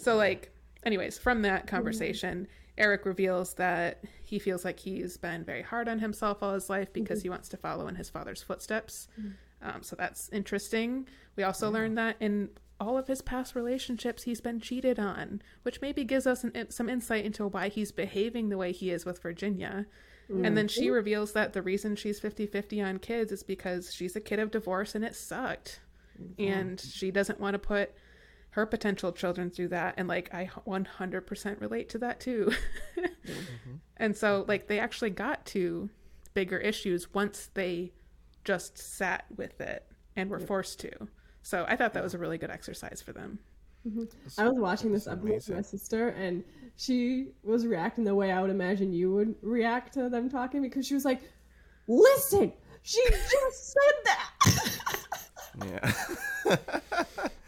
[0.00, 0.50] So like
[0.84, 1.76] anyways from that mm-hmm.
[1.76, 2.48] conversation
[2.78, 6.90] eric reveals that he feels like he's been very hard on himself all his life
[6.90, 7.24] because mm-hmm.
[7.24, 9.08] he wants to follow in his father's footsteps.
[9.60, 11.06] Um, so that's interesting.
[11.36, 12.48] We also learned that in
[12.80, 16.88] all of his past relationships he's been cheated on which maybe gives us an, some
[16.88, 19.86] insight into why he's behaving the way he is with virginia.
[20.44, 20.94] And then she mm-hmm.
[20.94, 24.94] reveals that the reason she's 50-50 on kids is because she's a kid of divorce
[24.94, 25.80] and it sucked.
[26.38, 27.92] And she doesn't want to put
[28.50, 32.52] her potential children through that and like i 100% relate to that too.
[32.96, 33.74] Mm-hmm.
[33.98, 35.90] And so like they actually got to
[36.32, 37.92] bigger issues once they
[38.44, 39.84] just sat with it
[40.16, 41.08] and were forced to
[41.42, 43.38] so i thought that was a really good exercise for them
[43.86, 44.04] mm-hmm.
[44.38, 46.44] I was watching this That's episode with my sister, and
[46.76, 50.86] she was reacting the way I would imagine you would react to them talking because
[50.86, 51.22] she was like,
[51.88, 52.52] "Listen,
[52.82, 54.30] she just said that."
[55.66, 55.92] Yeah.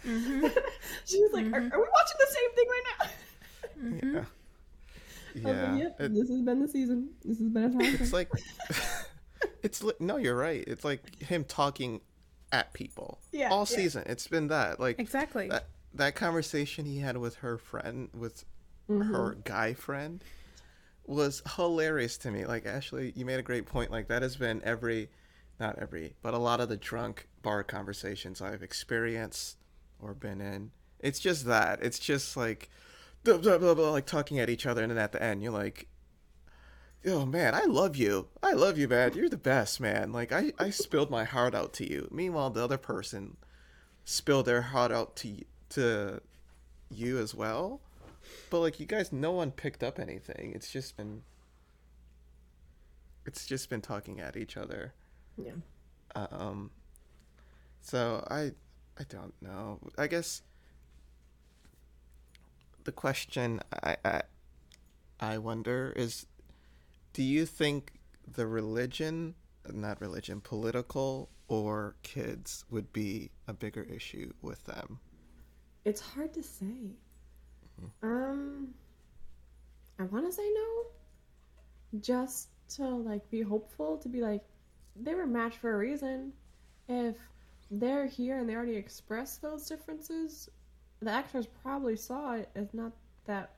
[0.07, 0.47] Mm-hmm.
[1.05, 1.73] she was like, are, mm-hmm.
[1.73, 3.07] "Are we watching the same thing right now?"
[4.15, 4.25] yeah.
[5.35, 5.73] I was Yeah.
[5.73, 7.11] like, yep, It- this has been the season.
[7.25, 7.81] This has been a time.
[8.01, 8.31] it's like
[9.63, 12.01] it's li- no you're right it's like him talking
[12.53, 13.77] at people Yeah, all yeah.
[13.77, 14.05] season.
[14.07, 15.49] It's been that like exactly.
[15.49, 18.45] that that conversation he had with her friend with
[18.91, 19.15] Mm-hmm.
[19.15, 20.23] her guy friend
[21.07, 22.45] was hilarious to me.
[22.47, 23.91] Like ashley you made a great point.
[23.91, 25.09] Like that has been every
[25.61, 29.57] not every but a lot of the drunk bar conversations i've experienced
[30.01, 30.73] or been in.
[31.01, 31.81] It's just that.
[31.83, 32.71] It's just like
[33.25, 35.53] blah, blah, blah, blah, like talking at each other and then at the end you're
[35.53, 35.87] like
[37.07, 38.29] oh man i love you.
[38.43, 39.15] I love you man.
[39.15, 40.13] You're the best man.
[40.13, 42.09] Like i i spilled my heart out to you.
[42.11, 43.37] Meanwhile the other person
[44.05, 45.37] spilled their heart out to
[45.71, 46.21] to
[46.91, 47.81] you as well.
[48.51, 50.53] But like you guys no one picked up anything.
[50.55, 51.23] It's just been
[53.27, 54.93] it's just been talking at each other.
[55.37, 55.53] Yeah.
[56.15, 56.71] um
[57.81, 58.53] so i
[58.99, 59.79] i don't know.
[59.99, 60.43] I guess
[62.85, 64.23] the question i i,
[65.21, 66.27] I wonder is
[67.13, 67.93] do you think
[68.37, 69.35] the religion
[69.73, 74.99] not religion political or kids would be a bigger issue with them
[75.85, 76.97] It's hard to say.
[78.03, 78.75] Um,
[79.99, 80.87] I want to say no,
[82.01, 84.43] just to like be hopeful to be like
[84.97, 86.33] they were matched for a reason.
[86.89, 87.17] If
[87.71, 90.49] they're here and they already expressed those differences,
[91.01, 92.93] the actors probably saw it as not
[93.27, 93.55] that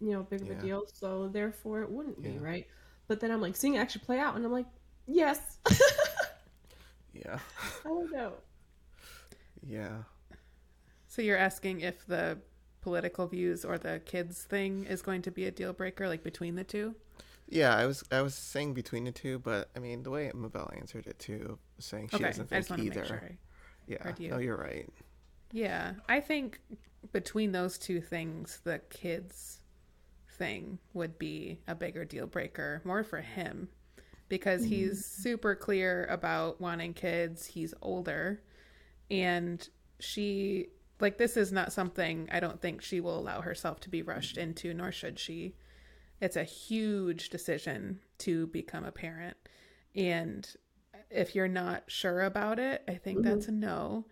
[0.00, 2.66] you know big of a deal, so therefore it wouldn't be right.
[3.08, 4.66] But then I'm like seeing it actually play out, and I'm like,
[5.06, 5.58] Yes.
[7.12, 7.38] Yeah.
[7.84, 8.34] I don't know.
[9.66, 10.02] Yeah.
[11.08, 12.38] So you're asking if the
[12.80, 16.54] political views or the kids thing is going to be a deal breaker, like between
[16.54, 16.94] the two?
[17.48, 20.70] Yeah, I was I was saying between the two, but I mean the way Mabel
[20.76, 23.00] answered it too, saying she okay, doesn't I just think either.
[23.00, 23.22] make sure.
[23.24, 23.38] I-
[23.88, 24.30] Yeah, heard you.
[24.30, 24.88] no, you're right.
[25.52, 26.60] Yeah, I think
[27.12, 29.59] between those two things, the kids
[30.40, 33.68] thing would be a bigger deal breaker, more for him,
[34.28, 35.22] because he's mm.
[35.22, 37.46] super clear about wanting kids.
[37.46, 38.42] He's older,
[39.10, 39.68] and
[40.00, 40.68] she,
[40.98, 44.38] like, this is not something I don't think she will allow herself to be rushed
[44.38, 45.54] into, nor should she.
[46.20, 49.36] It's a huge decision to become a parent.
[49.94, 50.48] And
[51.10, 53.28] if you're not sure about it, I think mm-hmm.
[53.28, 54.06] that's a no.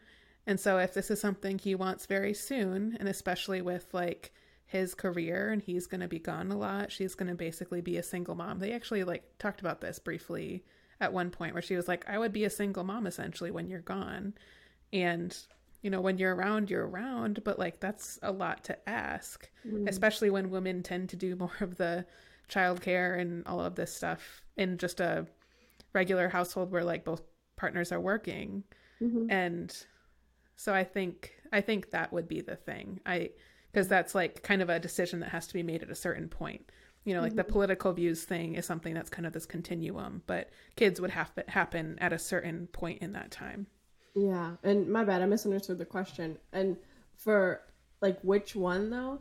[0.47, 4.33] And so if this is something he wants very soon, and especially with like
[4.69, 7.97] his career and he's going to be gone a lot, she's going to basically be
[7.97, 8.59] a single mom.
[8.59, 10.63] They actually like talked about this briefly
[11.01, 13.67] at one point where she was like, I would be a single mom essentially when
[13.67, 14.35] you're gone.
[14.93, 15.37] And
[15.81, 19.89] you know, when you're around, you're around, but like that's a lot to ask, mm.
[19.89, 22.05] especially when women tend to do more of the
[22.51, 25.27] childcare and all of this stuff in just a
[25.95, 27.23] regular household where like both
[27.57, 28.65] partners are working.
[29.01, 29.31] Mm-hmm.
[29.31, 29.87] And
[30.57, 33.01] so I think I think that would be the thing.
[33.07, 33.31] I
[33.73, 36.29] because that's like kind of a decision that has to be made at a certain
[36.29, 36.71] point.
[37.05, 37.53] You know, like the mm-hmm.
[37.53, 41.45] political views thing is something that's kind of this continuum, but kids would have to
[41.49, 43.67] happen at a certain point in that time.
[44.15, 46.39] Yeah, and my bad, I misunderstood the question.
[46.53, 46.77] And
[47.17, 47.63] for
[48.01, 49.21] like which one though,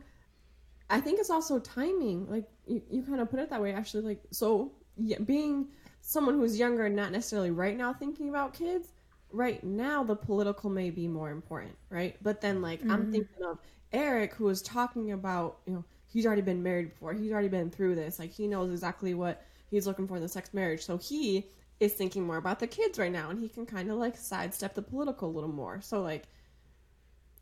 [0.90, 2.28] I think it's also timing.
[2.28, 4.02] Like you, you kind of put it that way, actually.
[4.02, 5.68] Like so, yeah, being
[6.00, 8.88] someone who's younger and not necessarily right now thinking about kids,
[9.32, 12.16] right now the political may be more important, right?
[12.22, 12.64] But then mm-hmm.
[12.64, 13.12] like I'm mm-hmm.
[13.12, 13.58] thinking of
[13.92, 17.70] Eric who was talking about, you know, he's already been married before, he's already been
[17.70, 20.82] through this, like he knows exactly what he's looking for in the sex marriage.
[20.82, 21.46] So he
[21.80, 24.74] is thinking more about the kids right now and he can kind of like sidestep
[24.74, 25.80] the political a little more.
[25.80, 26.24] So like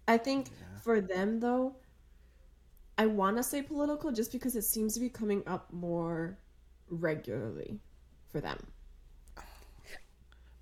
[0.08, 0.48] I think
[0.82, 1.76] for them though,
[2.98, 6.38] I want to say political just because it seems to be coming up more
[6.88, 7.80] regularly
[8.28, 8.58] for them.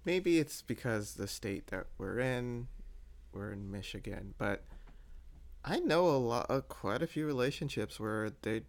[0.05, 2.69] Maybe it's because the state that we're in,
[3.33, 4.65] we're in Michigan, but
[5.65, 8.63] I know a lot, uh, quite a few relationships where they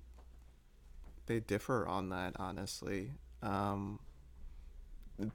[1.26, 2.36] they differ on that.
[2.38, 3.99] Honestly, um,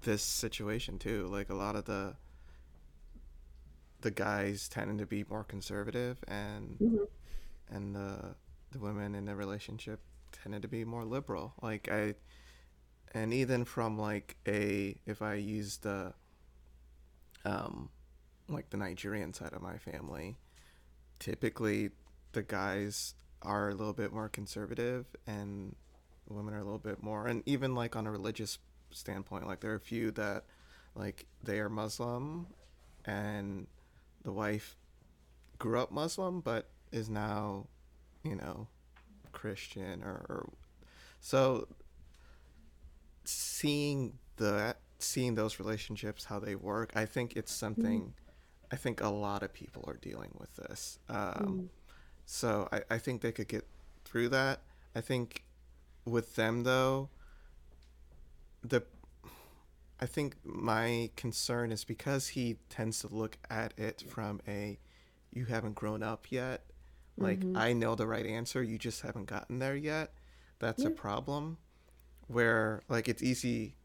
[0.02, 2.16] this situation too, like a lot of the
[4.01, 6.78] the guys tending to be more conservative, and
[7.68, 8.35] and the
[8.72, 10.01] the women in the relationship
[10.32, 11.52] tended to be more liberal.
[11.60, 12.14] Like I
[13.12, 16.12] and even from like a if I use the
[17.45, 17.91] um
[18.49, 20.37] like the Nigerian side of my family,
[21.19, 21.91] typically
[22.32, 25.74] the guys are a little bit more conservative and
[26.28, 28.59] women are a little bit more and even like on a religious
[28.91, 30.45] standpoint, like there are a few that
[30.95, 32.47] like they are Muslim
[33.05, 33.66] and
[34.23, 34.77] the wife
[35.59, 37.66] grew up Muslim but is now,
[38.24, 38.66] you know,
[39.32, 40.49] Christian or, or
[41.20, 41.69] so
[43.31, 48.73] seeing the seeing those relationships how they work i think it's something mm-hmm.
[48.73, 51.65] i think a lot of people are dealing with this um, mm-hmm.
[52.27, 53.65] so I, I think they could get
[54.11, 54.61] through that.
[54.94, 55.44] I think
[56.05, 57.11] with them though
[58.65, 58.82] the
[60.01, 64.78] i think my concern is because he tends to look at it from a
[65.31, 66.65] you haven't grown up yet.
[67.16, 67.57] Like mm-hmm.
[67.57, 70.12] i know the right answer you just haven't gotten there yet.
[70.59, 71.59] That's a problem
[72.31, 73.77] where like it's easy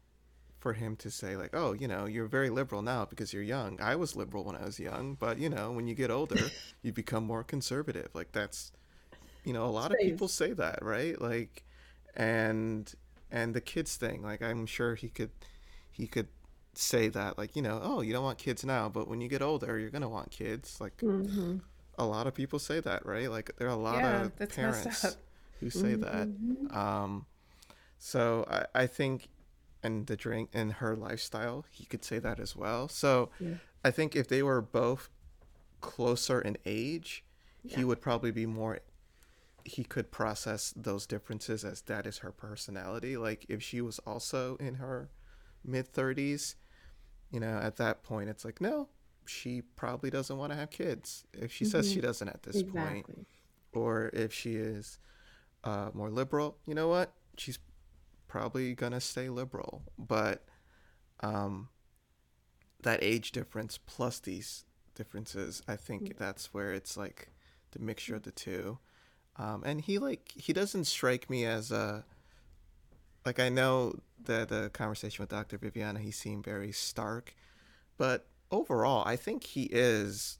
[0.60, 3.80] for him to say like oh you know you're very liberal now because you're young.
[3.80, 6.52] I was liberal when i was young but you know when you get older
[6.82, 8.08] you become more conservative.
[8.14, 8.72] Like that's
[9.44, 11.20] you know a lot of people say that right?
[11.20, 11.64] Like
[12.16, 12.92] and
[13.30, 15.30] and the kids thing like i'm sure he could
[15.92, 16.28] he could
[16.74, 19.42] say that like you know oh you don't want kids now but when you get
[19.42, 20.80] older you're gonna want kids.
[20.80, 21.04] Like
[21.98, 23.30] a lot of people say that right?
[23.30, 25.18] Like there are a lot Yeah, of parents
[25.60, 26.30] who say that.
[26.70, 27.26] Um
[27.98, 29.28] so I, I think
[29.82, 32.88] and the drink and her lifestyle, he could say that as well.
[32.88, 33.30] So
[33.84, 35.08] I think if they were both
[35.80, 37.24] closer in age,
[37.62, 38.80] he would probably be more
[39.64, 43.16] he could process those differences as that is her personality.
[43.16, 45.10] Like if she was also in her
[45.64, 46.54] mid thirties,
[47.32, 48.88] you know, at that point it's like, no,
[49.24, 51.24] she probably doesn't want to have kids.
[51.32, 53.06] If she says she doesn't at this point
[53.72, 54.98] or if she is
[55.64, 57.12] uh, more liberal, you know what?
[57.36, 57.58] She's
[58.36, 59.82] probably gonna stay liberal.
[59.98, 60.44] But
[61.20, 61.68] um,
[62.82, 64.64] that age difference plus these
[64.94, 67.30] differences, I think that's where it's like
[67.70, 68.78] the mixture of the two.
[69.36, 72.04] Um, and he like he doesn't strike me as a
[73.24, 75.56] like I know the the conversation with Dr.
[75.58, 77.34] Viviana, he seemed very stark,
[77.96, 80.38] but overall, I think he is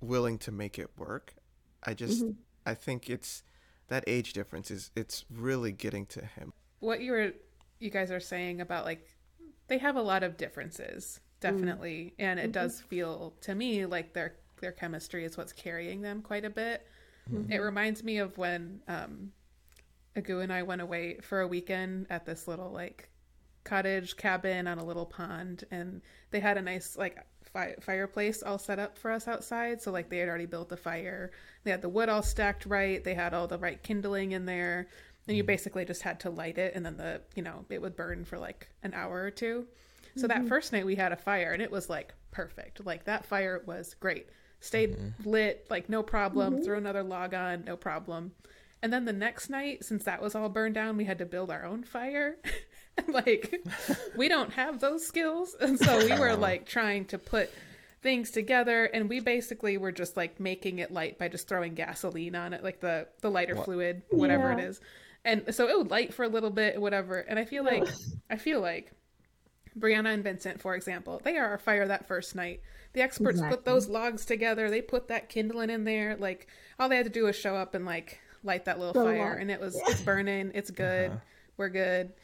[0.00, 1.34] willing to make it work.
[1.82, 2.36] I just Mhm.
[2.66, 3.42] I think it's
[3.88, 6.52] that age difference is it's really getting to him.
[6.80, 7.32] What you were
[7.78, 9.06] you guys are saying about like
[9.68, 11.40] they have a lot of differences mm.
[11.40, 12.14] definitely.
[12.18, 12.52] And it mm-hmm.
[12.52, 16.86] does feel to me like their their chemistry is what's carrying them quite a bit.
[17.30, 17.52] Mm-hmm.
[17.52, 19.32] It reminds me of when um
[20.16, 23.10] agu and i went away for a weekend at this little like
[23.64, 26.00] cottage cabin on a little pond and
[26.30, 29.82] they had a nice like fi- fireplace all set up for us outside.
[29.82, 31.32] So like they had already built the fire.
[31.64, 33.02] They had the wood all stacked right.
[33.02, 34.88] They had all the right kindling in there
[35.28, 35.46] and you mm.
[35.46, 38.38] basically just had to light it and then the you know it would burn for
[38.38, 39.66] like an hour or two.
[40.16, 40.48] So that mm-hmm.
[40.48, 42.84] first night we had a fire and it was like perfect.
[42.84, 44.28] Like that fire was great.
[44.60, 45.28] Stayed mm-hmm.
[45.28, 46.54] lit like no problem.
[46.54, 46.64] Mm-hmm.
[46.64, 48.32] Threw another log on no problem.
[48.82, 51.50] And then the next night since that was all burned down we had to build
[51.50, 52.36] our own fire.
[52.98, 53.62] And like
[54.16, 55.54] we don't have those skills.
[55.60, 57.50] And so we were like trying to put
[58.06, 62.36] things together and we basically were just like making it light by just throwing gasoline
[62.36, 64.66] on it like the the lighter fluid whatever it Yeah.
[64.66, 64.80] is
[65.26, 67.18] and so it would light for a little bit whatever.
[67.18, 67.86] And i feel like
[68.30, 68.92] i feel like
[69.78, 72.62] brianna and vincent for example they are our fire that first night.
[72.94, 74.70] The experts put those logs together.
[74.70, 76.16] They put that kindling in there.
[76.16, 76.46] Like
[76.78, 79.16] all they had to do was show up and like light that little Throw a
[79.16, 79.40] fire log.
[79.42, 80.52] and it was it's burning.
[80.54, 80.76] It's uh-huh.
[80.76, 81.20] good.
[81.58, 82.14] We're good.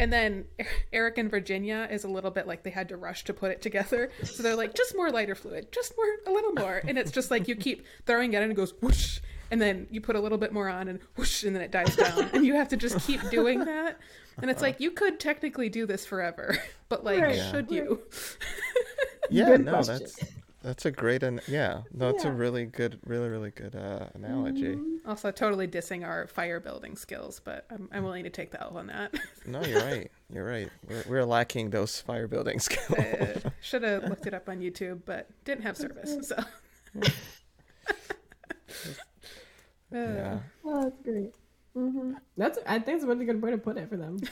[0.00, 0.46] And then
[0.92, 3.60] Erik and Virginia is a little bit like they had to rush to put it
[3.60, 4.10] together.
[4.24, 6.80] So they're like, just more lighter fluid, just more, a little more.
[6.86, 9.20] And it's just like you keep throwing it in and it goes whoosh.
[9.50, 11.96] And then you put a little bit more on and whoosh, and then it dies
[11.96, 12.28] down.
[12.32, 13.98] And you have to just keep doing that.
[14.40, 16.56] And it's like, you could technically do this forever,
[16.88, 17.36] but like, Right.
[17.36, 17.50] Yeah.
[17.50, 18.02] should you?
[19.30, 19.98] Yeah, Good no, question.
[19.98, 20.24] that's
[20.62, 24.78] that's a great an- yeah, no, it's a really good really really good uh, analogy.
[25.06, 28.78] Also, totally dissing our fire building skills, but I'm, I'm willing to take the L
[28.78, 29.12] on that.
[29.44, 30.10] No, you're right.
[30.32, 30.70] You're right.
[30.88, 32.90] We're, we're lacking those fire building skills.
[32.98, 36.26] Uh, should have looked it up on YouTube, but didn't have service.
[36.26, 36.42] So,
[39.92, 40.40] yeah.
[40.64, 41.34] Oh, that's great.
[41.74, 44.18] hmm That's I think it's a really good way to put it for them.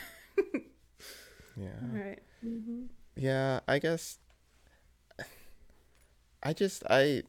[1.59, 1.71] Yeah.
[1.83, 2.19] all right.
[3.17, 4.19] Yeah, I guess
[6.43, 7.23] I just I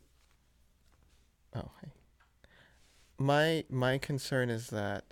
[1.56, 1.92] Oh, hey.
[3.18, 5.06] My my concern is that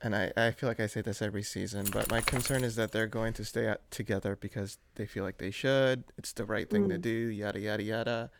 [0.00, 2.92] and I, I feel like I say this every season, but my concern is that
[2.92, 6.04] they're going to stay out together because they feel like they should.
[6.18, 7.02] It's the right thing to Mm.
[7.02, 8.30] do, yada yada yada.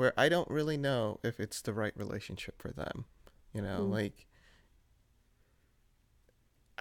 [0.00, 3.04] Where I don't really know if it's the right relationship for them.
[3.52, 3.90] You know, Mm.
[3.90, 4.26] like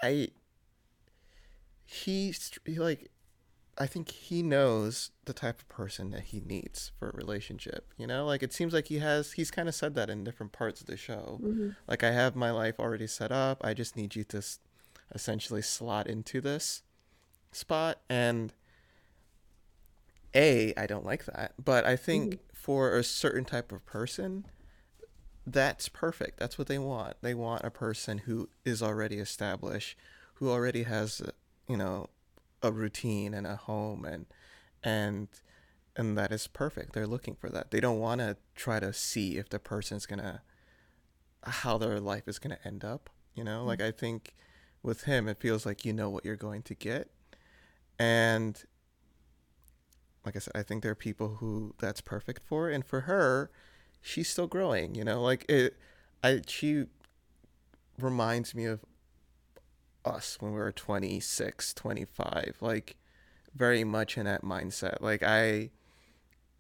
[0.02, 0.30] I
[1.86, 3.12] he's like
[3.78, 7.94] I think he knows the type of person that he needs for a relationship.
[7.98, 9.34] You know, like it seems like he has.
[9.34, 11.42] He's kind of said that in different parts of the show.
[11.44, 11.72] Mm-hmm.
[11.90, 13.60] Like I have my life already set up.
[13.66, 14.60] I just need you to s-
[15.14, 16.84] essentially slot into this
[17.52, 18.00] spot.
[18.10, 18.54] And
[20.34, 24.46] a, I don't like that, but I think for a certain type of person,
[25.48, 26.40] that's perfect.
[26.40, 27.16] That's what they want.
[27.22, 29.98] They want a person who is already established,
[30.36, 31.32] who already has, uh,
[31.68, 32.10] you know,
[32.62, 34.26] a routine and a home and
[34.84, 35.30] and
[35.96, 36.94] and that is perfect.
[36.94, 37.72] They're looking for that.
[37.72, 40.42] They don't want to try to see if the person's going to
[41.44, 43.64] how their life is going to end up, you know?
[43.64, 44.36] Like I think
[44.84, 47.10] with him it feels like you know what you're going to get.
[47.98, 48.62] And
[50.26, 53.50] like I said, I think there are people who that's perfect for and for her
[54.02, 55.22] she's still growing, you know?
[55.22, 55.76] Like it
[56.24, 56.86] I she
[57.98, 58.86] reminds me of
[60.06, 62.96] us when we were 26, 25, like
[63.56, 65.02] very much in that mindset.
[65.02, 65.72] Like I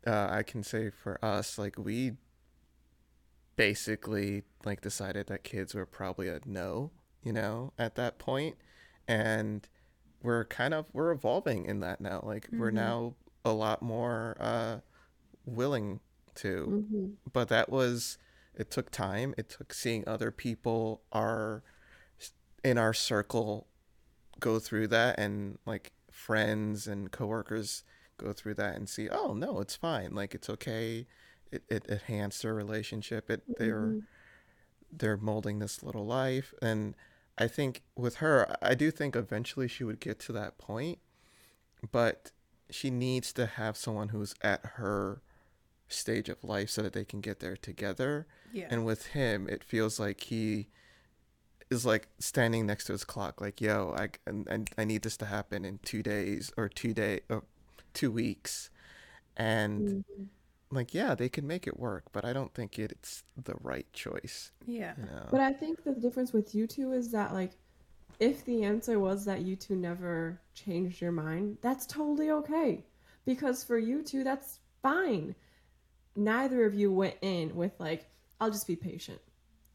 [0.08, 2.14] uh, I can say for us, like we
[3.56, 6.92] basically like decided that kids were probably a no,
[7.24, 8.56] you know, at that point,
[9.08, 9.68] and
[10.22, 12.22] we're kind of we're evolving in that now.
[12.24, 12.76] Like we're Mhm.
[12.76, 14.78] now a lot more uh,
[15.46, 16.00] willing
[16.36, 16.86] to.
[16.92, 17.06] Mm-hmm.
[17.34, 18.18] but that was
[18.56, 19.34] it took time.
[19.38, 21.64] It took seeing other people are
[22.64, 23.68] in our circle
[24.40, 27.84] go through that and like friends and coworkers
[28.18, 30.14] go through that and see oh no it's fine.
[30.14, 31.08] Like it's okay.
[31.52, 33.30] It, it enhanced their relationship.
[33.30, 34.04] It they're Mhm.
[34.92, 36.54] they're molding this little life.
[36.62, 36.96] And
[37.38, 41.00] i think with her i do think eventually she would get to that point
[41.90, 42.32] but
[42.70, 45.22] she needs to have someone who's at her
[45.88, 48.68] stage of life so that they can get there together Yeah.
[48.70, 50.68] and with him it feels like he
[51.72, 55.18] is like standing next to his clock like yo i and, and i need this
[55.18, 57.44] to happen in two days or two day or
[57.94, 58.70] two weeks
[59.38, 60.28] and Mhm.
[60.72, 63.92] like yeah they can make it work but i don't think it, it's the right
[63.94, 64.94] choice yeah.
[64.98, 67.54] you know But I think the difference with you two is that like
[68.20, 72.84] if the answer was that you two never changed your mind, that's totally okay.
[73.26, 75.36] Because for you two, that's fine.
[76.16, 78.10] Neither of you went in with, like,
[78.42, 79.20] I'll just be patient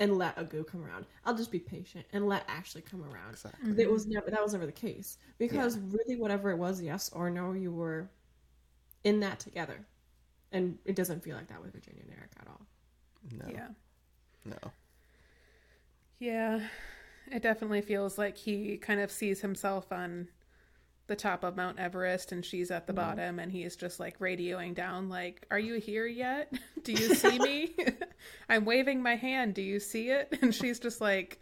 [0.00, 1.06] and let Agu come around.
[1.24, 3.30] I'll just be patient and let Ashley come around.
[3.30, 3.82] Exactly.
[3.82, 5.18] It was never that was never the case.
[5.38, 8.10] Because really whatever it was, yes or no, you were
[9.04, 9.86] in that together.
[10.52, 12.60] And it doesn't feel like that with Virginia and Erik at all.
[13.32, 13.46] No.
[13.52, 13.68] Yeah.
[14.44, 14.72] No.
[16.18, 16.60] Yeah.
[17.30, 20.28] It definitely feels like he kind of sees himself on
[21.06, 22.96] the top of Mount Everest and she's at the Mhm.
[22.96, 26.52] bottom and he's just like radioing down like, "Are you here yet?
[26.82, 27.74] Do you see me?
[28.48, 29.54] I'm waving my hand.
[29.54, 31.38] Do you see it?" And she's just like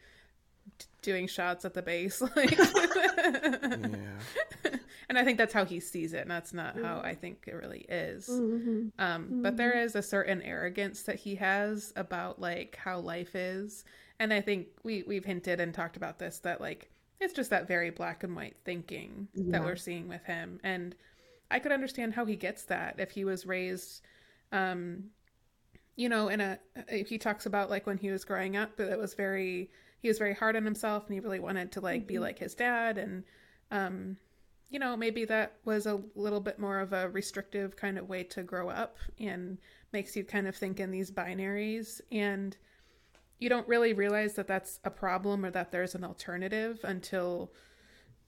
[1.02, 4.18] doing shots at the base like Yeah.
[5.09, 7.54] and I think that's how he sees it, and that's not how I think it
[7.54, 8.28] really is.
[8.28, 8.88] Mm-hmm.
[8.98, 13.84] Um, but there is a certain arrogance that he has about like how life is,
[14.22, 16.90] and I think we we've hinted and talked about this that like
[17.20, 20.94] it's just that very black and white thinking that we're seeing with him, and
[21.50, 24.02] I could understand how he gets that if he was raised,
[24.52, 25.10] um,
[25.96, 26.58] you know, in a
[27.06, 29.70] he talks about like when he was growing up, that it was very
[30.00, 32.20] he was very hard on himself, and he really wanted to like be Mhm.
[32.20, 33.24] like his dad, and
[33.70, 34.16] um,
[34.70, 38.24] you know, maybe that was a little bit more of a restrictive kind of way
[38.24, 39.58] to grow up and
[39.92, 42.00] makes you kind of think in these binaries.
[42.10, 42.56] And
[43.43, 47.52] you don't really realize that that's a problem or that there's an alternative until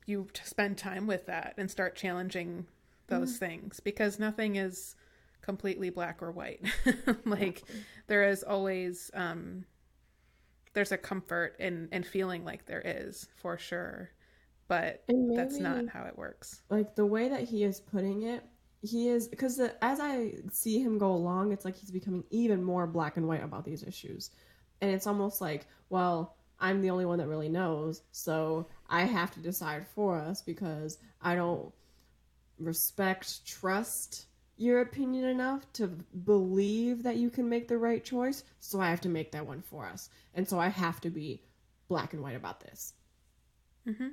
[0.07, 2.67] you spend time with that and start challenging
[3.07, 4.97] those things because nothing is
[5.41, 6.61] completely black or white.
[7.25, 7.63] like
[8.09, 9.65] there is always um
[10.73, 14.11] there's a comfort in in feeling like there is for sure
[14.67, 16.63] but And that's not how it works.
[16.71, 18.43] like the way that he is putting it
[18.83, 22.87] he is because as i see him go along it's like he's becoming even more
[22.87, 24.31] black and white about these issues
[24.81, 29.33] and it's almost like well i'm the only one that really knows so i have
[29.33, 31.73] to decide for us because i don't
[32.59, 34.27] respect trust
[34.57, 35.89] your opinion enough to
[36.25, 39.61] believe that you can make the right choice so i have to make that one
[39.63, 41.43] for us and so i have to be
[41.89, 42.95] black and white about this
[43.87, 44.09] mm-hmm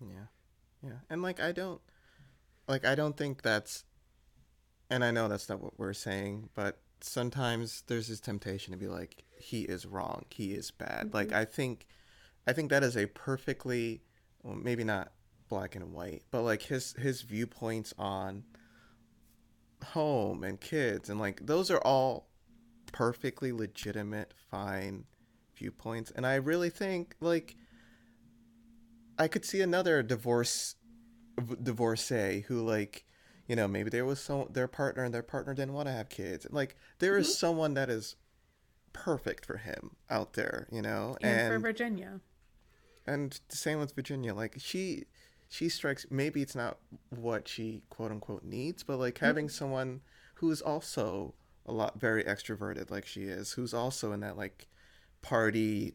[0.00, 0.26] Yeah.
[0.82, 0.98] Yeah.
[1.10, 1.80] And like I don't
[2.68, 3.84] like I don't think that's
[4.90, 8.86] and I know that's not what we're saying, but sometimes there's this temptation to be
[8.86, 11.12] like he is wrong, he is bad.
[11.12, 11.38] Like mm-hmm.
[11.38, 11.86] I think
[12.46, 14.02] I think that is a perfectly
[14.42, 15.12] well, maybe not
[15.48, 18.44] black and white, but like his his viewpoints on
[19.84, 22.28] home and kids and like those are all
[22.92, 25.04] perfectly legitimate fine
[25.56, 26.10] viewpoints.
[26.10, 27.56] And I really think like
[29.18, 30.76] I could see another divorce
[31.62, 33.04] divorcee who like
[33.46, 36.08] you know maybe there was some their partner and their partner didn't want to have
[36.08, 36.46] kids.
[36.50, 37.34] Like there is mm-hmm.
[37.34, 38.16] someone that is
[39.04, 42.20] perfect for him out there you know And, for Virginia.
[43.06, 44.34] and the same with Virginia.
[44.34, 45.04] Like she
[45.48, 46.78] she strikes maybe it's not
[47.10, 49.26] what she quote unquote needs, but like mm-hmm.
[49.26, 50.00] having someone
[50.36, 54.66] who's also a lot very extroverted like she is, who's also in that like
[55.22, 55.94] party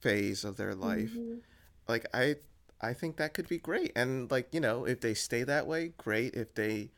[0.00, 1.10] phase of their life.
[1.10, 1.38] Mm-hmm.
[1.88, 2.36] Like I
[2.80, 3.92] I think that could be great.
[3.96, 6.34] And like, you know, if they stay that way, great.
[6.34, 6.90] If they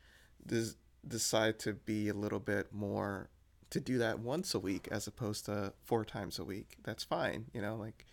[0.45, 0.75] des-
[1.07, 3.29] decide to be a little bit more
[3.71, 7.45] to do that once a week as opposed to four times a week, that's fine.
[7.53, 8.05] You know, like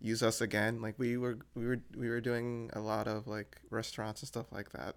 [0.00, 0.80] use us again.
[0.82, 4.46] Like we were we were we were doing a lot of like restaurants and stuff
[4.52, 4.96] like that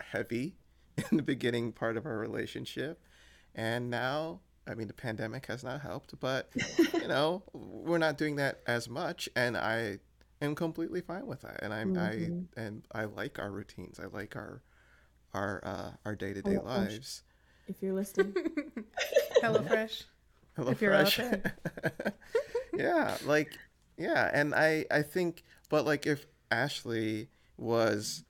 [0.00, 0.56] heavy
[1.10, 3.02] in the beginning part of our relationship.
[3.54, 6.50] And now I mean the pandemic has not helped, but
[7.00, 9.98] you know, we're not doing that as much and I
[10.42, 11.62] am completely fine with that.
[11.62, 11.96] And I Mhm.
[12.56, 13.98] I and I like our routines.
[14.00, 14.62] I like our
[15.34, 17.22] our uh our day-to-day Oh, I'm lives.
[17.68, 18.34] If you're listening.
[19.42, 20.04] HelloFresh.
[20.56, 21.42] Hello if you're out Fresh.
[22.74, 23.58] yeah, like
[23.98, 28.24] yeah, and I I think but like if Ashley was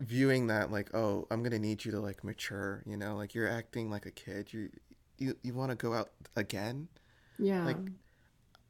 [0.00, 3.48] viewing that like oh I'm gonna need you to like mature you know like you're
[3.48, 4.70] acting like a kid you
[5.18, 6.86] you, you want to go out again?
[7.40, 7.64] Yeah.
[7.64, 7.76] Like,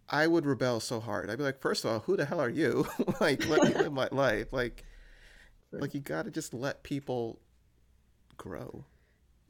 [0.09, 1.29] I would rebel so hard.
[1.29, 2.87] I'd be like first of all who the hell are you?
[3.21, 4.53] Like let me live my life.
[4.53, 4.85] Like
[5.73, 7.41] like you gotta just let people
[8.37, 8.85] grow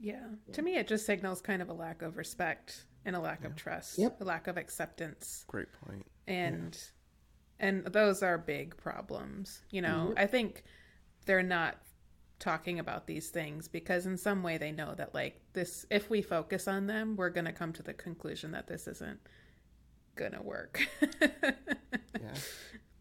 [0.00, 0.24] Yeah.
[0.52, 3.56] To me, it just signals kind of a lack of respect and a lack of
[3.56, 4.20] trust, Yep.
[4.20, 5.44] a lack of acceptance.
[5.48, 6.06] great point.
[6.26, 6.78] and
[7.60, 10.18] and those are big problems you know mm-hmm.
[10.18, 10.62] i think
[11.26, 11.76] they're not
[12.38, 16.22] talking about these things because in some way they know that like this if we
[16.22, 19.18] focus on them we're going to come to the conclusion that this isn't
[20.14, 20.86] going to work
[21.20, 22.34] yeah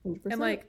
[0.05, 0.19] 100%.
[0.31, 0.65] and like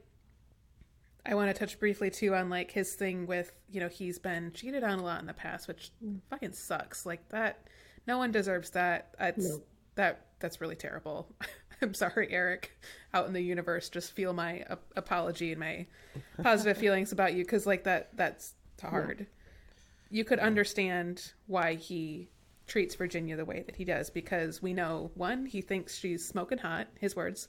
[1.28, 4.50] i want to touch briefly too on like his thing with you know he's been
[4.52, 5.90] cheated on a lot in the past which
[6.30, 7.66] fucking sucks like that
[8.06, 9.62] no one deserves that that's No.
[9.96, 11.28] that that's really terrible
[11.80, 12.76] I'm sorry, Erik,
[13.14, 15.86] out in the universe, just feel my uh, apology and my
[16.42, 19.28] positive feelings about you because, like, that that's hard.
[20.10, 22.30] You could understand why he
[22.66, 26.58] treats Virginia the way that he does because we know one, he thinks she's smoking
[26.58, 27.46] hot, his words,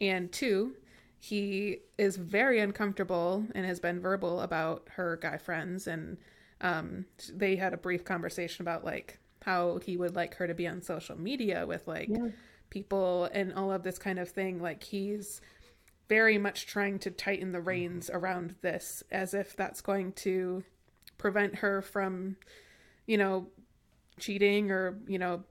[0.00, 0.74] and two,
[1.20, 6.16] he is very uncomfortable and has been verbal about her guy friends and
[6.60, 10.66] um, they had a brief conversation about like how he would like her to be
[10.66, 12.28] on social media with like Yeah.
[12.70, 15.40] people and all of this kind of thing like he's
[16.08, 20.64] very much trying to tighten the reins around this as if that's going to
[21.18, 22.36] prevent her from
[23.06, 23.48] you know
[24.18, 25.42] cheating or you know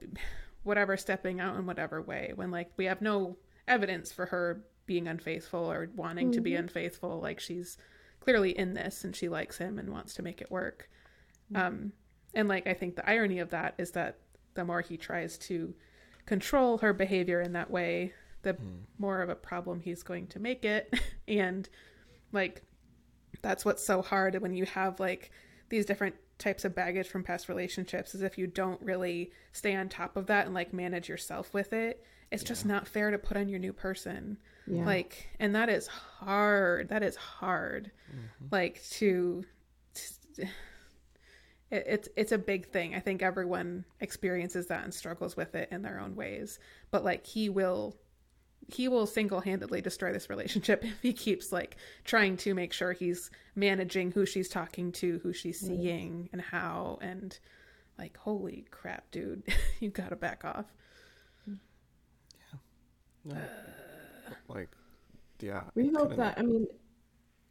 [0.62, 3.36] whatever stepping out in whatever way when like we have no
[3.66, 6.64] evidence for her being unfaithful or wanting to be mm-hmm.
[6.64, 7.76] unfaithful like she's
[8.18, 10.90] clearly in this and she likes him and wants to make it work.
[11.52, 11.64] Mm.
[11.64, 11.92] Um
[12.34, 14.18] and like i think the irony of that is that
[14.54, 15.74] the more he tries to
[16.26, 18.12] control her behavior in that way
[18.42, 18.78] the hmm.
[18.98, 20.92] more of a problem he's going to make it.
[21.28, 21.68] And
[22.32, 22.62] like
[23.42, 25.30] that's what's so hard when you have like
[25.68, 29.90] these different types of baggage from past relationships is if you don't really stay on
[29.90, 33.36] top of that and like manage yourself with it it's just not fair to put
[33.36, 34.38] on your new person.
[34.66, 34.84] Yeah.
[34.84, 36.90] like and that is hard.
[36.90, 37.90] That is hard.
[38.10, 38.46] Mm-hmm.
[38.50, 39.44] Like to,
[39.94, 40.46] to
[41.70, 42.94] it, it's it's a big thing.
[42.94, 46.58] I think everyone experiences that and struggles with it in their own ways.
[46.90, 47.96] But like he will
[48.70, 53.30] he will single-handedly destroy this relationship if he keeps like trying to make sure he's
[53.54, 56.98] managing who she's talking to who she's seeing and how.
[57.00, 57.38] And
[57.98, 59.42] like holy crap dude
[59.80, 60.66] you gotta back off.
[63.30, 63.34] Uh,
[64.48, 64.68] like,
[65.40, 65.62] yeah.
[65.74, 66.66] We hope that I mean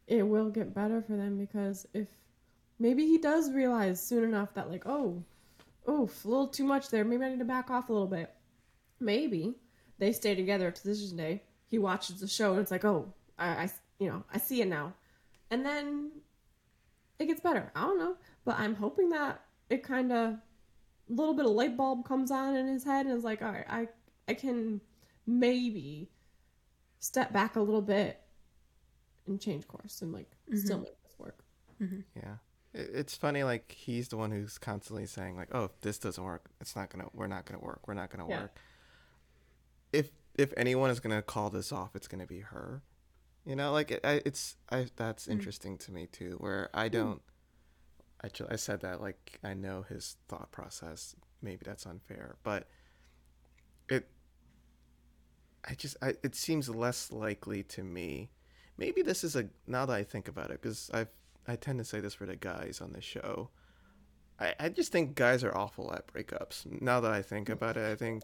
[0.06, 2.08] it will get better for them because if
[2.78, 5.22] maybe he does realize soon enough that like oh
[5.88, 7.04] oof a little too much there.
[7.04, 8.34] Maybe I need to back off a little bit.
[9.00, 9.54] Maybe
[9.98, 11.42] they stay together to this day.
[11.66, 14.68] He watches the show and it's like oh I, I you know I see it
[14.68, 14.94] now.
[15.50, 16.10] And then
[17.18, 17.72] it gets better.
[17.74, 18.16] I don't know.
[18.44, 20.40] But I'm hoping that it kind of a
[21.08, 23.66] little bit of light bulb comes on in his head and is like all right
[23.68, 23.88] I
[24.28, 24.80] I can
[25.28, 26.08] maybe
[26.98, 28.20] step back a little bit
[29.26, 30.56] and change course and like mm-hmm.
[30.56, 31.44] still make this work.
[31.80, 32.00] Mm-hmm.
[32.16, 32.36] Yeah.
[32.74, 36.50] It's funny, like, he's the one who's constantly saying, like, oh, if this doesn't work,
[36.60, 38.42] it's not gonna, we're not gonna work, we're not gonna Yeah.
[38.42, 38.56] work.
[39.92, 42.82] If, if anyone is gonna call this off, it's gonna be her.
[43.46, 45.32] You know, like, it, I, it's, I, that's mm.
[45.32, 46.92] interesting to me, too, where I mm.
[46.92, 47.22] don't,
[48.22, 51.16] I, ju- I said that, like, I know his thought process.
[51.40, 52.68] Maybe that's unfair, but
[53.88, 54.08] it,
[55.64, 58.30] I just, I, it seems less likely to me.
[58.76, 61.08] Maybe this is a now that I think about it, because I've
[61.48, 63.48] I tend to say this for the guys on the show.
[64.38, 66.80] I, I just think guys are awful at breakups.
[66.80, 68.22] Now that I think about it, I think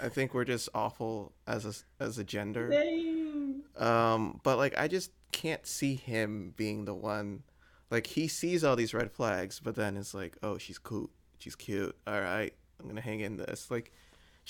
[0.00, 2.68] I think we're just awful as a as a gender.
[2.68, 3.62] Dang.
[3.78, 7.44] Um, but like I just can't see him being the one.
[7.90, 11.56] Like he sees all these red flags, but then it's like, oh, she's cool, she's
[11.56, 11.96] cute.
[12.06, 13.70] All right, I'm gonna hang in this.
[13.70, 13.92] Like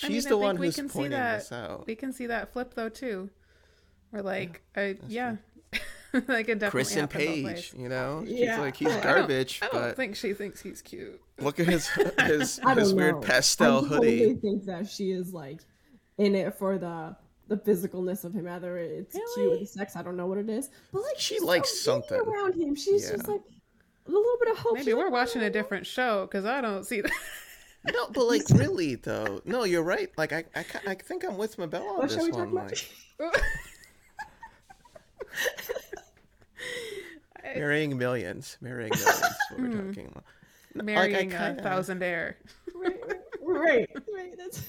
[0.03, 1.87] I she's mean, the think one we who's can see pointing that- this out.
[1.87, 3.31] we can see that flip though too
[4.13, 5.37] We're like i yeah
[6.29, 9.67] like it definitely Chris and Paige, you know, she's like he's I don't- garbage, i
[9.69, 11.89] don't but think she thinks he's cute look at his
[12.21, 13.21] his, his weird know.
[13.21, 14.19] pastel I hoodie.
[14.21, 15.61] totally think that she is like
[16.19, 17.17] in it for the
[17.47, 18.49] the physicalness of him.
[18.49, 19.51] Either it's cute Really?
[19.51, 21.93] with the sex, I don't know what it is, but like She she's likes so
[22.01, 22.19] something.
[22.19, 22.75] around him.
[22.75, 23.43] She's just like
[24.07, 24.75] a little bit of hope.
[24.75, 27.11] maybe we're like, watching "Oh, a different show because i don't see that
[27.93, 29.41] No, but like really though.
[29.45, 30.11] No, you're right.
[30.17, 32.67] Like I, I, I think I'm with Mabel on What this shall we talk one.
[32.67, 32.71] about?
[33.19, 33.43] Like
[37.55, 39.09] marrying millions, marrying millions.
[39.17, 39.21] is
[39.51, 39.87] what we're Hmm.
[39.89, 40.25] talking about.
[40.75, 42.37] No, like, marrying kinda- a thousand air
[42.75, 44.35] right, right, right, right.
[44.37, 44.63] That's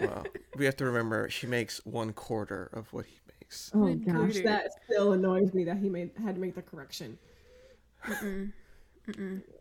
[0.00, 0.24] Well,
[0.56, 3.70] we have to remember she makes one quarter of what he makes.
[3.74, 4.42] oh My gosh, goody.
[4.42, 7.18] that still annoys me that he made had to make the correction.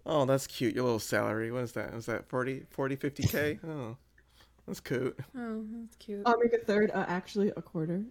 [0.06, 0.74] Oh, that's cute.
[0.76, 1.52] Your little salary.
[1.52, 1.94] What is that?
[1.94, 3.60] Is that 40, 40 50k?
[3.68, 3.98] Oh,
[4.68, 5.20] that's cute.
[5.38, 8.04] oh that's cute I'll make a third, uh, actually a quarter.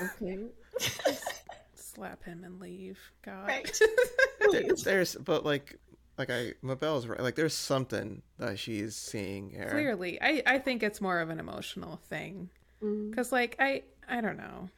[0.00, 0.38] Okay.
[1.74, 3.80] slap him and leave god Right.
[4.52, 5.78] There- there's, but like,
[6.18, 7.20] like I, Mabel's right.
[7.20, 9.68] Like, there's something that she's seeing here.
[9.70, 12.50] clearly i i think it's more of an emotional thing
[12.82, 13.10] Mm.
[13.10, 14.68] because like i i don't know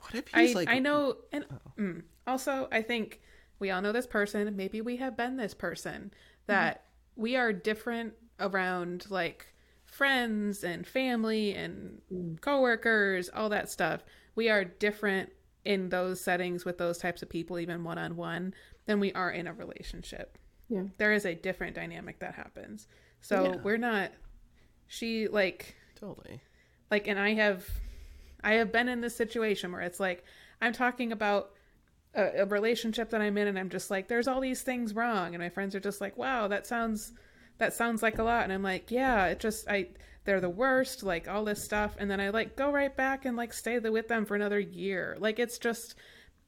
[0.00, 0.68] What if I, he's like?
[0.68, 1.44] I know, and
[1.78, 3.20] mm, also I think
[3.62, 4.56] we all know this person.
[4.56, 6.12] Maybe we have been this person mm-hmm.
[6.48, 6.82] that
[7.14, 9.46] we are different around like
[9.86, 12.40] friends and family and mm.
[12.40, 14.02] coworkers, all that stuff.
[14.34, 15.30] We are different
[15.64, 18.52] in those settings with those types of people, even one on one,
[18.86, 20.38] than we are in a relationship.
[20.68, 20.82] Yeah.
[20.98, 22.88] There is a different dynamic that happens.
[23.20, 23.56] So Yeah.
[23.62, 24.10] we're not.
[24.88, 26.40] She like Totally.
[26.90, 27.64] like and I have
[28.42, 30.24] I have been in this situation where it's like
[30.60, 31.52] I'm talking about
[32.14, 35.34] a, a relationship that I'm in and I'm just like there's all these things wrong.
[35.34, 37.12] And my friends are just like wow that sounds
[37.58, 38.44] that sounds like a lot.
[38.44, 39.88] And I'm like yeah it just I
[40.24, 41.96] they're the worst like all this stuff.
[41.98, 45.16] And then I like go right back and like stay with them for another year.
[45.18, 45.94] Like it's just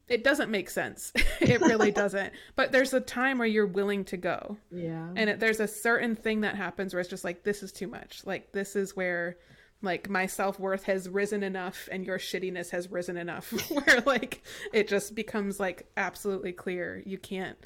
[0.07, 1.12] it doesn't make sense.
[1.41, 2.32] It really doesn't.
[2.57, 4.57] But there's a time where you're willing to go.
[4.70, 5.09] Yeah.
[5.16, 7.86] and it, there's a certain thing that happens where it's just like this is too
[7.89, 8.23] much.
[8.24, 9.36] Like this is where
[9.85, 14.43] like my self-worth has risen enough and your shittiness has risen enough where like
[14.73, 17.59] it just becomes like absolutely clear you can't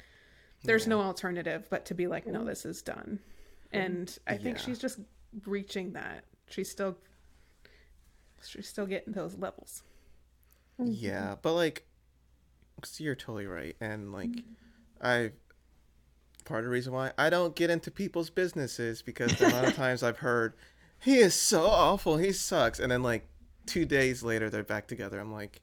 [0.63, 3.19] there's no alternative but to be like no this is done.
[3.71, 4.63] And i think Yeah.
[4.63, 4.99] she's just
[5.45, 6.23] reaching that.
[6.49, 6.97] She's still
[8.45, 9.83] she's still getting those levels.
[10.79, 10.91] Mm-hmm.
[10.95, 11.85] Yeah, but like
[12.75, 14.29] like, 'cause you're totally right, and like,
[15.01, 15.31] I
[16.45, 19.75] part of the reason why I don't get into people's businesses because the amount of
[19.85, 20.53] times I've heard
[21.01, 23.27] he is so awful, he sucks, and then like
[23.65, 25.19] two days later they're back together.
[25.19, 25.61] I'm like,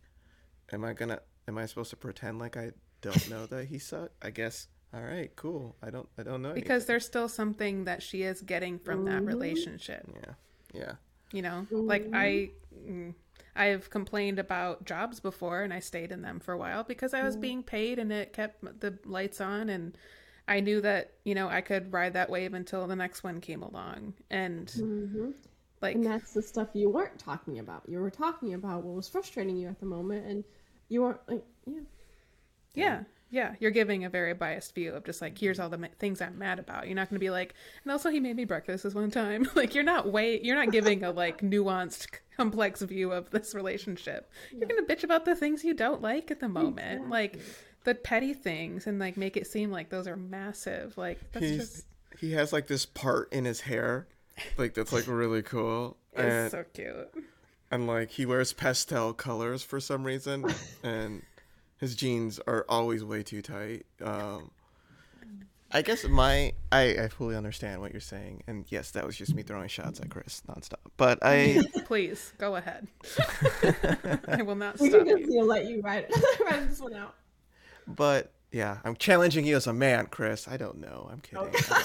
[0.72, 1.20] am I gonna?
[1.48, 2.72] Am I supposed to pretend like I
[3.02, 4.14] don't know that he sucked?
[4.24, 4.68] I guess.
[4.94, 5.76] All right, cool.
[5.82, 6.08] I don't.
[6.16, 6.52] I don't know.
[6.54, 9.26] because there's still something that she is getting from that Mhm.
[9.26, 10.32] relationship yeah,
[10.72, 10.92] yeah.
[11.32, 12.48] you know like i
[12.88, 13.12] mm,
[13.56, 17.22] i've complained about jobs before and i stayed in them for a while because i
[17.24, 19.98] was being paid and it kept the lights on and
[20.48, 23.62] i knew that you know i could ride that wave until the next one came
[23.62, 24.14] along.
[24.30, 25.30] And hmm
[25.82, 27.82] like And that's the stuff you weren't talking about.
[27.86, 30.44] You were talking about what was frustrating you at the moment, and
[30.88, 31.80] you weren't like, yeah.
[32.74, 33.54] yeah yeah.
[33.58, 36.38] You're giving a very biased view of just like here's all the ma- things i'm
[36.38, 36.86] mad about.
[36.86, 39.48] You're not going to be like and also he made me breakfast this one time.
[39.56, 42.06] Like you're not way you're not giving a like nuanced
[42.36, 44.30] complex view of this relationship.
[44.52, 47.10] You're going to bitch about the things you don't like at the moment.
[47.10, 47.40] Like
[47.86, 50.98] the petty things and like make it seem like those are massive.
[50.98, 51.86] Like that's He's just
[52.20, 54.06] he has like this part in his hair,
[54.58, 57.08] like that's like really cool, it's and so cute.
[57.70, 60.44] and like he wears pastel colors for some reason
[60.82, 61.22] and
[61.78, 63.86] his jeans are always way too tight.
[64.02, 64.50] Um
[65.72, 68.42] i guess my i i fully understand what you're saying.
[68.46, 70.74] And yes that was just me throwing shots at chris nonstop.
[70.96, 72.86] But i please go ahead.
[74.28, 75.34] I will not We stop can just you.
[75.34, 76.06] you know, let you ride,
[76.48, 77.14] ride this one out.
[77.86, 80.46] But yeah i'm challenging you as a man chris.
[80.48, 81.08] I don't know.
[81.10, 81.46] I'm oh.
[81.46, 81.64] kidding.
[81.70, 81.84] I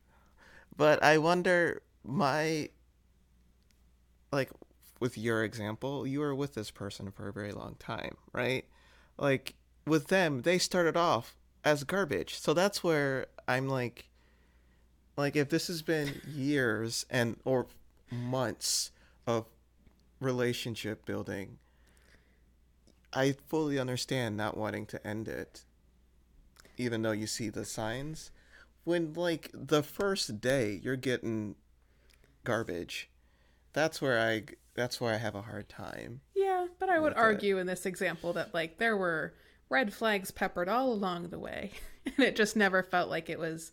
[0.76, 2.68] but i wonder my
[4.32, 4.50] like
[5.00, 8.64] with your example you were with this person for a very long time right?
[9.18, 9.54] Like
[9.86, 11.34] with them they started off
[11.64, 12.38] as garbage.
[12.38, 14.08] So that's where i'm like
[15.16, 17.66] like if this has been years and or
[18.10, 18.92] months
[19.26, 19.46] of
[20.20, 21.58] relationship building
[23.18, 25.64] i fully understand not wanting to end it
[26.76, 28.30] even though you see the signs
[28.84, 31.54] when like the first day you're getting
[32.44, 33.08] garbage
[33.72, 34.42] that's where i
[34.74, 37.24] that's where i have a hard time Yeah, but I would with it.
[37.24, 39.34] argue in this example that like there were
[39.68, 41.72] red flags peppered all along the way,
[42.06, 43.72] and it just never felt like it was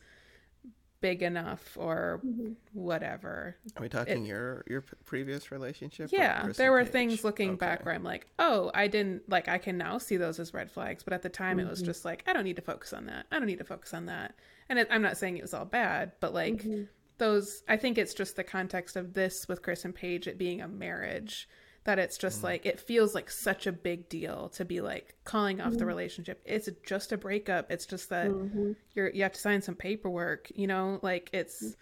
[1.06, 2.54] big enough or mm-hmm.
[2.74, 3.56] whatever.
[3.76, 6.92] are we talking your your p- previous relationship Yeah, there were Paige?
[6.92, 7.58] things looking Okay.
[7.58, 9.48] back where I'm like, oh, I didn't like.
[9.48, 11.86] I can now see those as red flags, but at the time it was mm-hmm.
[11.86, 13.28] just like, I don't need to focus on that.
[13.32, 14.34] I don't need to focus on that.
[14.68, 16.86] And it, I'm not saying it was all bad, but like mm-hmm.
[17.20, 20.60] those, I think it's just the context of this with Chris and Paige, it being
[20.60, 21.48] a marriage,
[21.86, 22.48] that it's just mm-hmm.
[22.48, 25.88] like it feels like such a big deal to be like calling off the mm-hmm.
[25.88, 26.42] relationship.
[26.46, 27.72] It's just a breakup.
[27.72, 28.74] It's just that mm-hmm.
[28.94, 30.52] you're you have to sign some paperwork.
[30.54, 31.76] You know, like it's.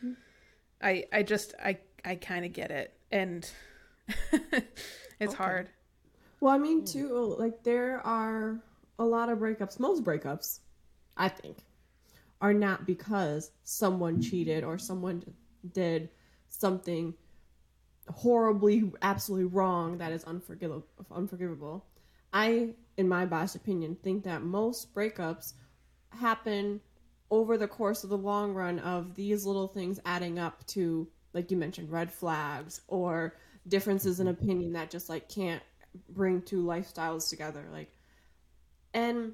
[0.81, 3.49] I I just I I kind of get it, and
[5.19, 5.69] it's hard.
[6.41, 6.91] Well, I mean, mm.
[6.91, 8.59] too, oh, like there are
[8.99, 9.79] a lot of breakups.
[9.79, 10.59] Most breakups,
[11.15, 11.59] I think,
[12.41, 15.23] are not because someone cheated or someone
[15.71, 16.09] did
[16.49, 17.13] something
[18.09, 20.85] horribly, absolutely wrong that is unforgivable.
[21.11, 21.85] Unforgivable.
[22.31, 25.53] I, in my biased opinion, think that most breakups
[26.09, 26.81] happen
[27.29, 31.49] over the course of the long run of these little things adding up to, like
[31.49, 33.35] you mentioned, red flags or
[33.67, 34.43] differences in mm-hmm.
[34.43, 35.63] opinion that just like can't
[36.09, 37.65] bring two lifestyles together.
[37.71, 37.91] Like,
[38.93, 39.33] and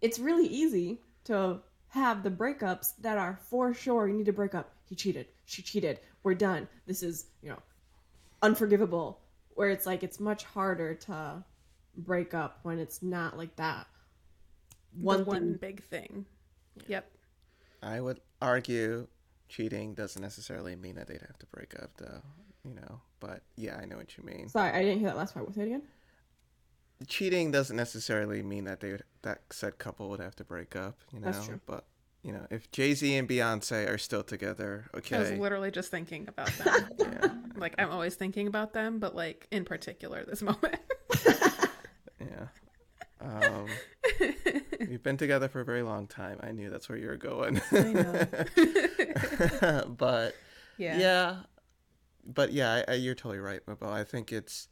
[0.00, 4.54] it's really easy to have the breakups that are for sure you need to break
[4.54, 4.72] up.
[4.84, 5.26] He cheated.
[5.44, 6.00] She cheated.
[6.22, 6.68] We're done.
[6.86, 7.58] This is, you know,
[8.42, 9.20] unforgivable.
[9.54, 11.44] Where it's like it's much harder to
[11.96, 13.86] break up when it's not like that.
[14.92, 15.58] One One one thing.
[15.60, 16.26] big thing.
[16.86, 17.10] Yep.
[17.82, 19.08] i would argue
[19.48, 22.20] cheating doesn't necessarily mean that they'd have to break up though
[22.64, 25.34] you know but yeah i know what you mean Sorry, I didn't hear that last
[25.34, 25.52] part.
[25.54, 25.82] Say it again.
[27.08, 30.98] cheating doesn't necessarily mean that they would that said couple would have to break up
[31.12, 31.60] you know That's true.
[31.66, 31.84] but
[32.28, 35.16] you know, if Jay Z and Beyonce are still together, okay.
[35.16, 36.90] I was literally just thinking about them.
[36.98, 40.76] Yeah, like I'm always thinking about them, but like in particular this moment.
[42.20, 42.48] yeah.
[43.18, 43.66] Um,
[44.80, 46.38] we've been together for a very long time.
[46.42, 47.62] I knew that's where you were going.
[47.72, 48.26] I know.
[49.96, 50.34] but
[50.76, 50.98] Yeah.
[50.98, 51.36] yeah,
[52.26, 53.88] but yeah, I, I, you're totally right, Mabel.
[53.88, 54.68] I think it's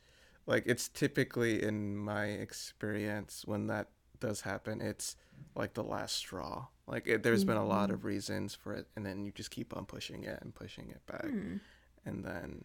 [0.46, 3.88] like it's typically in my experience when that
[4.20, 5.16] does happen, it's
[5.54, 6.66] like the last straw.
[6.86, 9.76] Like it, there's been a lot of reasons for it, and then you just keep
[9.76, 11.56] on pushing it and pushing it back, Hmm.
[12.04, 12.64] and then,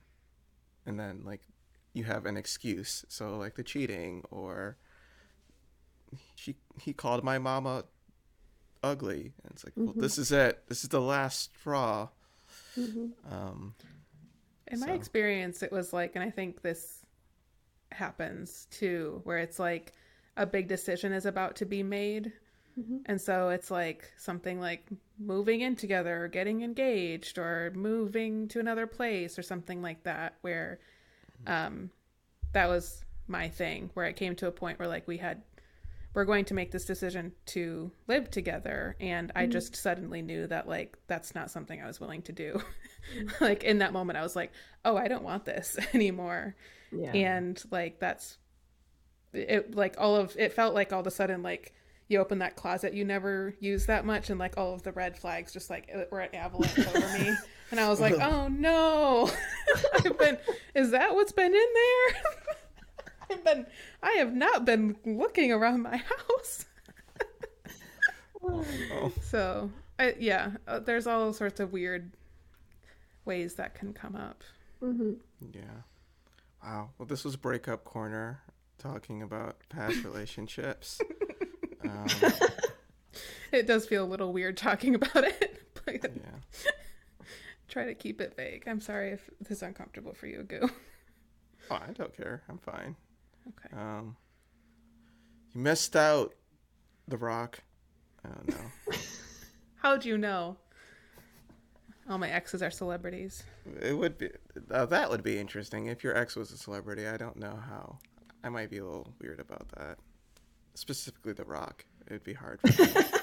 [0.86, 1.42] and then like
[1.94, 3.04] you have an excuse.
[3.10, 4.78] So like the cheating, or
[6.36, 7.86] she he called my mama
[8.84, 10.64] ugly, and it's like, well, this is it.
[10.68, 12.10] This is the last straw.
[13.30, 13.74] Um,
[14.68, 17.06] In my experience, it was like, and I think this
[17.92, 19.94] happens too, where it's like
[20.38, 22.32] a big decision is about to be made.
[23.06, 24.86] And so it's like something like
[25.20, 30.36] moving in together or getting engaged or moving to another place or something like that,
[30.42, 30.80] where
[31.48, 31.92] um,
[32.54, 35.42] that was my thing, where it came to a point where like we had,
[36.14, 38.96] we're going to make this decision to live together.
[39.00, 42.62] And I just suddenly knew that like that's not something I was willing to do.
[43.42, 44.52] like in that moment, I was like,
[44.86, 46.56] oh, I don't want this anymore
[46.92, 47.12] Yeah.
[47.14, 48.38] and like that's
[49.34, 51.74] it like all of it felt like all of a sudden like
[52.12, 55.18] you open that closet you never use that much and like all of the red
[55.18, 57.34] flags just like were an avalanche over me
[57.72, 59.30] and i was like oh no
[59.96, 60.38] i've been
[60.76, 62.24] is that what's been in there
[63.32, 63.66] i've been
[64.04, 66.66] i have not been looking around my house
[68.44, 72.12] oh, so I, yeah uh, there's all sorts of weird
[73.26, 74.44] ways that can come up
[74.80, 75.14] hmm
[75.54, 75.82] yeah.
[76.64, 76.90] Wow.
[76.98, 78.42] Well, this was breakup corner
[78.78, 81.00] talking about past relationships.
[81.84, 82.06] Um,
[83.52, 86.72] it does feel a little weird talking about it but yeah.
[87.68, 88.64] try to keep it vague.
[88.68, 90.70] I'm sorry if this is uncomfortable for you, Goo.
[91.70, 92.44] Oh, I don't care.
[92.50, 92.96] I'm fine.
[93.48, 93.82] Okay.
[93.82, 94.16] Um,
[95.54, 96.34] you missed out,
[97.08, 97.60] The Rock.
[98.26, 98.98] I don't know.
[99.76, 100.58] How'd you know?
[102.10, 103.44] All my exes are celebrities.
[103.82, 104.30] it would be
[104.70, 107.08] uh, that would be interesting if your ex was a celebrity.
[107.08, 108.00] I don't know how.
[108.44, 109.98] I might be a little weird about that.
[110.74, 111.86] Specifically, The Rock.
[112.08, 112.60] It'd be hard.
[112.62, 112.92] For me.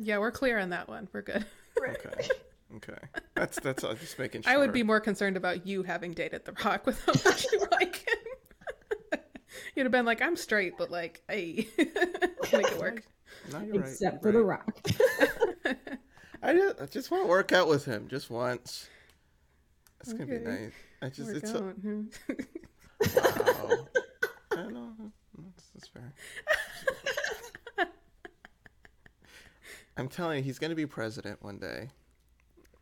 [0.00, 1.08] Yeah, we're clear on that one.
[1.12, 1.44] We're good.
[1.76, 2.28] okay.
[2.76, 2.98] Okay.
[3.34, 3.94] That's that's all.
[3.94, 4.52] Just making sure.
[4.52, 7.66] I would be more concerned about you having dated The Rock with how much you
[7.72, 9.20] like him.
[9.74, 11.90] You'd have been like, I'm straight, but like, hey, make
[12.52, 13.02] it work.
[13.50, 13.90] No, you're right.
[13.90, 14.44] Except you're for The.
[14.44, 14.80] Rock.
[16.42, 18.88] I just, I just want to work out with him just once.
[20.00, 20.72] It's gonna be nice.
[21.02, 21.74] I just Work it's so, out.
[21.74, 22.02] Hmm.
[23.16, 23.86] wow.
[24.52, 25.12] I don't know.
[25.78, 27.88] That's, that's fair.
[29.96, 31.90] I'm telling you, he's gonna be president one day.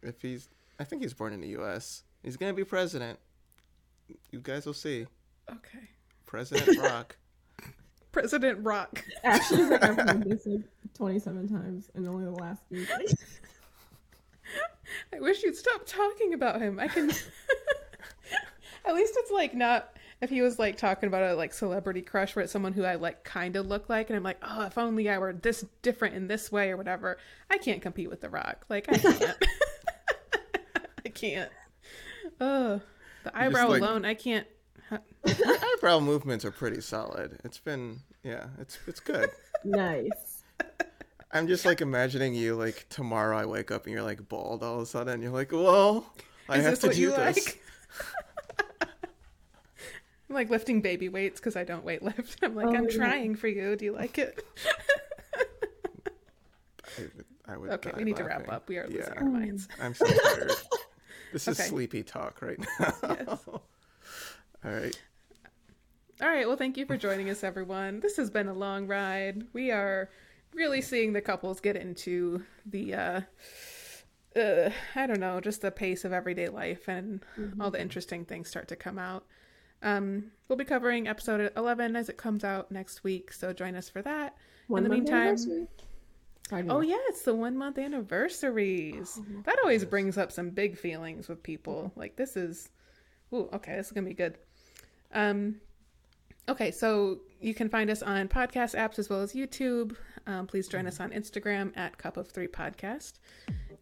[0.02, 0.48] If he's,
[0.78, 2.02] I think he's born in the U.S.
[2.22, 3.18] He's gonna be president.
[4.30, 5.06] You guys will see.
[5.50, 5.88] Okay.
[6.26, 7.16] President Rock.
[8.12, 9.02] President Rock.
[9.24, 10.60] Actually, like, I've heard this like
[10.94, 12.88] 27 times in only the last week.
[15.12, 16.78] I wish you'd stop talking about him.
[16.78, 17.10] I can.
[18.84, 22.34] At least it's like not if he was like talking about a like celebrity crush
[22.34, 24.78] where it's someone who I like kind of look like, and I'm like, oh, if
[24.78, 27.18] only I were this different in this way or whatever.
[27.50, 28.64] I can't compete with The Rock.
[28.68, 29.36] Like I can't.
[31.04, 31.50] I can't.
[32.40, 32.80] Oh,
[33.24, 34.46] the eyebrow like- alone, I can't.
[35.26, 37.38] Eyebrow movements are pretty solid.
[37.44, 39.30] It's been, yeah, it's it's good.
[39.64, 40.42] nice.
[41.32, 43.36] I'm just like imagining you like tomorrow.
[43.36, 45.20] I wake up and you're like bald all of a sudden.
[45.20, 46.06] You're like, well,
[46.48, 47.18] I Is have this to what do you this.
[47.46, 47.62] like?
[50.28, 52.38] I'm like lifting baby weights because I don't weight lift.
[52.42, 52.96] I'm like, Oh, I'm yeah.
[52.96, 53.76] trying for you.
[53.76, 54.44] Do you like it?
[56.98, 58.68] I would, I would Okay, we need to wrap up.
[58.68, 59.20] We are losing Yeah.
[59.20, 59.68] our minds.
[59.80, 60.52] I'm so tired.
[61.32, 61.68] This is Okay.
[61.68, 62.94] sleepy talk right now.
[63.02, 63.40] Yes.
[63.48, 63.60] All
[64.64, 64.98] right.
[66.22, 66.46] All right.
[66.46, 68.00] Well, thank you for joining us, everyone.
[68.00, 69.44] This has been a long ride.
[69.52, 70.08] We are
[70.54, 73.20] really seeing the couples get into the, uh,
[74.36, 77.22] uh, I don't know, just the pace of everyday life and
[77.60, 79.26] all the interesting things start to come out.
[79.82, 83.32] Um, we'll be covering episode 11 as it comes out next week.
[83.32, 84.36] So join us for that.
[84.68, 85.66] One In the meantime, anniversary?
[86.48, 89.20] Sorry to Oh yeah, it's the one month anniversaries.
[89.44, 91.92] that always brings up some big feelings with people.
[91.96, 92.70] Like this is,
[93.32, 94.38] ooh, okay, this is gonna be good.
[95.12, 95.56] Um,
[96.48, 99.96] okay, so you can find us on podcast apps as well as YouTube.
[100.26, 103.14] Um, please join us on Instagram at Cup of Three Podcast.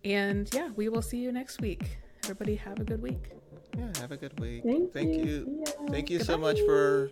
[0.04, 1.98] And yeah, we will see you next week.
[2.24, 3.30] Everybody, have a good week.
[3.76, 4.00] Yeah.
[4.00, 4.62] Have a good week.
[4.92, 5.24] Thank, you.
[5.24, 5.64] you.
[5.66, 5.90] Yeah.
[5.90, 7.10] Thank you so much for.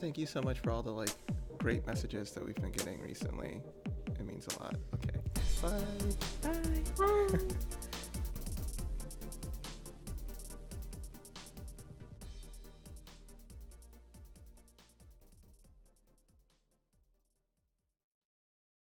[0.00, 1.10] Thank you so much for all the like
[1.58, 3.60] great messages that we've been getting recently.
[4.06, 4.76] It means a lot.
[4.94, 5.18] Okay.
[5.62, 6.50] Bye.
[6.98, 7.28] Bye.
[7.38, 7.38] Bye.